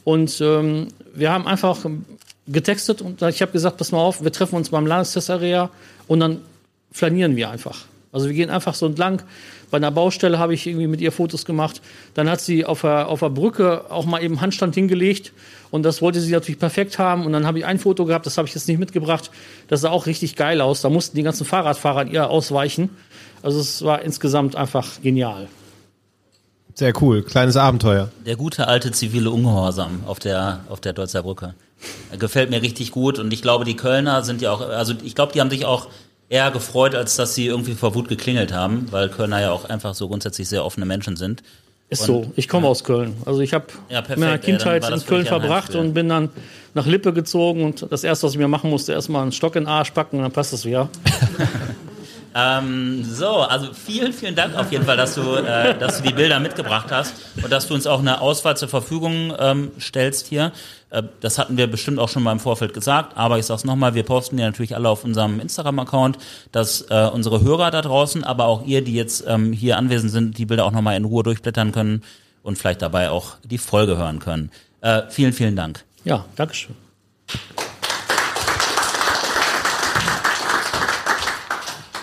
Und 0.05 0.39
ähm, 0.41 0.87
wir 1.13 1.31
haben 1.31 1.45
einfach 1.45 1.85
getextet 2.51 3.01
und 3.01 3.21
ich 3.21 3.41
habe 3.41 3.51
gesagt, 3.51 3.77
pass 3.77 3.91
mal 3.91 3.99
auf, 3.99 4.23
wir 4.23 4.31
treffen 4.31 4.55
uns 4.55 4.69
beim 4.69 4.85
Landestestarea 4.85 5.69
und 6.07 6.19
dann 6.19 6.41
flanieren 6.91 7.35
wir 7.35 7.49
einfach. 7.49 7.85
Also 8.11 8.27
wir 8.27 8.33
gehen 8.33 8.49
einfach 8.49 8.73
so 8.73 8.87
entlang. 8.87 9.21
Bei 9.69 9.77
einer 9.77 9.91
Baustelle 9.91 10.39
habe 10.39 10.55
ich 10.55 10.65
irgendwie 10.65 10.87
mit 10.87 10.99
ihr 10.99 11.11
Fotos 11.11 11.45
gemacht. 11.45 11.81
Dann 12.15 12.27
hat 12.27 12.41
sie 12.41 12.65
auf 12.65 12.81
der, 12.81 13.07
auf 13.07 13.19
der 13.19 13.29
Brücke 13.29 13.91
auch 13.91 14.05
mal 14.05 14.23
eben 14.23 14.41
Handstand 14.41 14.73
hingelegt. 14.73 15.31
Und 15.69 15.83
das 15.83 16.01
wollte 16.01 16.19
sie 16.19 16.31
natürlich 16.31 16.59
perfekt 16.59 16.97
haben. 16.97 17.25
Und 17.25 17.33
dann 17.33 17.45
habe 17.45 17.59
ich 17.59 17.65
ein 17.65 17.77
Foto 17.77 18.05
gehabt, 18.05 18.25
das 18.25 18.37
habe 18.39 18.47
ich 18.47 18.55
jetzt 18.55 18.67
nicht 18.67 18.79
mitgebracht. 18.79 19.29
Das 19.67 19.81
sah 19.81 19.91
auch 19.91 20.07
richtig 20.07 20.35
geil 20.35 20.61
aus. 20.61 20.81
Da 20.81 20.89
mussten 20.89 21.15
die 21.15 21.23
ganzen 21.23 21.45
Fahrradfahrer 21.45 22.07
ihr 22.07 22.29
ausweichen. 22.29 22.89
Also 23.43 23.59
es 23.59 23.83
war 23.83 24.01
insgesamt 24.01 24.55
einfach 24.55 25.01
genial. 25.03 25.47
Sehr 26.73 26.93
cool, 27.01 27.21
kleines 27.23 27.57
Abenteuer. 27.57 28.09
Der 28.25 28.37
gute 28.37 28.67
alte 28.67 28.91
zivile 28.91 29.29
Ungehorsam 29.29 30.03
auf 30.07 30.17
der, 30.17 30.61
auf 30.69 30.79
der 30.79 30.93
Deutzer 30.93 31.21
Brücke. 31.21 31.53
Gefällt 32.17 32.49
mir 32.49 32.61
richtig 32.61 32.91
gut 32.91 33.19
und 33.19 33.31
ich 33.31 33.41
glaube, 33.41 33.65
die 33.65 33.75
Kölner 33.75 34.23
sind 34.23 34.41
ja 34.41 34.51
auch, 34.51 34.61
also 34.61 34.93
ich 35.03 35.15
glaube, 35.15 35.33
die 35.33 35.41
haben 35.41 35.49
sich 35.49 35.65
auch 35.65 35.87
eher 36.27 36.51
gefreut, 36.51 36.95
als 36.95 37.15
dass 37.15 37.35
sie 37.35 37.47
irgendwie 37.47 37.73
vor 37.73 37.95
Wut 37.95 38.07
geklingelt 38.07 38.53
haben, 38.53 38.87
weil 38.91 39.09
Kölner 39.09 39.41
ja 39.41 39.51
auch 39.51 39.65
einfach 39.65 39.95
so 39.95 40.07
grundsätzlich 40.07 40.47
sehr 40.49 40.65
offene 40.65 40.85
Menschen 40.85 41.15
sind. 41.15 41.41
Ist 41.89 42.03
so. 42.03 42.31
Ich 42.35 42.47
komme 42.47 42.67
aus 42.67 42.83
Köln. 42.83 43.15
Also 43.25 43.39
ich 43.41 43.53
habe 43.53 43.65
Ja, 43.89 44.03
meine 44.09 44.33
Ja, 44.33 44.37
Kindheit 44.37 44.83
war 44.83 44.91
in 44.91 45.03
Köln 45.05 45.25
verbracht 45.25 45.73
und 45.73 45.95
bin 45.95 46.07
dann 46.07 46.29
nach 46.75 46.85
Lippe 46.85 47.13
gezogen 47.13 47.63
und 47.63 47.91
das 47.91 48.03
erste, 48.03 48.27
was 48.27 48.33
ich 48.33 48.37
mir 48.37 48.47
machen 48.47 48.69
musste, 48.69 48.93
erstmal 48.93 49.23
einen 49.23 49.31
Stock 49.31 49.55
in 49.55 49.63
den 49.63 49.69
Arsch 49.69 49.89
packen 49.91 50.17
und 50.17 50.23
dann 50.23 50.31
passt 50.31 50.53
das 50.53 50.65
wieder. 50.65 50.87
Ähm, 52.35 53.03
so, 53.03 53.27
also 53.37 53.73
vielen, 53.73 54.13
vielen 54.13 54.35
Dank 54.35 54.55
auf 54.55 54.71
jeden 54.71 54.85
Fall, 54.85 54.97
dass 54.97 55.15
du, 55.15 55.35
äh, 55.35 55.77
dass 55.77 55.97
du 55.97 56.03
die 56.07 56.13
Bilder 56.13 56.39
mitgebracht 56.39 56.91
hast 56.91 57.13
und 57.41 57.51
dass 57.51 57.67
du 57.67 57.73
uns 57.73 57.87
auch 57.87 57.99
eine 57.99 58.21
Auswahl 58.21 58.55
zur 58.55 58.69
Verfügung 58.69 59.33
ähm, 59.39 59.71
stellst 59.79 60.27
hier. 60.27 60.51
Äh, 60.89 61.03
das 61.21 61.39
hatten 61.39 61.57
wir 61.57 61.67
bestimmt 61.67 61.99
auch 61.99 62.09
schon 62.09 62.23
mal 62.23 62.31
im 62.31 62.39
Vorfeld 62.39 62.73
gesagt, 62.73 63.17
aber 63.17 63.39
ich 63.39 63.45
sag's 63.45 63.63
nochmal, 63.63 63.95
wir 63.95 64.03
posten 64.03 64.37
die 64.37 64.43
natürlich 64.43 64.75
alle 64.75 64.89
auf 64.89 65.03
unserem 65.03 65.39
Instagram-Account, 65.39 66.17
dass 66.51 66.81
äh, 66.89 67.09
unsere 67.11 67.41
Hörer 67.41 67.71
da 67.71 67.81
draußen, 67.81 68.23
aber 68.23 68.45
auch 68.45 68.65
ihr, 68.65 68.83
die 68.83 68.93
jetzt 68.93 69.23
ähm, 69.27 69.51
hier 69.51 69.77
anwesend 69.77 70.11
sind, 70.11 70.37
die 70.37 70.45
Bilder 70.45 70.65
auch 70.65 70.71
nochmal 70.71 70.97
in 70.97 71.05
Ruhe 71.05 71.23
durchblättern 71.23 71.71
können 71.71 72.03
und 72.43 72.57
vielleicht 72.57 72.81
dabei 72.81 73.09
auch 73.09 73.37
die 73.43 73.57
Folge 73.57 73.97
hören 73.97 74.19
können. 74.19 74.51
Äh, 74.81 75.03
vielen, 75.09 75.33
vielen 75.33 75.55
Dank. 75.55 75.83
Ja, 76.03 76.25
Dankeschön. 76.35 76.75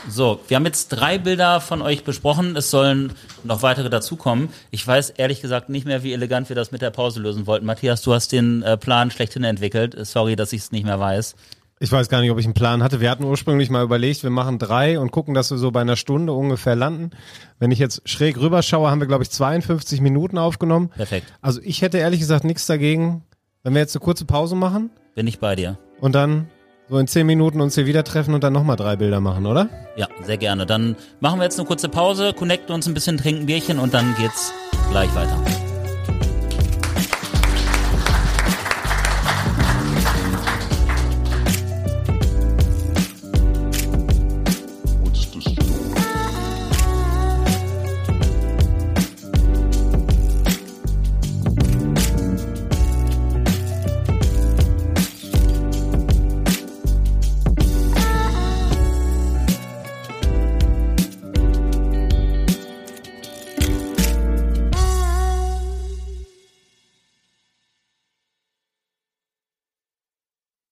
So, 0.08 0.40
wir 0.48 0.56
haben 0.56 0.64
jetzt 0.64 0.88
drei 0.88 1.18
Bilder 1.18 1.60
von 1.60 1.82
euch 1.82 2.04
besprochen. 2.04 2.56
Es 2.56 2.70
sollen 2.70 3.12
noch 3.44 3.62
weitere 3.62 3.90
dazukommen. 3.90 4.48
Ich 4.70 4.86
weiß 4.86 5.10
ehrlich 5.10 5.42
gesagt 5.42 5.68
nicht 5.68 5.84
mehr, 5.86 6.02
wie 6.04 6.12
elegant 6.12 6.48
wir 6.48 6.56
das 6.56 6.70
mit 6.72 6.80
der 6.80 6.90
Pause 6.90 7.20
lösen 7.20 7.46
wollten. 7.46 7.66
Matthias, 7.66 8.02
du 8.02 8.14
hast 8.14 8.32
den 8.32 8.62
äh, 8.62 8.76
Plan 8.76 9.10
schlechthin 9.10 9.44
entwickelt. 9.44 9.96
Sorry, 10.06 10.36
dass 10.36 10.52
ich 10.52 10.62
es 10.62 10.72
nicht 10.72 10.84
mehr 10.84 11.00
weiß. 11.00 11.34
Ich 11.78 11.92
weiß 11.92 12.08
gar 12.08 12.20
nicht, 12.22 12.30
ob 12.30 12.38
ich 12.38 12.46
einen 12.46 12.54
Plan 12.54 12.82
hatte. 12.82 13.00
Wir 13.00 13.10
hatten 13.10 13.24
ursprünglich 13.24 13.68
mal 13.68 13.82
überlegt, 13.82 14.22
wir 14.22 14.30
machen 14.30 14.58
drei 14.58 14.98
und 14.98 15.10
gucken, 15.10 15.34
dass 15.34 15.50
wir 15.50 15.58
so 15.58 15.70
bei 15.72 15.82
einer 15.82 15.96
Stunde 15.96 16.32
ungefähr 16.32 16.74
landen. 16.76 17.10
Wenn 17.58 17.70
ich 17.70 17.78
jetzt 17.78 18.08
schräg 18.08 18.38
rüberschaue, 18.38 18.90
haben 18.90 19.00
wir, 19.00 19.06
glaube 19.08 19.24
ich, 19.24 19.30
52 19.30 20.00
Minuten 20.00 20.38
aufgenommen. 20.38 20.88
Perfekt. 20.96 21.26
Also 21.42 21.60
ich 21.62 21.82
hätte 21.82 21.98
ehrlich 21.98 22.20
gesagt 22.20 22.44
nichts 22.44 22.64
dagegen, 22.66 23.24
wenn 23.62 23.74
wir 23.74 23.80
jetzt 23.82 23.94
eine 23.94 24.04
kurze 24.04 24.24
Pause 24.24 24.54
machen 24.56 24.90
Bin 25.14 25.26
ich 25.26 25.38
bei 25.38 25.54
dir. 25.56 25.76
und 26.00 26.14
dann 26.14 26.48
so 26.88 26.98
in 26.98 27.06
10 27.06 27.26
Minuten 27.26 27.60
uns 27.60 27.74
hier 27.74 27.86
wieder 27.86 28.04
treffen 28.04 28.34
und 28.34 28.44
dann 28.44 28.52
nochmal 28.52 28.76
drei 28.76 28.96
Bilder 28.96 29.20
machen, 29.20 29.46
oder? 29.46 29.68
Ja, 29.96 30.08
sehr 30.24 30.36
gerne. 30.36 30.66
Dann 30.66 30.96
machen 31.20 31.38
wir 31.40 31.44
jetzt 31.44 31.58
eine 31.58 31.66
kurze 31.66 31.88
Pause, 31.88 32.32
connecten 32.32 32.74
uns 32.74 32.86
ein 32.86 32.94
bisschen, 32.94 33.18
trinken 33.18 33.42
ein 33.42 33.46
Bierchen 33.46 33.78
und 33.78 33.94
dann 33.94 34.14
geht's 34.16 34.52
gleich 34.90 35.12
weiter. 35.14 35.65